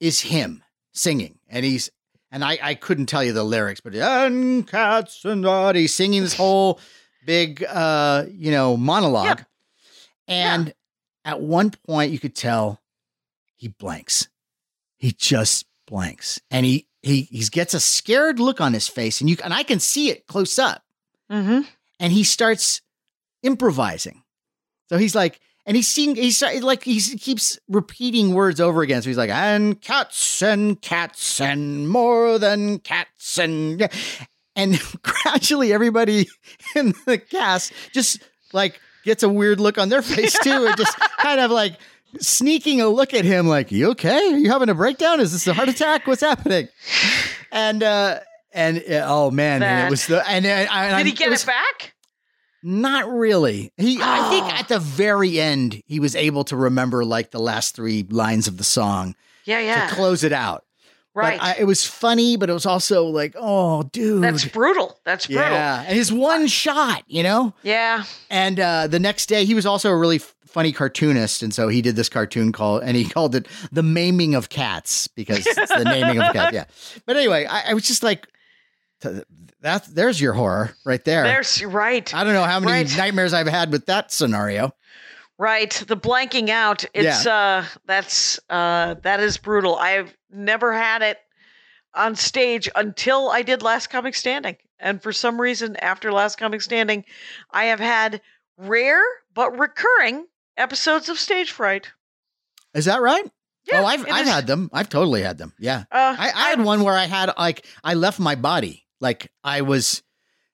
is 0.00 0.22
him 0.22 0.64
singing, 0.92 1.38
and 1.48 1.66
he's 1.66 1.90
and 2.34 2.44
I 2.44 2.58
I 2.62 2.74
couldn't 2.74 3.06
tell 3.06 3.24
you 3.24 3.32
the 3.32 3.44
lyrics, 3.44 3.80
but 3.80 3.94
and 3.94 4.66
cats 4.68 5.24
and 5.24 5.46
uh, 5.46 5.72
he's 5.72 5.94
singing 5.94 6.20
this 6.22 6.34
whole 6.34 6.78
big 7.24 7.64
uh 7.64 8.24
you 8.30 8.50
know 8.50 8.76
monologue, 8.76 9.44
and 10.28 10.74
at 11.24 11.40
one 11.40 11.70
point 11.86 12.12
you 12.12 12.18
could 12.18 12.34
tell 12.34 12.80
he 13.56 13.68
blanks. 13.68 14.28
He 14.98 15.12
just 15.12 15.64
blanks, 15.86 16.40
and 16.50 16.66
he 16.66 16.86
he 17.02 17.22
he 17.22 17.44
gets 17.44 17.72
a 17.72 17.80
scared 17.80 18.40
look 18.40 18.60
on 18.60 18.72
his 18.74 18.88
face, 18.88 19.20
and 19.20 19.30
you 19.30 19.36
and 19.42 19.54
I 19.54 19.62
can 19.62 19.80
see 19.80 20.10
it 20.10 20.26
close 20.26 20.58
up 20.58 20.82
Mm-hmm. 21.32 21.62
and 22.00 22.12
he 22.12 22.22
starts 22.24 22.82
improvising. 23.42 24.22
So 24.90 24.98
he's 24.98 25.14
like, 25.14 25.40
and 25.66 25.76
he's 25.76 25.88
seeing, 25.88 26.14
he's 26.16 26.42
like, 26.42 26.82
he 26.84 27.00
keeps 27.00 27.58
repeating 27.68 28.34
words 28.34 28.60
over 28.60 28.82
again. 28.82 29.02
So 29.02 29.08
he's 29.10 29.16
like, 29.16 29.30
and 29.30 29.80
cats 29.80 30.42
and 30.42 30.80
cats 30.80 31.40
and 31.40 31.88
more 31.88 32.38
than 32.38 32.78
cats 32.80 33.38
and, 33.38 33.88
and 34.56 34.80
gradually 35.02 35.72
everybody 35.72 36.28
in 36.76 36.94
the 37.06 37.18
cast 37.18 37.72
just 37.92 38.22
like 38.52 38.78
gets 39.04 39.22
a 39.22 39.28
weird 39.28 39.60
look 39.60 39.78
on 39.78 39.88
their 39.88 40.02
face 40.02 40.38
too, 40.42 40.66
and 40.66 40.76
just 40.76 40.98
kind 41.18 41.40
of 41.40 41.50
like 41.50 41.74
sneaking 42.20 42.80
a 42.80 42.88
look 42.88 43.12
at 43.12 43.24
him, 43.24 43.46
like, 43.48 43.72
you 43.72 43.90
okay? 43.90 44.32
Are 44.32 44.38
you 44.38 44.50
having 44.50 44.68
a 44.68 44.74
breakdown? 44.74 45.18
Is 45.20 45.32
this 45.32 45.46
a 45.46 45.52
heart 45.54 45.68
attack? 45.68 46.06
What's 46.06 46.20
happening? 46.20 46.68
And, 47.50 47.82
uh, 47.82 48.20
and 48.52 48.78
uh, 48.88 49.04
oh 49.08 49.30
man, 49.32 49.62
and 49.64 49.88
it 49.88 49.90
was 49.90 50.06
the 50.06 50.18
and, 50.28 50.46
and, 50.46 50.68
and 50.70 50.90
Did 50.90 50.94
I'm- 50.94 51.06
he 51.06 51.12
get 51.12 51.28
was- 51.30 51.42
it 51.42 51.46
back? 51.46 51.93
Not 52.64 53.08
really. 53.08 53.70
He, 53.76 53.98
I 54.02 54.28
think 54.30 54.46
at 54.60 54.68
the 54.68 54.78
very 54.80 55.38
end, 55.38 55.82
he 55.86 56.00
was 56.00 56.16
able 56.16 56.44
to 56.44 56.56
remember 56.56 57.04
like 57.04 57.30
the 57.30 57.38
last 57.40 57.76
three 57.76 58.04
lines 58.08 58.48
of 58.48 58.56
the 58.56 58.64
song 58.64 59.14
Yeah, 59.44 59.60
yeah. 59.60 59.86
to 59.88 59.94
close 59.94 60.24
it 60.24 60.32
out. 60.32 60.64
Right. 61.16 61.40
I, 61.40 61.54
it 61.60 61.64
was 61.64 61.86
funny, 61.86 62.36
but 62.36 62.50
it 62.50 62.52
was 62.54 62.66
also 62.66 63.04
like, 63.04 63.36
oh, 63.38 63.84
dude. 63.84 64.20
That's 64.24 64.44
brutal. 64.46 64.98
That's 65.04 65.28
brutal. 65.28 65.44
yeah. 65.52 65.84
And 65.86 65.96
his 65.96 66.12
one 66.12 66.48
shot, 66.48 67.04
you 67.06 67.22
know? 67.22 67.54
Yeah. 67.62 68.02
And 68.30 68.58
uh, 68.58 68.88
the 68.88 68.98
next 68.98 69.26
day, 69.26 69.44
he 69.44 69.54
was 69.54 69.64
also 69.64 69.90
a 69.90 69.96
really 69.96 70.16
f- 70.16 70.34
funny 70.44 70.72
cartoonist, 70.72 71.44
and 71.44 71.54
so 71.54 71.68
he 71.68 71.82
did 71.82 71.94
this 71.94 72.08
cartoon 72.08 72.50
called, 72.50 72.82
and 72.82 72.96
he 72.96 73.04
called 73.08 73.36
it 73.36 73.46
"The 73.70 73.84
Maiming 73.84 74.34
of 74.34 74.48
Cats" 74.48 75.06
because 75.06 75.46
it's 75.46 75.68
the 75.72 75.84
naming 75.84 76.20
of 76.20 76.32
cats. 76.32 76.52
Yeah. 76.52 76.64
But 77.06 77.16
anyway, 77.16 77.44
I, 77.46 77.70
I 77.70 77.74
was 77.74 77.84
just 77.86 78.02
like, 78.02 78.26
th- 79.12 79.24
that 79.60 79.84
there's 79.86 80.20
your 80.20 80.32
horror 80.32 80.74
right 80.84 81.04
there. 81.04 81.22
There's 81.24 81.62
right. 81.64 82.12
I 82.14 82.24
don't 82.24 82.34
know 82.34 82.42
how 82.44 82.60
many 82.60 82.72
Right. 82.84 82.96
nightmares 82.96 83.32
I've 83.32 83.46
had 83.46 83.70
with 83.72 83.86
that 83.86 84.12
scenario. 84.12 84.72
Right. 85.38 85.72
The 85.88 85.96
blanking 85.96 86.48
out. 86.48 86.84
It's 86.94 87.26
uh 87.26 87.64
that's 87.86 88.38
uh 88.50 88.94
that 89.02 89.20
is 89.20 89.36
brutal. 89.38 89.76
I've 89.76 90.16
never 90.30 90.72
had 90.72 91.02
it 91.02 91.18
on 91.94 92.14
stage 92.16 92.68
until 92.74 93.30
I 93.30 93.42
did 93.42 93.62
Last 93.62 93.88
Comic 93.88 94.14
Standing. 94.14 94.56
And 94.78 95.02
for 95.02 95.12
some 95.12 95.40
reason 95.40 95.76
after 95.76 96.12
Last 96.12 96.36
Comic 96.38 96.60
Standing, 96.62 97.04
I 97.50 97.64
have 97.66 97.80
had 97.80 98.20
rare 98.58 99.02
but 99.32 99.58
recurring 99.58 100.26
episodes 100.56 101.08
of 101.08 101.18
stage 101.18 101.50
fright. 101.50 101.90
Is 102.74 102.84
that 102.84 103.00
right? 103.00 103.24
Yeah, 103.66 103.80
oh, 103.80 103.86
I've 103.86 104.04
I've 104.10 104.26
is- 104.26 104.32
had 104.32 104.46
them. 104.46 104.68
I've 104.72 104.88
totally 104.88 105.22
had 105.22 105.38
them. 105.38 105.52
Yeah. 105.58 105.84
uh 105.90 106.14
I, 106.18 106.30
I 106.34 106.50
had 106.50 106.60
one 106.62 106.82
where 106.84 106.94
I 106.96 107.06
had 107.06 107.32
like 107.38 107.64
I 107.82 107.94
left 107.94 108.20
my 108.20 108.34
body. 108.34 108.83
Like 109.04 109.30
I 109.44 109.60
was 109.60 110.02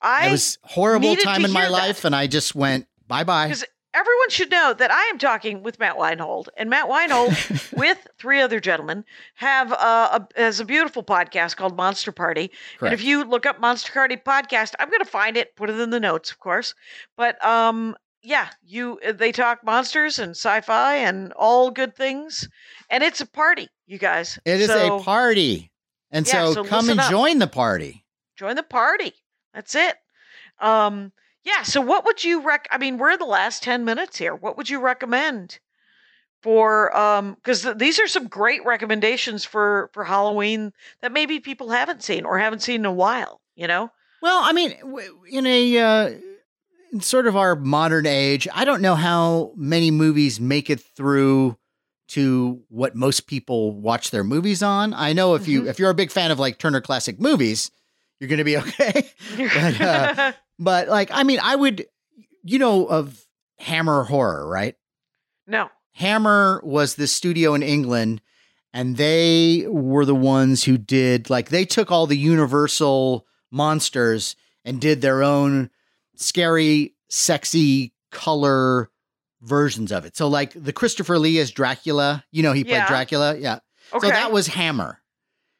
I 0.02 0.26
it 0.28 0.32
was 0.32 0.58
horrible 0.62 1.16
time 1.16 1.44
in 1.44 1.52
my 1.52 1.62
that. 1.62 1.70
life 1.70 2.04
and 2.04 2.14
I 2.14 2.26
just 2.26 2.54
went 2.54 2.86
bye 3.06 3.24
bye. 3.24 3.46
Because 3.46 3.64
everyone 3.94 4.30
should 4.30 4.50
know 4.50 4.74
that 4.76 4.90
I 4.90 5.02
am 5.04 5.18
talking 5.18 5.62
with 5.62 5.78
Matt 5.78 5.96
Weinhold, 5.96 6.48
and 6.56 6.68
Matt 6.70 6.88
Weinhold, 6.88 7.34
with 7.72 8.06
three 8.18 8.40
other 8.40 8.60
gentlemen, 8.60 9.04
have 9.34 9.72
uh, 9.72 10.20
a, 10.36 10.40
has 10.40 10.60
a 10.60 10.64
beautiful 10.64 11.02
podcast 11.02 11.56
called 11.56 11.76
Monster 11.76 12.12
Party. 12.12 12.50
And 12.80 12.92
if 12.92 13.02
you 13.02 13.24
look 13.24 13.46
up 13.46 13.60
Monster 13.60 13.92
Party 13.92 14.16
podcast, 14.16 14.74
I'm 14.78 14.88
going 14.90 15.00
to 15.00 15.10
find 15.10 15.36
it, 15.36 15.54
put 15.56 15.70
it 15.70 15.78
in 15.80 15.90
the 15.90 16.00
notes, 16.00 16.30
of 16.30 16.38
course. 16.38 16.74
But 17.16 17.42
um, 17.44 17.96
yeah, 18.22 18.48
you 18.64 18.98
they 19.14 19.32
talk 19.32 19.64
monsters 19.64 20.18
and 20.18 20.30
sci-fi 20.32 20.96
and 20.96 21.32
all 21.34 21.70
good 21.70 21.94
things, 21.96 22.48
and 22.90 23.02
it's 23.02 23.20
a 23.20 23.26
party, 23.26 23.68
you 23.86 23.98
guys. 23.98 24.38
It 24.44 24.60
is 24.60 24.68
So 24.68 24.98
a 24.98 25.02
party. 25.02 25.70
And 26.12 26.26
Yeah, 26.26 26.46
so, 26.46 26.54
so 26.54 26.64
come 26.64 26.90
and 26.90 26.98
up. 27.00 27.08
join 27.10 27.38
the 27.38 27.46
party. 27.46 27.99
Join 28.40 28.56
the 28.56 28.62
party. 28.62 29.12
That's 29.54 29.74
it. 29.74 29.96
Um, 30.60 31.12
yeah. 31.44 31.62
So, 31.62 31.80
what 31.80 32.04
would 32.06 32.24
you 32.24 32.40
rec? 32.42 32.66
I 32.70 32.78
mean, 32.78 32.96
we're 32.98 33.12
in 33.12 33.18
the 33.18 33.24
last 33.26 33.62
ten 33.62 33.84
minutes 33.84 34.16
here. 34.16 34.34
What 34.34 34.56
would 34.56 34.68
you 34.70 34.80
recommend 34.80 35.58
for? 36.42 36.96
Um, 36.96 37.34
because 37.34 37.62
th- 37.62 37.76
these 37.76 38.00
are 38.00 38.08
some 38.08 38.26
great 38.28 38.64
recommendations 38.64 39.44
for 39.44 39.90
for 39.92 40.04
Halloween 40.04 40.72
that 41.02 41.12
maybe 41.12 41.40
people 41.40 41.70
haven't 41.70 42.02
seen 42.02 42.24
or 42.24 42.38
haven't 42.38 42.62
seen 42.62 42.80
in 42.80 42.86
a 42.86 42.92
while. 42.92 43.40
You 43.56 43.66
know? 43.68 43.90
Well, 44.22 44.40
I 44.42 44.52
mean, 44.52 44.74
w- 44.80 45.20
in 45.30 45.46
a 45.46 45.78
uh, 45.78 46.10
in 46.92 47.00
sort 47.00 47.26
of 47.26 47.36
our 47.36 47.56
modern 47.56 48.06
age, 48.06 48.48
I 48.54 48.64
don't 48.64 48.82
know 48.82 48.94
how 48.94 49.52
many 49.56 49.90
movies 49.90 50.40
make 50.40 50.70
it 50.70 50.80
through 50.80 51.56
to 52.08 52.60
what 52.68 52.96
most 52.96 53.26
people 53.26 53.72
watch 53.72 54.10
their 54.10 54.24
movies 54.24 54.62
on. 54.62 54.92
I 54.94 55.12
know 55.12 55.34
if 55.34 55.46
you 55.46 55.62
Mhm. 55.62 55.66
if 55.68 55.78
you're 55.78 55.90
a 55.90 55.94
big 55.94 56.10
fan 56.10 56.30
of 56.30 56.38
like 56.38 56.58
Turner 56.58 56.80
Classic 56.80 57.20
Movies, 57.20 57.70
you're 58.20 58.28
going 58.28 58.38
to 58.38 58.44
be 58.44 58.56
okay. 58.58 59.08
But, 59.36 59.80
uh, 59.80 60.32
but 60.58 60.88
like, 60.88 61.10
I 61.12 61.22
mean, 61.24 61.40
I 61.42 61.56
would, 61.56 61.86
you 62.44 62.58
know, 62.58 62.86
of 62.86 63.24
Hammer 63.58 64.04
Horror, 64.04 64.46
right? 64.46 64.76
no. 65.46 65.70
Hammer 65.94 66.60
was 66.64 66.94
the 66.94 67.06
studio 67.08 67.52
in 67.54 67.62
England, 67.62 68.22
and 68.72 68.96
they 68.96 69.66
were 69.68 70.04
the 70.04 70.14
ones 70.14 70.64
who 70.64 70.78
did 70.78 71.28
like 71.28 71.48
they 71.48 71.64
took 71.64 71.90
all 71.90 72.06
the 72.06 72.16
Universal 72.16 73.26
monsters 73.50 74.36
and 74.64 74.80
did 74.80 75.02
their 75.02 75.22
own 75.22 75.68
scary, 76.14 76.94
sexy 77.08 77.92
color 78.12 78.88
versions 79.42 79.90
of 79.90 80.04
it. 80.04 80.16
So 80.16 80.28
like 80.28 80.52
the 80.54 80.72
Christopher 80.72 81.18
Lee 81.18 81.38
as 81.38 81.50
Dracula, 81.50 82.24
you 82.30 82.42
know, 82.42 82.52
he 82.52 82.62
played 82.64 82.74
Yeah. 82.74 82.88
Dracula. 82.88 83.36
Yeah. 83.36 83.58
Okay. 83.92 84.06
So 84.06 84.12
that 84.12 84.30
was 84.32 84.46
Hammer. 84.46 84.99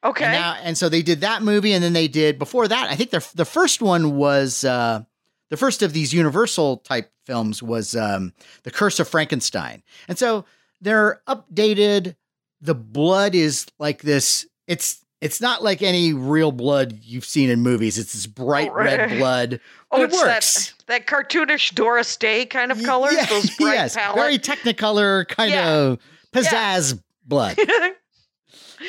Okay. 0.03 0.25
And, 0.25 0.33
now, 0.33 0.57
and 0.61 0.77
so 0.77 0.89
they 0.89 1.01
did 1.01 1.21
that 1.21 1.41
movie, 1.43 1.73
and 1.73 1.83
then 1.83 1.93
they 1.93 2.07
did 2.07 2.39
before 2.39 2.67
that. 2.67 2.89
I 2.89 2.95
think 2.95 3.11
the 3.11 3.25
the 3.35 3.45
first 3.45 3.81
one 3.81 4.15
was 4.15 4.63
uh, 4.63 5.03
the 5.49 5.57
first 5.57 5.81
of 5.81 5.93
these 5.93 6.13
Universal 6.13 6.77
type 6.77 7.11
films 7.25 7.61
was 7.61 7.95
um, 7.95 8.33
the 8.63 8.71
Curse 8.71 8.99
of 8.99 9.07
Frankenstein, 9.07 9.83
and 10.07 10.17
so 10.17 10.45
they're 10.81 11.21
updated. 11.27 12.15
The 12.61 12.75
blood 12.75 13.35
is 13.35 13.67
like 13.79 14.01
this. 14.01 14.47
It's 14.67 15.03
it's 15.21 15.39
not 15.39 15.63
like 15.63 15.83
any 15.83 16.13
real 16.13 16.51
blood 16.51 16.99
you've 17.03 17.25
seen 17.25 17.49
in 17.49 17.61
movies. 17.61 17.97
It's 17.99 18.13
this 18.13 18.25
bright 18.25 18.73
red 18.73 19.17
blood. 19.19 19.59
oh, 19.91 20.03
it 20.03 20.11
works. 20.11 20.73
that 20.87 21.05
that 21.05 21.07
cartoonish 21.07 21.75
Doris 21.75 22.17
Day 22.17 22.45
kind 22.45 22.71
of 22.71 22.81
colors. 22.83 23.13
yeah, 23.15 23.25
those 23.27 23.55
bright 23.57 23.73
yes, 23.73 23.95
palette. 23.95 24.15
very 24.17 24.39
Technicolor 24.39 25.27
kind 25.27 25.51
Yeah. 25.51 25.69
of 25.69 25.99
pizzazz 26.33 27.01
blood. 27.25 27.57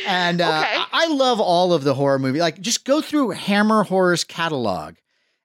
And 0.07 0.40
uh, 0.40 0.62
Okay. 0.64 0.82
I 0.93 1.07
love 1.09 1.40
all 1.40 1.72
of 1.72 1.84
the 1.84 1.95
horror 1.95 2.18
movie. 2.18 2.40
Like, 2.40 2.61
just 2.61 2.84
go 2.84 3.01
through 3.01 3.30
Hammer 3.30 3.82
Horror's 3.84 4.24
catalog, 4.24 4.95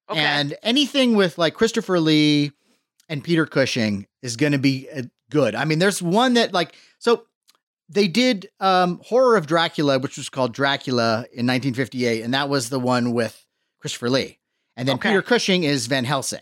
okay. 0.10 0.20
and 0.20 0.56
anything 0.64 1.16
with 1.16 1.38
like 1.38 1.54
Christopher 1.54 2.00
Lee 2.00 2.52
and 3.10 3.24
Peter 3.24 3.46
Cushing 3.46 4.08
is 4.22 4.36
going 4.38 4.52
to 4.54 4.58
be 4.58 4.88
uh, 4.90 5.04
good. 5.30 5.56
I 5.56 5.66
mean, 5.66 5.80
there's 5.80 6.02
one 6.02 6.34
that 6.36 6.54
like 6.54 6.76
so 7.00 7.24
they 7.90 8.08
did 8.08 8.50
um, 8.60 9.00
Horror 9.06 9.38
of 9.38 9.48
Dracula, 9.48 10.00
which 10.00 10.18
was 10.18 10.30
called 10.30 10.54
Dracula 10.54 11.20
in 11.32 11.46
1958, 11.48 12.22
and 12.24 12.34
that 12.34 12.50
was 12.50 12.70
the 12.70 12.80
one 12.80 13.14
with 13.14 13.46
Christopher 13.80 14.10
Lee, 14.10 14.40
and 14.76 14.88
then 14.88 14.96
Okay. 14.96 15.10
Peter 15.10 15.22
Cushing 15.22 15.64
is 15.64 15.88
Van 15.88 16.04
Helsing. 16.06 16.42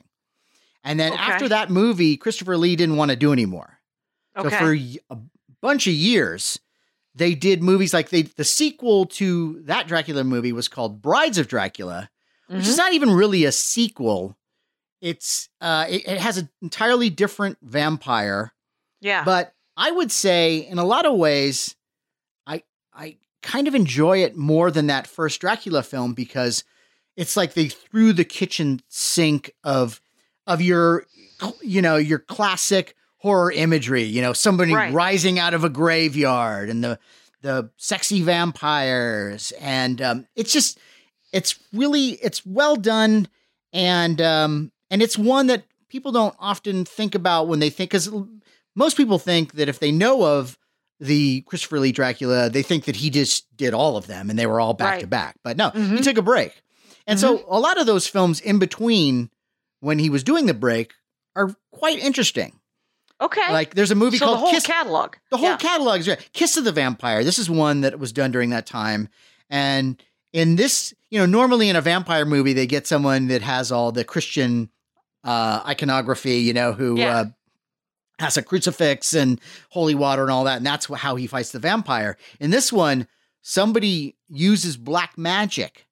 And 0.84 1.00
then 1.00 1.14
Okay. 1.14 1.22
after 1.22 1.50
that 1.50 1.70
movie, 1.72 2.16
Christopher 2.18 2.58
Lee 2.58 2.76
didn't 2.76 2.96
want 2.98 3.10
to 3.10 3.18
do 3.18 3.32
anymore. 3.32 3.80
So 4.40 4.50
for 4.50 4.74
a 4.74 5.18
bunch 5.62 5.88
of 5.88 5.94
years, 5.94 6.60
they 7.16 7.34
did 7.36 7.64
movies 7.64 7.94
like 7.94 8.10
they 8.10 8.24
the 8.24 8.44
sequel 8.44 9.06
to 9.06 9.62
that 9.64 9.88
Dracula 9.88 10.24
movie 10.24 10.52
was 10.52 10.68
called 10.68 11.02
Brides 11.02 11.38
of 11.38 11.48
Dracula, 11.48 12.10
which 12.48 12.60
Mm-hmm. 12.60 12.70
is 12.70 12.78
not 12.78 12.94
even 12.94 13.10
really 13.12 13.46
a 13.46 13.52
sequel. 13.52 14.38
It's 15.02 15.50
uh 15.62 15.86
it, 15.90 16.08
it 16.08 16.20
has 16.20 16.38
an 16.38 16.50
entirely 16.62 17.10
different 17.10 17.58
vampire, 17.62 18.54
yeah. 19.02 19.24
but 19.24 19.54
I 19.78 19.92
would 19.92 20.12
say 20.12 20.58
in 20.58 20.78
a 20.78 20.86
lot 20.86 21.06
of 21.06 21.16
ways 21.16 21.76
I 22.46 22.64
I 22.94 23.18
kind 23.42 23.68
of 23.68 23.76
enjoy 23.76 24.20
it 24.24 24.36
more 24.36 24.72
than 24.72 24.88
that 24.88 25.08
first 25.08 25.42
Dracula 25.42 25.84
film 25.84 26.14
because 26.14 26.64
it's 27.16 27.38
like 27.38 27.54
they 27.54 27.68
threw 27.68 28.14
the 28.14 28.26
kitchen 28.26 28.82
sink 28.90 29.52
of 29.64 30.02
of 30.48 30.62
your 30.62 31.06
you 31.62 31.82
know 31.82 31.98
your 31.98 32.20
classic 32.20 32.96
horror 33.26 33.52
imagery 33.52 34.04
you 34.04 34.22
know 34.22 34.34
somebody 34.34 34.72
Right. 34.72 34.94
rising 34.94 35.40
out 35.40 35.56
of 35.56 35.64
a 35.64 35.70
graveyard 35.70 36.70
and 36.70 36.84
the 36.84 37.00
the 37.42 37.72
sexy 37.78 38.22
vampires 38.22 39.52
and 39.60 40.00
um, 40.02 40.28
it's 40.36 40.54
just 40.54 40.78
it's 41.34 41.56
really 41.74 42.10
it's 42.22 42.46
well 42.46 42.76
done 42.76 43.28
and 43.74 44.22
um 44.22 44.72
and 44.92 45.02
it's 45.02 45.18
one 45.18 45.48
that 45.48 45.64
people 45.90 46.12
don't 46.12 46.36
often 46.40 46.86
think 46.86 47.16
about 47.16 47.48
when 47.48 47.60
they 47.60 47.70
think 47.72 47.90
because 47.90 48.10
most 48.76 48.96
people 48.98 49.18
think 49.18 49.54
that 49.54 49.70
if 49.70 49.80
they 49.80 49.92
know 49.92 50.24
of 50.24 50.58
the 51.00 51.42
Christopher 51.42 51.80
Lee 51.80 51.92
Dracula, 51.92 52.50
they 52.50 52.62
think 52.62 52.86
that 52.86 52.96
he 52.98 53.10
just 53.10 53.46
did 53.58 53.74
all 53.74 53.98
of 53.98 54.08
them 54.08 54.30
and 54.30 54.38
they 54.40 54.46
were 54.48 54.60
all 54.62 54.74
back 54.74 54.94
Right. 54.94 55.02
to 55.02 55.08
back. 55.08 55.36
But 55.44 55.58
no, 55.58 55.72
he 55.72 55.80
Mhm. 55.80 56.04
took 56.04 56.18
a 56.18 56.22
break. 56.22 56.54
And 57.08 57.20
so 57.20 57.44
a 57.50 57.60
lot 57.60 57.78
of 57.80 57.86
those 57.86 58.08
films 58.08 58.40
in 58.40 58.60
between 58.60 59.30
when 59.82 60.00
he 60.00 60.10
was 60.10 60.24
doing 60.24 60.46
the 60.46 60.54
break 60.54 60.94
are 61.36 61.54
quite 61.72 62.00
interesting. 62.00 62.60
Okay. 63.22 63.52
Like 63.52 63.74
there's 63.76 63.92
a 63.92 63.96
movie 63.96 64.18
so 64.18 64.26
the 64.26 64.30
called 64.32 64.40
whole 64.40 64.52
Kiss 64.52 64.66
catalog. 64.66 65.16
the 65.32 65.38
whole 65.38 65.50
Yeah. 65.50 65.58
catalog 65.58 66.00
is 66.00 66.06
great. 66.08 66.30
Kiss 66.34 66.58
of 66.58 66.64
the 66.64 66.72
Vampire. 66.72 67.24
This 67.24 67.40
is 67.40 67.50
one 67.50 67.82
that 67.82 68.00
was 68.00 68.12
done 68.12 68.32
during 68.32 68.50
that 68.52 68.66
time. 68.66 69.10
And 69.50 70.02
in 70.34 70.56
this, 70.58 70.94
you 71.10 71.20
know, 71.20 71.26
normally 71.26 71.70
in 71.70 71.76
a 71.76 71.82
vampire 71.82 72.26
movie, 72.26 72.54
they 72.54 72.68
get 72.68 72.88
someone 72.88 73.28
that 73.28 73.42
has 73.42 73.72
all 73.72 73.92
the 73.92 74.04
Christian 74.04 74.70
uh, 75.24 75.64
iconography, 75.66 76.38
you 76.38 76.54
know, 76.54 76.74
who 76.74 76.98
Yeah. 77.00 77.18
uh, 77.18 77.26
has 78.20 78.38
a 78.38 78.44
crucifix 78.44 79.14
and 79.14 79.40
holy 79.70 79.96
water 79.96 80.22
and 80.24 80.32
all 80.32 80.44
that. 80.44 80.58
And 80.58 80.66
that's 80.66 80.86
how 80.86 81.16
he 81.16 81.26
fights 81.28 81.52
the 81.52 81.60
vampire. 81.60 82.18
In 82.40 82.52
this 82.52 82.72
one, 82.72 83.08
somebody 83.42 84.16
uses 84.28 84.78
black 84.78 85.18
magic 85.18 85.86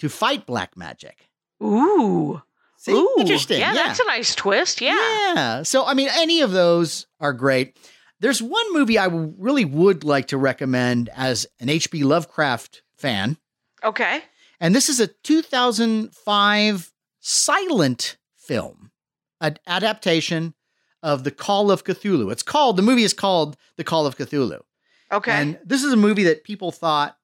to 0.00 0.08
fight 0.08 0.44
black 0.46 0.76
magic. 0.76 1.28
Ooh. 1.62 2.42
See, 2.84 2.92
Ooh. 2.92 3.14
interesting. 3.18 3.60
Yeah, 3.60 3.72
that's 3.72 3.98
a 3.98 4.04
nice 4.04 4.34
twist. 4.34 4.82
Yeah. 4.82 4.92
Yeah. 5.34 5.62
So, 5.62 5.86
I 5.86 5.94
mean, 5.94 6.10
any 6.12 6.42
of 6.42 6.50
those 6.50 7.06
are 7.18 7.32
great. 7.32 7.78
There's 8.20 8.42
one 8.42 8.74
movie 8.74 8.98
I 8.98 9.06
really 9.06 9.64
would 9.64 10.04
like 10.04 10.28
to 10.28 10.36
recommend 10.36 11.08
as 11.16 11.46
an 11.60 11.70
H.P. 11.70 12.04
Lovecraft 12.04 12.82
fan, 12.94 13.38
Okay. 13.82 14.22
and 14.60 14.74
this 14.74 14.90
is 14.90 15.00
a 15.00 15.06
2005 15.06 16.92
silent 17.20 18.16
film, 18.36 18.90
an 19.40 19.56
adaptation 19.66 20.52
of 21.02 21.24
The 21.24 21.30
Call 21.30 21.70
of 21.70 21.84
Cthulhu. 21.84 22.30
It's 22.32 22.42
called, 22.42 22.76
the 22.76 22.82
movie 22.82 23.04
is 23.04 23.14
called 23.14 23.56
The 23.76 23.84
Call 23.84 24.06
of 24.06 24.16
Cthulhu. 24.16 24.60
Okay. 25.10 25.32
And 25.32 25.58
this 25.64 25.82
is 25.82 25.92
a 25.92 25.96
movie 25.96 26.24
that 26.24 26.44
people 26.44 26.70
thought 26.70 27.16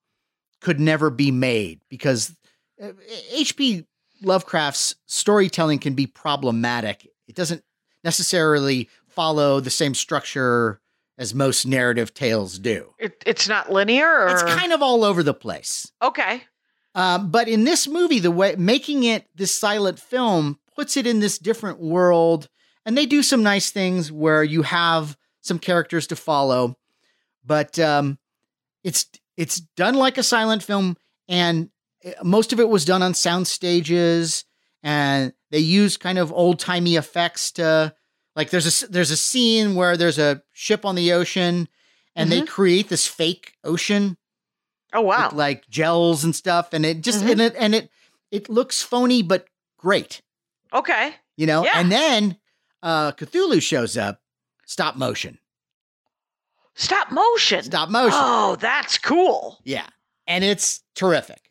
could 0.61 0.81
never 0.81 1.11
be 1.11 1.31
made 1.31 1.81
because 1.89 2.35
eh, 2.79 2.93
H.P. 3.31 3.87
Lovecraft's 4.23 4.95
storytelling 5.07 5.79
can 5.79 5.95
be 5.95 6.07
problematic. 6.07 7.09
It 7.27 7.35
doesn't 7.35 7.63
necessarily 8.05 8.89
follow 9.07 9.61
the 9.61 9.71
same 9.71 9.95
structure 9.95 10.81
as 11.19 11.35
most 11.35 11.67
narrative 11.67 12.15
tales 12.15 12.59
do. 12.59 12.95
It, 12.99 13.23
it's 13.27 13.49
not 13.49 13.71
linear, 13.71 14.09
or 14.09 14.29
It's 14.29 14.43
kind 14.43 14.73
of 14.73 14.81
all 14.83 15.05
over 15.05 15.23
the 15.23 15.35
place. 15.35 15.91
okay. 16.03 16.45
Um, 16.93 17.31
but 17.31 17.47
in 17.47 17.63
this 17.63 17.87
movie, 17.87 18.19
the 18.19 18.33
way 18.33 18.57
making 18.59 19.05
it 19.05 19.27
this 19.37 19.57
silent 19.57 20.01
film 20.01 20.59
puts 20.75 20.97
it 20.97 21.07
in 21.07 21.21
this 21.21 21.39
different 21.39 21.79
world, 21.79 22.49
and 22.85 22.99
they 22.99 23.07
do 23.07 23.23
some 23.23 23.45
nice 23.45 23.71
things 23.71 24.11
where 24.11 24.43
you 24.43 24.63
have 24.63 25.17
some 25.41 25.61
characters 25.61 26.09
to 26.09 26.17
follow, 26.17 26.77
but 27.47 27.79
um, 27.79 28.19
it's 28.83 29.07
it's 29.37 29.61
done 29.61 29.95
like 29.95 30.19
a 30.19 30.23
silent 30.25 30.65
film, 30.65 30.97
and 31.29 31.71
most 32.23 32.53
of 32.53 32.61
it 32.61 32.69
was 32.69 32.85
done 32.85 33.03
on 33.03 33.15
sound 33.15 33.47
stages, 33.47 34.45
and 34.83 35.33
they 35.51 35.59
use 35.59 35.97
kind 35.97 36.19
of 36.19 36.33
old 36.33 36.59
timey 36.59 36.97
effects 36.97 37.53
to 37.53 37.95
like 38.37 38.51
there's 38.51 38.83
a 38.85 38.89
there's 38.89 39.11
a 39.11 39.17
scene 39.17 39.75
where 39.75 39.97
there's 39.97 40.19
a 40.19 40.43
ship 40.53 40.85
on 40.85 40.95
the 40.95 41.13
ocean, 41.13 41.69
and 42.17 42.31
they 42.33 42.43
create 42.43 42.89
this 42.89 43.07
fake 43.07 43.53
ocean 43.65 44.17
Oh 44.93 45.03
wow. 45.03 45.27
with 45.29 45.35
like 45.35 45.69
gels 45.69 46.25
and 46.25 46.35
stuff, 46.35 46.73
and 46.73 46.85
it 46.87 47.01
just 47.03 47.23
Mhm. 47.25 47.31
and 47.33 47.41
it 47.41 47.55
and 47.59 47.75
it 47.75 47.91
it 48.31 48.49
looks 48.49 48.83
phony 48.83 49.23
but 49.23 49.47
great, 49.79 50.23
okay. 50.73 51.15
you 51.37 51.47
know. 51.47 51.65
Yeah. 51.65 51.73
And 51.81 51.91
then 51.93 52.39
uh 52.83 53.13
Cthulhu 53.13 53.61
shows 53.61 53.97
up, 53.99 54.23
stop 54.65 54.97
motion, 54.97 55.39
Stop 56.75 57.11
motion. 57.13 57.63
stop 57.63 57.91
motion, 57.91 58.19
Oh, 58.21 58.57
that's 58.57 58.97
cool. 58.99 59.59
yeah, 59.65 59.87
and 60.27 60.43
it's 60.45 60.83
terrific. 60.95 61.50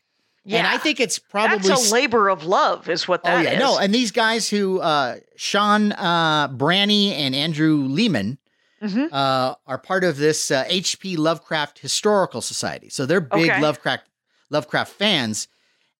Yeah. 0.50 0.58
And 0.58 0.66
I 0.66 0.78
think 0.78 1.00
it's 1.00 1.18
probably 1.18 1.68
that's 1.68 1.90
a 1.90 1.94
labor 1.94 2.28
of 2.28 2.44
love, 2.44 2.88
is 2.88 3.06
what 3.06 3.22
that 3.24 3.40
is. 3.40 3.46
oh 3.46 3.50
yeah 3.50 3.56
is. 3.56 3.58
no, 3.60 3.78
and 3.78 3.94
these 3.94 4.10
guys 4.10 4.48
who 4.48 4.80
uh 4.80 5.16
Sean 5.36 5.92
uh 5.92 6.48
Branney 6.48 7.12
and 7.14 7.34
Andrew 7.34 7.76
Leman. 7.88 8.38
Mhm. 8.82 9.12
Uh, 9.12 9.54
are 9.66 9.76
part 9.76 10.04
of 10.04 10.16
this 10.16 10.50
uh, 10.50 10.64
H.P. 10.66 11.18
Lovecraft 11.18 11.80
Historical 11.80 12.40
Society, 12.40 12.88
so 12.88 13.04
they're 13.04 13.20
big 13.20 13.50
Okay. 13.50 13.60
Lovecraft 13.60 14.04
Lovecraft 14.48 14.92
fans, 14.94 15.48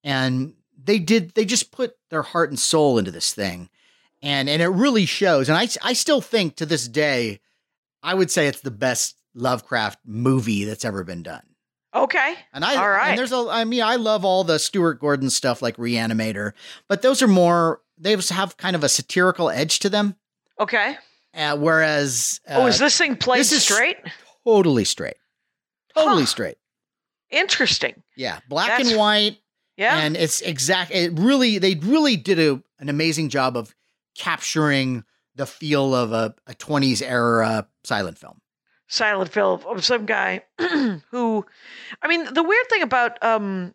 and 0.02 0.54
they 0.82 0.98
did 0.98 1.34
they 1.34 1.44
just 1.44 1.72
put 1.72 1.96
their 2.08 2.22
heart 2.22 2.48
and 2.48 2.58
soul 2.58 2.96
into 2.96 3.10
this 3.10 3.34
thing 3.34 3.68
and 4.22 4.48
and 4.48 4.62
it 4.62 4.68
really 4.68 5.04
shows 5.04 5.50
and 5.50 5.58
i 5.58 5.68
i 5.82 5.92
still 5.92 6.22
think 6.22 6.56
to 6.56 6.64
this 6.64 6.88
day 6.88 7.38
i 8.02 8.14
would 8.14 8.30
say 8.30 8.46
it's 8.46 8.62
the 8.62 8.70
best 8.70 9.16
lovecraft 9.34 9.98
movie 10.06 10.64
that's 10.64 10.84
ever 10.86 11.04
been 11.04 11.22
done 11.22 11.42
Okay. 11.94 12.34
and 12.52 12.64
i 12.64 12.76
All 12.76 12.88
right. 12.88 13.10
and 13.10 13.18
there's 13.18 13.32
a 13.32 13.46
i 13.50 13.64
mean 13.64 13.82
i 13.82 13.96
love 13.96 14.24
all 14.24 14.44
the 14.44 14.58
stuart 14.58 15.00
gordon 15.00 15.28
stuff 15.30 15.60
like 15.62 15.76
reanimator 15.76 16.52
but 16.88 17.02
those 17.02 17.20
are 17.22 17.28
more 17.28 17.80
they 17.98 18.16
have 18.30 18.56
kind 18.56 18.76
of 18.76 18.84
a 18.84 18.88
satirical 18.88 19.50
edge 19.50 19.80
to 19.80 19.88
them 19.88 20.14
Okay. 20.58 20.96
uh, 21.34 21.56
whereas 21.56 22.40
uh, 22.48 22.54
oh, 22.58 22.66
is 22.66 22.78
this 22.78 22.96
thing 22.96 23.16
played 23.16 23.40
this 23.40 23.52
is- 23.52 23.64
straight? 23.64 23.96
totally 24.46 24.84
straight 24.84 25.16
totally 25.96 26.22
Huh. 26.22 26.26
straight 26.26 26.56
Interesting. 27.30 28.02
yeah 28.16 28.40
black 28.48 28.68
That's- 28.68 28.90
and 28.90 28.98
white 28.98 29.38
Yeah. 29.76 29.96
And 29.98 30.14
it's 30.16 30.42
exact. 30.42 30.90
It 30.90 31.12
really, 31.18 31.56
they 31.58 31.74
really 31.76 32.16
did 32.16 32.38
a, 32.38 32.62
an 32.80 32.90
amazing 32.90 33.30
job 33.30 33.56
of 33.56 33.74
capturing 34.14 35.04
the 35.36 35.46
feel 35.46 35.94
of 35.94 36.12
a, 36.12 36.34
a 36.46 36.52
20s 36.54 37.00
era 37.02 37.66
silent 37.84 38.18
film. 38.18 38.39
Silent 38.90 39.30
film 39.30 39.60
of 39.66 39.84
some 39.84 40.04
guy 40.04 40.42
who 41.10 41.46
I 42.02 42.08
mean 42.08 42.34
the 42.34 42.42
weird 42.42 42.68
thing 42.68 42.82
about 42.82 43.22
um 43.24 43.72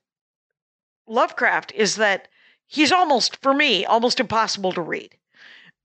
Lovecraft 1.07 1.72
is 1.74 1.95
that 1.95 2.28
he's 2.68 2.91
almost 2.91 3.38
for 3.41 3.53
me 3.53 3.86
almost 3.86 4.20
impossible 4.20 4.74
to 4.74 4.82
read. 4.82 5.16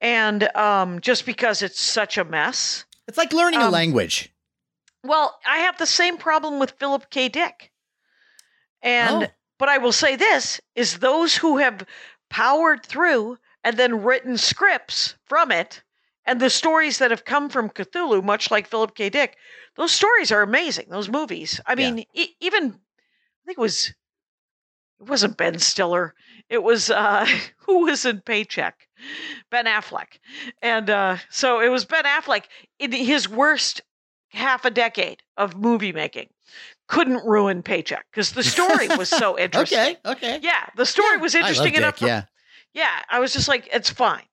And 0.01 0.55
um 0.57 1.01
just 1.01 1.25
because 1.27 1.63
it's 1.63 1.81
such 1.81 2.19
a 2.19 2.25
mess. 2.25 2.85
It's 3.07 3.19
like 3.19 3.33
learning 3.33 3.61
a 3.61 3.67
Um, 3.67 3.73
language. 3.73 4.33
Well, 5.05 5.39
I 5.47 5.59
have 5.59 5.79
the 5.79 5.87
same 5.87 6.19
problem 6.19 6.59
with 6.59 6.73
Philip 6.73 7.09
K. 7.11 7.29
Dick. 7.29 7.71
And 8.83 9.25
Oh. 9.25 9.29
but 9.59 9.69
I 9.69 9.79
will 9.79 9.93
say 9.93 10.17
this 10.17 10.61
is 10.75 10.99
those 10.99 11.37
who 11.37 11.59
have 11.59 11.87
powered 12.31 12.85
through 12.85 13.39
and 13.63 13.77
then 13.77 14.03
written 14.03 14.39
scripts 14.39 15.15
from 15.27 15.53
it 15.53 15.83
and 16.31 16.41
the 16.41 16.49
stories 16.51 16.99
that 16.99 17.11
have 17.11 17.25
come 17.25 17.49
from 17.49 17.69
Cthulhu, 17.71 18.23
much 18.23 18.51
like 18.51 18.69
Philip 18.69 18.95
K. 18.95 19.09
Dick, 19.11 19.37
those 19.77 19.91
stories 19.93 20.31
are 20.31 20.43
amazing. 20.43 20.87
Those 20.89 21.09
movies. 21.09 21.61
I 21.67 21.73
Yeah. 21.73 21.91
mean, 21.91 22.05
e- 22.15 22.35
even 22.41 22.65
I 22.73 23.43
think 23.47 23.59
it 23.59 23.61
was 23.61 23.89
it 25.01 25.09
wasn't 25.09 25.37
Ben 25.37 25.59
Stiller. 25.59 26.15
It 26.49 26.63
was 26.63 26.89
uh 26.91 27.27
who 27.67 27.87
was 27.87 28.05
in 28.05 28.21
Paycheck? 28.21 28.87
Ben 29.51 29.67
Affleck. 29.67 30.19
And 30.63 30.89
uh 30.89 31.17
so 31.31 31.61
it 31.61 31.69
was 31.69 31.85
Ben 31.85 32.05
Affleck 32.05 32.45
in 32.79 32.93
his 32.93 33.29
worst 33.29 33.81
half 34.29 34.65
a 34.65 34.71
decade 34.71 35.23
of 35.37 35.57
movie 35.57 35.93
making 35.93 36.29
couldn't 36.87 37.25
ruin 37.27 37.63
Paycheck 37.63 38.07
because 38.11 38.33
the 38.33 38.43
story 38.45 38.89
was 38.97 39.09
so 39.09 39.37
interesting. 39.45 39.79
Okay. 39.79 39.99
Okay. 40.05 40.41
Yeah, 40.43 40.67
the 40.77 40.87
story 40.87 41.17
Yeah. 41.17 41.23
was 41.23 41.35
interesting 41.35 41.75
enough. 41.75 41.95
Dick, 41.95 42.01
for- 42.01 42.07
yeah. 42.07 42.25
yeah, 42.75 43.03
I 43.09 43.19
was 43.21 43.33
just 43.33 43.49
like, 43.49 43.69
it's 43.73 43.91
fine. 43.91 44.27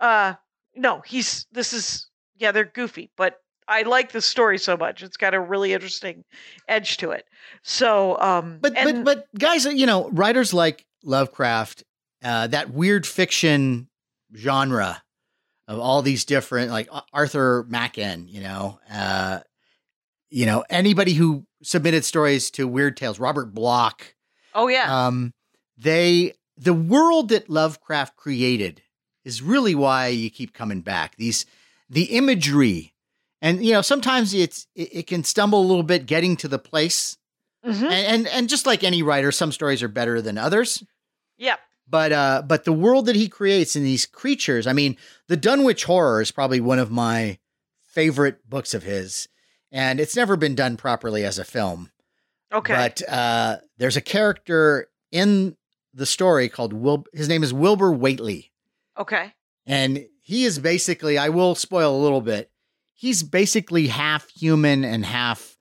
Uh, 0.00 0.34
no, 0.74 1.00
he's 1.00 1.46
this 1.52 1.72
is 1.72 2.08
yeah, 2.36 2.52
they're 2.52 2.64
goofy, 2.64 3.10
but 3.16 3.36
I 3.68 3.82
like 3.82 4.12
the 4.12 4.20
story 4.20 4.58
so 4.58 4.76
much. 4.76 5.02
It's 5.02 5.16
got 5.16 5.34
a 5.34 5.40
really 5.40 5.72
interesting 5.72 6.24
edge 6.68 6.96
to 6.98 7.10
it. 7.12 7.24
So, 7.62 8.18
um, 8.18 8.58
But 8.60 8.76
and- 8.76 9.04
but 9.04 9.28
but 9.32 9.38
guys, 9.38 9.64
you 9.64 9.86
know, 9.86 10.08
writers 10.10 10.52
like 10.52 10.84
Lovecraft, 11.04 11.84
uh, 12.24 12.48
that 12.48 12.70
weird 12.70 13.06
fiction 13.06 13.88
genre 14.34 15.02
of 15.68 15.78
all 15.78 16.02
these 16.02 16.24
different, 16.24 16.70
like 16.70 16.88
Arthur 17.12 17.64
Machen, 17.68 18.26
you 18.28 18.40
know, 18.40 18.80
uh, 18.92 19.40
you 20.30 20.46
know, 20.46 20.64
anybody 20.70 21.12
who 21.12 21.44
submitted 21.62 22.04
stories 22.04 22.50
to 22.52 22.66
Weird 22.66 22.96
Tales, 22.96 23.20
Robert 23.20 23.54
Bloch. 23.54 24.14
oh 24.54 24.68
yeah, 24.68 25.06
um, 25.06 25.32
they 25.78 26.32
the 26.56 26.74
world 26.74 27.28
that 27.30 27.48
Lovecraft 27.48 28.16
created 28.16 28.82
is 29.24 29.42
really 29.42 29.74
why 29.74 30.08
you 30.08 30.30
keep 30.30 30.52
coming 30.52 30.80
back. 30.80 31.16
These 31.16 31.46
the 31.88 32.04
imagery, 32.16 32.94
and 33.40 33.64
you 33.64 33.72
know 33.72 33.82
sometimes 33.82 34.32
it's 34.34 34.66
it, 34.74 34.88
it 34.96 35.06
can 35.06 35.24
stumble 35.24 35.60
a 35.60 35.66
little 35.66 35.82
bit 35.82 36.06
getting 36.06 36.36
to 36.38 36.48
the 36.48 36.58
place, 36.58 37.16
Mhm. 37.64 37.82
and, 37.84 37.92
and 37.92 38.28
and 38.28 38.48
just 38.48 38.66
like 38.66 38.82
any 38.84 39.02
writer, 39.02 39.30
some 39.32 39.52
stories 39.52 39.82
are 39.82 39.88
better 39.88 40.20
than 40.22 40.38
others. 40.38 40.82
yeah, 41.38 41.56
But 41.88 42.12
uh, 42.12 42.42
but 42.46 42.64
the 42.64 42.72
world 42.72 43.06
that 43.06 43.16
he 43.16 43.28
creates 43.28 43.76
and 43.76 43.84
these 43.84 44.06
creatures, 44.06 44.66
I 44.66 44.72
mean, 44.72 44.96
the 45.28 45.36
Dunwich 45.36 45.84
Horror 45.84 46.20
is 46.22 46.30
probably 46.30 46.60
one 46.60 46.78
of 46.78 46.90
my 46.90 47.38
favorite 47.80 48.48
books 48.48 48.74
of 48.74 48.82
his, 48.84 49.28
and 49.70 50.00
it's 50.00 50.16
never 50.16 50.36
been 50.36 50.54
done 50.54 50.76
properly 50.76 51.24
as 51.24 51.38
a 51.38 51.44
film. 51.44 51.90
okay, 52.52 52.72
But 52.74 53.08
uh, 53.08 53.58
there's 53.78 53.96
a 53.96 54.00
character 54.00 54.88
in 55.10 55.56
the 55.92 56.06
story 56.06 56.48
called 56.48 56.72
Wil. 56.72 57.04
His 57.12 57.28
name 57.28 57.42
is 57.42 57.52
Wilbur 57.52 57.92
Whateley, 57.92 58.51
okay, 59.02 59.34
and 59.66 60.06
he 60.22 60.44
is 60.44 60.58
basically. 60.58 61.18
I 61.18 61.28
will 61.28 61.54
spoil 61.54 61.94
a 61.94 62.02
little 62.02 62.20
bit. 62.22 62.50
He's 62.94 63.22
basically 63.22 63.88
half 63.88 64.28
human 64.30 64.84
and 64.84 65.04
half 65.04 65.56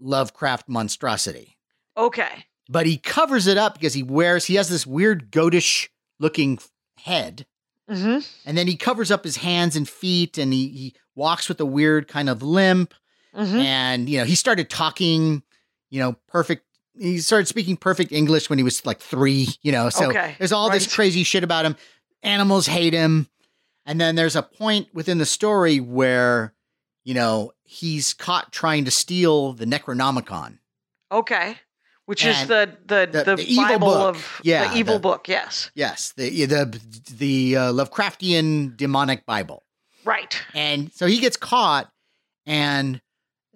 Lovecraft 0.00 0.68
monstrosity, 0.68 1.56
okay, 1.96 2.46
but 2.68 2.84
he 2.86 2.96
covers 2.98 3.46
it 3.46 3.56
up 3.56 3.74
because 3.74 3.94
he 3.94 4.02
wears. 4.02 4.44
He 4.44 4.56
has 4.56 4.68
this 4.68 4.86
weird 4.86 5.30
goatish 5.30 5.88
looking 6.18 6.58
head, 6.98 7.46
hmm 7.88 8.18
and 8.44 8.58
then 8.58 8.66
he 8.66 8.76
covers 8.76 9.10
up 9.10 9.24
his 9.24 9.36
hands 9.36 9.76
and 9.76 9.88
feet, 9.88 10.36
and 10.36 10.52
he 10.52 10.68
he 10.68 10.94
walks 11.14 11.48
with 11.48 11.60
a 11.60 11.64
weird 11.66 12.08
kind 12.08 12.28
of 12.28 12.42
limp. 12.42 12.92
hmm 13.34 13.56
and 13.56 14.08
you 14.08 14.18
know 14.18 14.24
he 14.24 14.34
started 14.34 14.68
talking 14.68 15.42
you 15.90 16.00
know 16.00 16.16
perfect 16.28 16.64
he 16.98 17.18
started 17.18 17.46
speaking 17.46 17.76
perfect 17.76 18.12
english 18.12 18.48
when 18.50 18.58
he 18.58 18.62
was 18.64 18.84
like 18.86 19.00
three 19.00 19.48
you 19.62 19.70
know 19.72 19.88
so 19.90 20.08
Okay, 20.10 20.34
there's 20.38 20.52
all 20.52 20.70
this 20.70 20.92
crazy 20.92 21.22
shit 21.24 21.42
about 21.44 21.64
him 21.64 21.76
animals 22.24 22.66
hate 22.66 22.92
him 22.92 23.28
and 23.86 24.00
then 24.00 24.14
there's 24.16 24.36
a 24.36 24.42
point 24.42 24.88
within 24.94 25.18
the 25.18 25.26
story 25.26 25.78
where 25.80 26.54
you 27.04 27.14
know 27.14 27.52
he's 27.62 28.14
caught 28.14 28.50
trying 28.52 28.84
to 28.84 28.90
steal 28.90 29.52
the 29.52 29.64
necronomicon 29.66 30.58
okay. 31.12 31.56
Which 32.06 32.22
is 32.26 32.46
the 32.48 32.70
the 32.84 33.08
the- 33.10 33.24
the, 33.24 33.36
the 33.36 33.42
evil 33.50 33.64
Bible 33.64 33.86
book. 33.88 34.14
of 34.16 34.40
Yeah, 34.42 34.68
the 34.72 34.76
evil 34.78 34.94
the- 34.94 35.00
book. 35.00 35.26
Yes, 35.26 35.70
yes 35.74 36.12
the 36.16 36.44
the 36.44 36.80
the 37.16 37.56
uh, 37.56 37.72
lovecraftian 37.72 38.76
demonic 38.76 39.24
bible 39.24 39.62
right. 40.04 40.36
And 40.54 40.92
so 40.92 41.06
he 41.06 41.18
gets 41.18 41.36
caught 41.38 41.90
and 42.44 43.00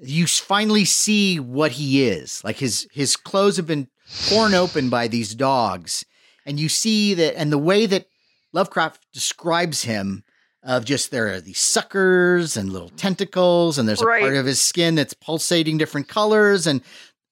you 0.01 0.27
finally 0.27 0.87
see 0.87 1.39
what 1.41 1.73
he 1.73 2.09
is. 2.09 2.43
Like 2.43 2.57
his 2.57 2.89
his 2.91 3.16
clothes 3.16 3.59
have 3.59 3.66
been 3.66 3.89
torn 4.31 4.55
open 4.55 4.89
by 4.89 5.09
these 5.09 5.35
dogs 5.35 6.07
and 6.47 6.59
you 6.59 6.71
see 6.71 7.12
that 7.14 7.37
and 7.39 7.53
the 7.53 7.59
way 7.59 7.85
that 7.85 8.07
Lovecraft 8.53 9.07
describes 9.12 9.82
him 9.82 10.24
of 10.62 10.84
just 10.84 11.11
there 11.11 11.28
are 11.28 11.40
these 11.40 11.59
suckers 11.61 12.57
and 12.57 12.72
little 12.72 12.88
tentacles 12.90 13.78
and 13.78 13.88
there's 13.88 14.03
a 14.03 14.07
Right. 14.07 14.22
part 14.22 14.36
of 14.36 14.46
his 14.46 14.61
skin 14.61 14.94
that's 14.96 15.14
pulsating 15.14 15.78
different 15.78 16.09
colors 16.09 16.66
and 16.66 16.82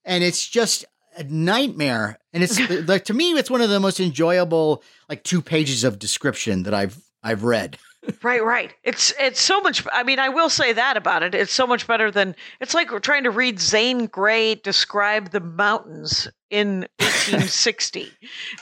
and 0.05 0.23
it's 0.23 0.47
just 0.47 0.85
a 1.17 1.25
nightmare. 1.25 2.19
And 2.33 2.43
it's 2.45 2.59
like 2.89 3.05
to 3.07 3.15
me, 3.15 3.33
it's 3.33 3.51
one 3.51 3.61
of 3.63 3.71
the 3.71 3.81
most 3.81 3.99
enjoyable 4.01 4.83
like 5.09 5.25
two 5.25 5.43
pages 5.43 5.83
of 5.85 5.99
description 5.99 6.63
that 6.65 6.75
I've 6.75 6.97
I've 7.23 7.43
read. 7.45 7.79
Right, 8.23 8.45
right. 8.45 8.73
It's 8.85 9.13
it's 9.19 9.41
so 9.41 9.61
much. 9.61 9.85
I 9.93 10.05
mean, 10.05 10.21
I 10.21 10.29
will 10.29 10.49
say 10.49 10.73
that 10.73 10.97
about 10.97 11.25
it. 11.25 11.35
It's 11.35 11.53
so 11.53 11.67
much 11.67 11.89
better 11.89 12.13
than 12.13 12.37
it's 12.61 12.73
like 12.73 12.93
we're 12.93 13.01
trying 13.01 13.25
to 13.25 13.31
read 13.33 13.59
Zane 13.59 14.07
Grey 14.07 14.55
describe 14.55 15.31
the 15.33 15.41
mountains 15.41 16.29
in 16.51 16.87
1860, 17.01 18.13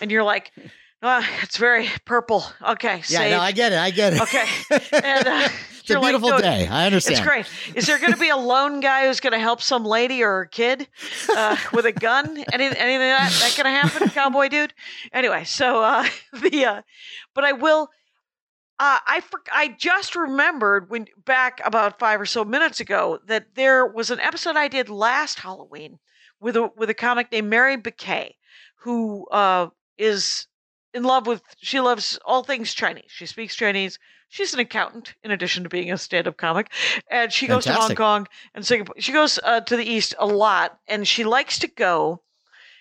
and 0.00 0.10
you're 0.10 0.22
like, 0.24 0.50
oh, 1.04 1.26
it's 1.42 1.56
very 1.58 1.88
purple. 2.04 2.44
Okay, 2.66 3.02
Yeah, 3.08 3.30
no, 3.30 3.40
I 3.40 3.52
get 3.52 3.72
it. 3.72 3.78
I 3.78 3.90
get 3.90 4.14
it. 4.14 4.22
okay, 4.22 4.46
and 4.92 5.26
uh, 5.26 5.48
It's 5.80 5.90
a 5.90 6.00
beautiful 6.00 6.38
day. 6.38 6.66
I 6.66 6.86
understand. 6.86 7.18
It's 7.18 7.26
great. 7.26 7.46
Is 7.76 7.86
there 7.86 7.98
going 7.98 8.12
to 8.12 8.18
be 8.18 8.30
a 8.30 8.36
lone 8.36 8.80
guy 8.80 9.06
who's 9.06 9.20
going 9.20 9.34
to 9.34 9.38
help 9.38 9.60
some 9.60 9.84
lady 9.84 10.22
or 10.22 10.40
a 10.40 10.48
kid 10.48 10.88
uh, 11.36 11.56
with 11.74 11.84
a 11.84 11.92
gun? 11.92 12.38
Any, 12.52 12.64
anything 12.64 12.78
that 12.78 13.30
that 13.30 13.54
going 13.54 13.72
to 13.72 13.80
happen, 13.80 14.08
cowboy 14.14 14.48
dude? 14.48 14.72
Anyway, 15.12 15.44
so 15.44 15.82
uh, 15.82 16.08
the 16.40 16.64
uh, 16.64 16.82
but 17.34 17.44
I 17.44 17.52
will. 17.52 17.90
Uh, 18.80 18.98
I 19.06 19.20
for, 19.20 19.40
I 19.52 19.68
just 19.78 20.16
remembered 20.16 20.90
when 20.90 21.06
back 21.24 21.60
about 21.64 22.00
five 22.00 22.20
or 22.20 22.26
so 22.26 22.44
minutes 22.44 22.80
ago 22.80 23.20
that 23.26 23.54
there 23.54 23.86
was 23.86 24.10
an 24.10 24.18
episode 24.18 24.56
I 24.56 24.66
did 24.66 24.88
last 24.88 25.38
Halloween 25.38 26.00
with 26.40 26.56
a 26.56 26.70
with 26.76 26.90
a 26.90 26.94
comic 26.94 27.30
named 27.30 27.50
Mary 27.50 27.76
Bouquet, 27.76 28.36
who 28.80 29.26
uh, 29.30 29.68
is 29.96 30.48
in 30.94 31.02
love 31.02 31.26
with 31.26 31.42
she 31.58 31.80
loves 31.80 32.18
all 32.24 32.42
things 32.44 32.72
Chinese. 32.72 33.04
She 33.08 33.26
speaks 33.26 33.56
Chinese. 33.56 33.98
She's 34.28 34.54
an 34.54 34.60
accountant 34.60 35.14
in 35.22 35.30
addition 35.30 35.62
to 35.62 35.68
being 35.68 35.92
a 35.92 35.98
stand-up 35.98 36.36
comic, 36.36 36.72
and 37.10 37.32
she 37.32 37.46
goes 37.46 37.64
to 37.64 37.74
Hong 37.74 37.94
Kong 37.94 38.26
and 38.54 38.66
Singapore. 38.66 38.96
She 38.98 39.12
goes 39.12 39.38
uh, 39.44 39.60
to 39.60 39.76
the 39.76 39.84
east 39.84 40.14
a 40.18 40.26
lot, 40.26 40.78
and 40.88 41.06
she 41.06 41.22
likes 41.22 41.58
to 41.60 41.68
go, 41.68 42.22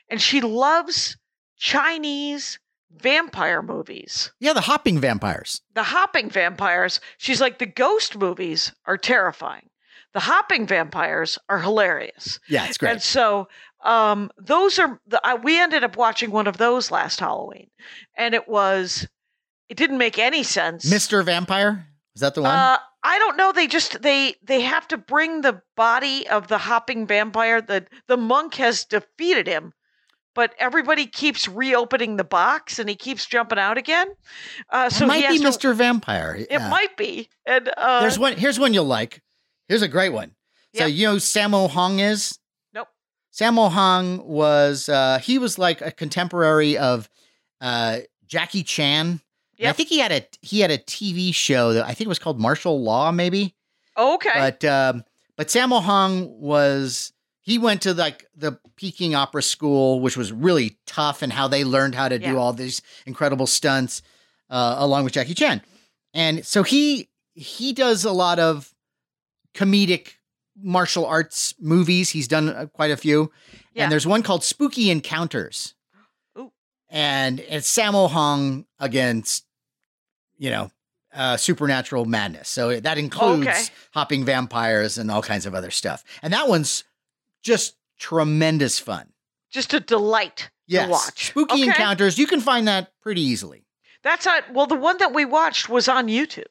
and 0.09 0.20
she 0.20 0.41
loves 0.41 1.18
Chinese 1.57 2.59
vampire 2.91 3.61
movies. 3.61 4.32
Yeah, 4.39 4.53
the 4.53 4.61
hopping 4.61 4.99
vampires. 4.99 5.61
The 5.74 5.84
hopping 5.84 6.30
vampires, 6.30 6.99
she's 7.18 7.41
like 7.41 7.59
the 7.59 7.66
ghost 7.66 8.18
movies 8.18 8.74
are 8.86 8.97
terrifying. 8.97 9.70
The 10.14 10.22
hopping 10.22 10.68
vampires 10.68 11.39
are 11.49 11.59
hilarious. 11.59 12.39
Yeah, 12.47 12.66
it's 12.68 12.78
great. 12.78 12.91
And 12.91 13.01
so 13.01 13.47
um, 13.84 14.31
those 14.38 14.79
are 14.79 14.99
the, 15.07 15.19
I, 15.23 15.36
we 15.36 15.59
ended 15.59 15.84
up 15.84 15.97
watching 15.97 16.31
one 16.31 16.47
of 16.47 16.57
those 16.57 16.91
last 16.91 17.19
Halloween, 17.19 17.69
and 18.17 18.34
it 18.34 18.47
was 18.47 19.07
it 19.69 19.77
didn't 19.77 19.97
make 19.97 20.17
any 20.19 20.43
sense. 20.43 20.86
Mr. 20.91 21.23
Vampire? 21.23 21.88
Is 22.15 22.21
that 22.21 22.36
the 22.36 22.41
one? 22.41 22.51
Uh, 22.51 22.77
I 23.03 23.17
don't 23.19 23.38
know. 23.38 23.51
They 23.51 23.67
just 23.67 24.01
they 24.01 24.36
they 24.43 24.61
have 24.61 24.88
to 24.89 24.97
bring 24.97 25.41
the 25.41 25.61
body 25.75 26.27
of 26.27 26.47
the 26.47 26.57
hopping 26.57 27.05
vampire. 27.07 27.61
The 27.61 27.86
the 28.07 28.17
monk 28.17 28.55
has 28.55 28.86
defeated 28.86 29.47
him, 29.47 29.73
but 30.36 30.53
everybody 30.59 31.05
keeps 31.05 31.47
reopening 31.47 32.15
the 32.15 32.23
box, 32.23 32.79
and 32.79 32.88
he 32.88 32.95
keeps 32.95 33.25
jumping 33.25 33.59
out 33.59 33.77
again. 33.77 34.07
Uh, 34.69 34.89
so 34.89 35.03
it 35.05 35.07
might 35.07 35.27
be 35.27 35.39
to- 35.39 35.43
Mr. 35.47 35.75
Vampire. 35.75 36.36
It 36.39 36.47
Yeah. 36.51 36.69
might 36.69 36.95
be. 36.95 37.29
And 37.45 37.69
uh, 37.75 38.01
There's 38.01 38.19
one. 38.19 38.34
Here's 38.38 38.59
one 38.59 38.73
you'll 38.73 38.86
like. 38.86 39.21
Here's 39.67 39.81
a 39.81 39.88
great 39.89 40.13
one. 40.13 40.29
So 40.75 40.86
Yeah. 40.86 40.88
you 40.88 41.07
know 41.07 41.13
who 41.13 41.19
Sammo 41.19 41.69
Hung 41.69 41.99
is? 41.99 42.38
Sammo 43.34 43.71
Hung 43.71 44.25
was 44.27 44.88
uh, 44.89 45.19
he 45.19 45.38
was 45.39 45.57
like 45.57 45.81
a 45.81 45.91
contemporary 45.91 46.77
of 46.77 47.09
uh, 47.61 47.99
Jackie 48.27 48.63
Chan. 48.63 49.21
And 49.59 49.69
I 49.69 49.71
think 49.71 49.89
he 49.89 49.99
had 49.99 50.11
a 50.11 50.25
he 50.41 50.59
had 50.59 50.71
a 50.71 50.77
TV 50.77 51.34
show 51.34 51.73
that 51.73 51.86
I 51.86 51.93
think 51.93 52.01
it 52.01 52.09
was 52.09 52.19
called 52.19 52.39
Martial 52.39 52.81
Law, 52.81 53.11
maybe. 53.11 53.55
okay. 53.97 54.31
But 54.36 54.65
um, 54.65 55.03
but 55.38 55.47
Sammo 55.47 55.81
Hung 55.81 56.39
was 56.39 57.13
he 57.41 57.57
went 57.57 57.81
to 57.84 57.93
like 57.93 58.25
the 58.36 58.59
Peking 58.75 59.15
Opera 59.15 59.41
School, 59.41 59.99
which 59.99 60.17
was 60.17 60.31
really 60.31 60.77
tough, 60.86 61.21
and 61.21 61.31
how 61.31 61.47
they 61.47 61.63
learned 61.63 61.95
how 61.95 62.09
to 62.09 62.19
do 62.19 62.38
all 62.38 62.53
these 62.53 62.81
incredible 63.05 63.47
stunts 63.47 64.01
uh, 64.49 64.75
along 64.77 65.05
with 65.05 65.13
Jackie 65.13 65.34
Chan. 65.34 65.61
And 66.13 66.45
so 66.45 66.63
he 66.63 67.09
he 67.36 67.73
does 67.73 68.05
a 68.05 68.11
lot 68.11 68.39
of 68.39 68.73
comedic 69.55 70.13
martial 70.56 71.06
arts 71.06 71.54
movies. 71.60 72.10
He's 72.12 72.28
done 72.28 72.49
uh, 72.49 72.66
quite 72.68 72.91
a 72.91 72.97
few, 72.97 73.32
Yeah. 73.74 73.84
and 73.84 73.91
there's 73.91 74.06
one 74.08 74.24
called 74.24 74.43
Spooky 74.43 74.89
Encounters. 74.91 75.74
Ooh. 76.38 76.51
And 76.89 77.39
it's 77.39 77.72
Sammo 77.76 78.10
Hung 78.10 78.66
against, 78.80 79.45
you 80.38 80.49
know, 80.49 80.72
uh, 81.14 81.38
supernatural 81.38 82.06
madness. 82.06 82.49
So 82.49 82.80
that 82.80 82.97
includes 82.97 83.47
Okay. 83.47 83.64
hopping 83.93 84.26
vampires 84.26 84.97
and 84.97 85.10
all 85.12 85.22
kinds 85.22 85.45
of 85.45 85.54
other 85.56 85.70
stuff. 85.72 86.04
And 86.24 86.34
that 86.34 86.47
one's 86.47 86.84
just 87.43 87.76
tremendous 87.99 88.80
fun. 88.80 89.10
just 89.51 89.72
a 89.76 89.80
delight 89.80 90.49
Yes. 90.66 90.86
to 90.86 90.91
watch. 90.91 91.28
Spooky 91.28 91.54
Okay. 91.54 91.64
Encounters. 91.68 92.18
You 92.18 92.26
can 92.26 92.41
find 92.41 92.68
that 92.68 92.91
pretty 93.01 93.22
easily. 93.22 93.66
That's 94.01 94.26
not 94.26 94.51
well. 94.51 94.66
The 94.66 94.74
one 94.76 94.97
that 94.97 95.14
we 95.14 95.26
watched 95.26 95.70
was 95.70 95.88
on 95.88 96.08
YouTube. 96.08 96.47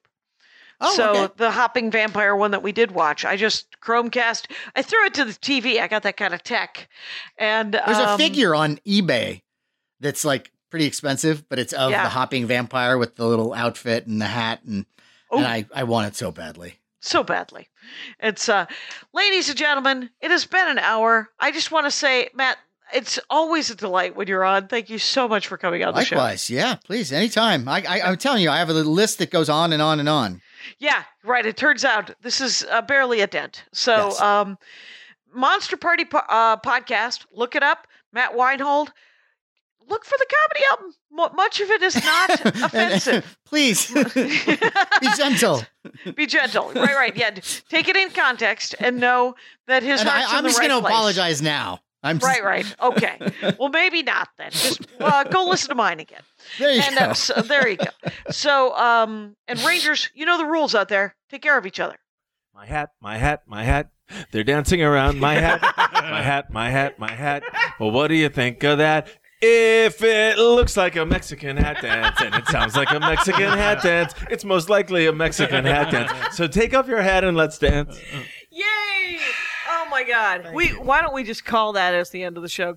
Oh, 0.82 0.94
so 0.96 1.10
okay. 1.24 1.34
the 1.36 1.50
hopping 1.50 1.90
vampire 1.90 2.34
one 2.36 2.50
that 2.50 2.62
we 2.62 2.72
did 2.72 2.90
watch, 2.90 3.24
I 3.24 3.36
just 3.36 3.66
Chromecast. 3.80 4.50
I 4.76 4.82
threw 4.82 5.04
it 5.06 5.14
to 5.14 5.24
the 5.24 5.32
TV. 5.32 5.80
I 5.80 5.88
got 5.88 6.02
that 6.02 6.16
kind 6.16 6.34
of 6.34 6.42
tech, 6.42 6.88
and 7.38 7.72
There's 7.74 7.98
a 7.98 8.10
um, 8.10 8.18
figure 8.18 8.54
on 8.54 8.78
eBay 8.86 9.42
that's 10.00 10.24
like 10.24 10.50
pretty 10.70 10.86
expensive, 10.86 11.48
but 11.48 11.58
it's 11.58 11.72
of 11.72 11.90
Yeah. 11.90 12.02
the 12.04 12.08
hopping 12.10 12.46
vampire 12.46 12.98
with 12.98 13.16
the 13.16 13.26
little 13.26 13.52
outfit 13.54 14.06
and 14.06 14.20
the 14.20 14.26
hat, 14.26 14.60
and, 14.66 14.84
Oh. 15.30 15.38
and 15.38 15.46
I, 15.46 15.66
I 15.74 15.84
want 15.84 16.08
it 16.08 16.16
so 16.16 16.30
badly. 16.30 16.78
so 17.00 17.22
badly. 17.22 17.68
It's 18.20 18.48
uh, 18.48 18.66
ladies 19.14 19.48
and 19.48 19.56
gentlemen, 19.58 20.10
it 20.20 20.30
has 20.30 20.44
been 20.44 20.68
an 20.68 20.78
hour. 20.78 21.30
I 21.40 21.50
just 21.52 21.70
want 21.72 21.86
to 21.86 21.90
say, 21.90 22.28
Matt, 22.34 22.58
it's 22.94 23.18
always 23.30 23.70
a 23.70 23.74
delight 23.74 24.14
when 24.14 24.28
you're 24.28 24.44
on. 24.44 24.68
Thank 24.68 24.90
you 24.90 24.98
so 24.98 25.26
much 25.26 25.46
for 25.48 25.56
coming 25.56 25.82
on 25.82 25.94
the 25.94 26.04
show. 26.04 26.16
Likewise, 26.16 26.50
yeah, 26.50 26.74
please, 26.74 27.10
anytime. 27.10 27.66
I, 27.66 27.82
I, 27.88 28.00
I'm 28.02 28.18
telling 28.18 28.42
you, 28.42 28.50
I 28.50 28.58
have 28.58 28.68
a 28.68 28.74
list 28.74 29.18
that 29.18 29.30
goes 29.30 29.48
on 29.48 29.72
and 29.72 29.80
on 29.80 29.98
and 30.00 30.08
on. 30.10 30.41
Yeah, 30.78 31.02
right. 31.24 31.44
It 31.46 31.56
turns 31.56 31.84
out 31.84 32.10
this 32.22 32.40
is 32.40 32.64
uh, 32.70 32.82
barely 32.82 33.20
a 33.20 33.26
dent. 33.26 33.64
So, 33.72 34.08
Yes. 34.08 34.20
um, 34.20 34.58
Monster 35.34 35.76
Party 35.76 36.04
po- 36.04 36.22
uh, 36.28 36.56
podcast. 36.58 37.24
Look 37.32 37.54
it 37.56 37.62
up. 37.62 37.86
Matt 38.12 38.34
Weinhold. 38.36 38.92
Look 39.88 40.04
for 40.04 40.16
the 40.16 40.26
comedy 40.26 40.64
album. 40.70 40.94
Mu 41.10 41.36
much 41.36 41.60
of 41.60 41.68
it 41.70 41.82
is 41.82 41.96
not 41.96 42.30
offensive. 42.44 43.36
please, 43.46 43.90
be 44.14 45.08
gentle. 45.16 45.62
Be 46.14 46.26
gentle. 46.26 46.72
Right, 46.72 46.94
right. 46.94 47.16
Yeah. 47.16 47.30
Take 47.68 47.88
it 47.88 47.96
in 47.96 48.10
context 48.10 48.74
and 48.78 48.98
know 49.00 49.34
that 49.66 49.82
his 49.82 50.00
And 50.00 50.08
I, 50.08 50.40
the 50.40 50.48
just 50.48 50.58
right 50.60 50.68
going 50.68 50.80
to 50.82 50.86
apologize 50.86 51.42
now. 51.42 51.80
I'm 52.02 52.18
just, 52.18 52.26
Right, 52.26 52.44
right. 52.44 52.76
Okay. 52.82 53.18
Well, 53.58 53.68
maybe 53.68 54.02
not 54.02 54.28
then. 54.38 54.50
Just 54.50 54.86
uh, 55.00 55.24
go 55.24 55.44
listen 55.46 55.68
to 55.68 55.74
mine 55.74 56.00
again. 56.00 56.22
There 56.58 56.72
you 56.72 56.80
And 56.82 56.96
go. 56.96 57.04
uh, 57.06 57.14
so, 57.14 57.42
there 57.42 57.68
you 57.68 57.76
go. 57.76 58.10
So, 58.30 58.74
um, 58.76 59.36
and 59.46 59.58
Rangers, 59.64 60.10
you 60.14 60.26
know 60.26 60.38
the 60.38 60.46
rules 60.46 60.74
out 60.74 60.88
there. 60.88 61.14
Take 61.30 61.42
care 61.42 61.56
of 61.58 61.66
each 61.66 61.78
other. 61.80 61.96
My 62.54 62.66
hat, 62.66 62.90
my 63.00 63.18
hat, 63.18 63.42
my 63.46 63.62
hat. 63.64 63.90
They're 64.30 64.44
dancing 64.44 64.82
around 64.82 65.18
my 65.20 65.34
hat, 65.34 65.62
my 65.94 66.20
hat, 66.22 66.50
my 66.52 66.70
hat, 66.70 66.98
my 66.98 67.10
hat. 67.12 67.42
Well, 67.80 67.90
what 67.90 68.08
do 68.08 68.14
you 68.14 68.28
think 68.28 68.62
of 68.64 68.78
that? 68.78 69.08
If 69.40 70.02
it 70.02 70.38
looks 70.38 70.76
like 70.76 70.94
a 70.96 71.06
Mexican 71.06 71.56
hat 71.56 71.80
dance 71.82 72.20
and 72.20 72.34
it 72.34 72.46
sounds 72.48 72.76
like 72.76 72.90
a 72.92 73.00
Mexican 73.00 73.48
hat 73.48 73.82
dance, 73.82 74.12
it's 74.30 74.44
most 74.44 74.68
likely 74.68 75.06
a 75.06 75.12
Mexican 75.12 75.64
hat 75.64 75.90
dance. 75.90 76.36
So 76.36 76.46
take 76.46 76.74
off 76.74 76.86
your 76.88 77.00
hat 77.02 77.24
and 77.24 77.36
let's 77.36 77.58
dance. 77.58 77.98
Yay! 78.50 79.18
Oh 79.92 79.94
my 79.94 80.04
God. 80.04 80.54
we 80.54 80.68
why 80.68 81.02
don't 81.02 81.12
we 81.12 81.22
just 81.22 81.44
call 81.44 81.74
that 81.74 81.92
as 81.92 82.08
the 82.08 82.22
end 82.22 82.38
of 82.38 82.42
the 82.42 82.48
show? 82.48 82.76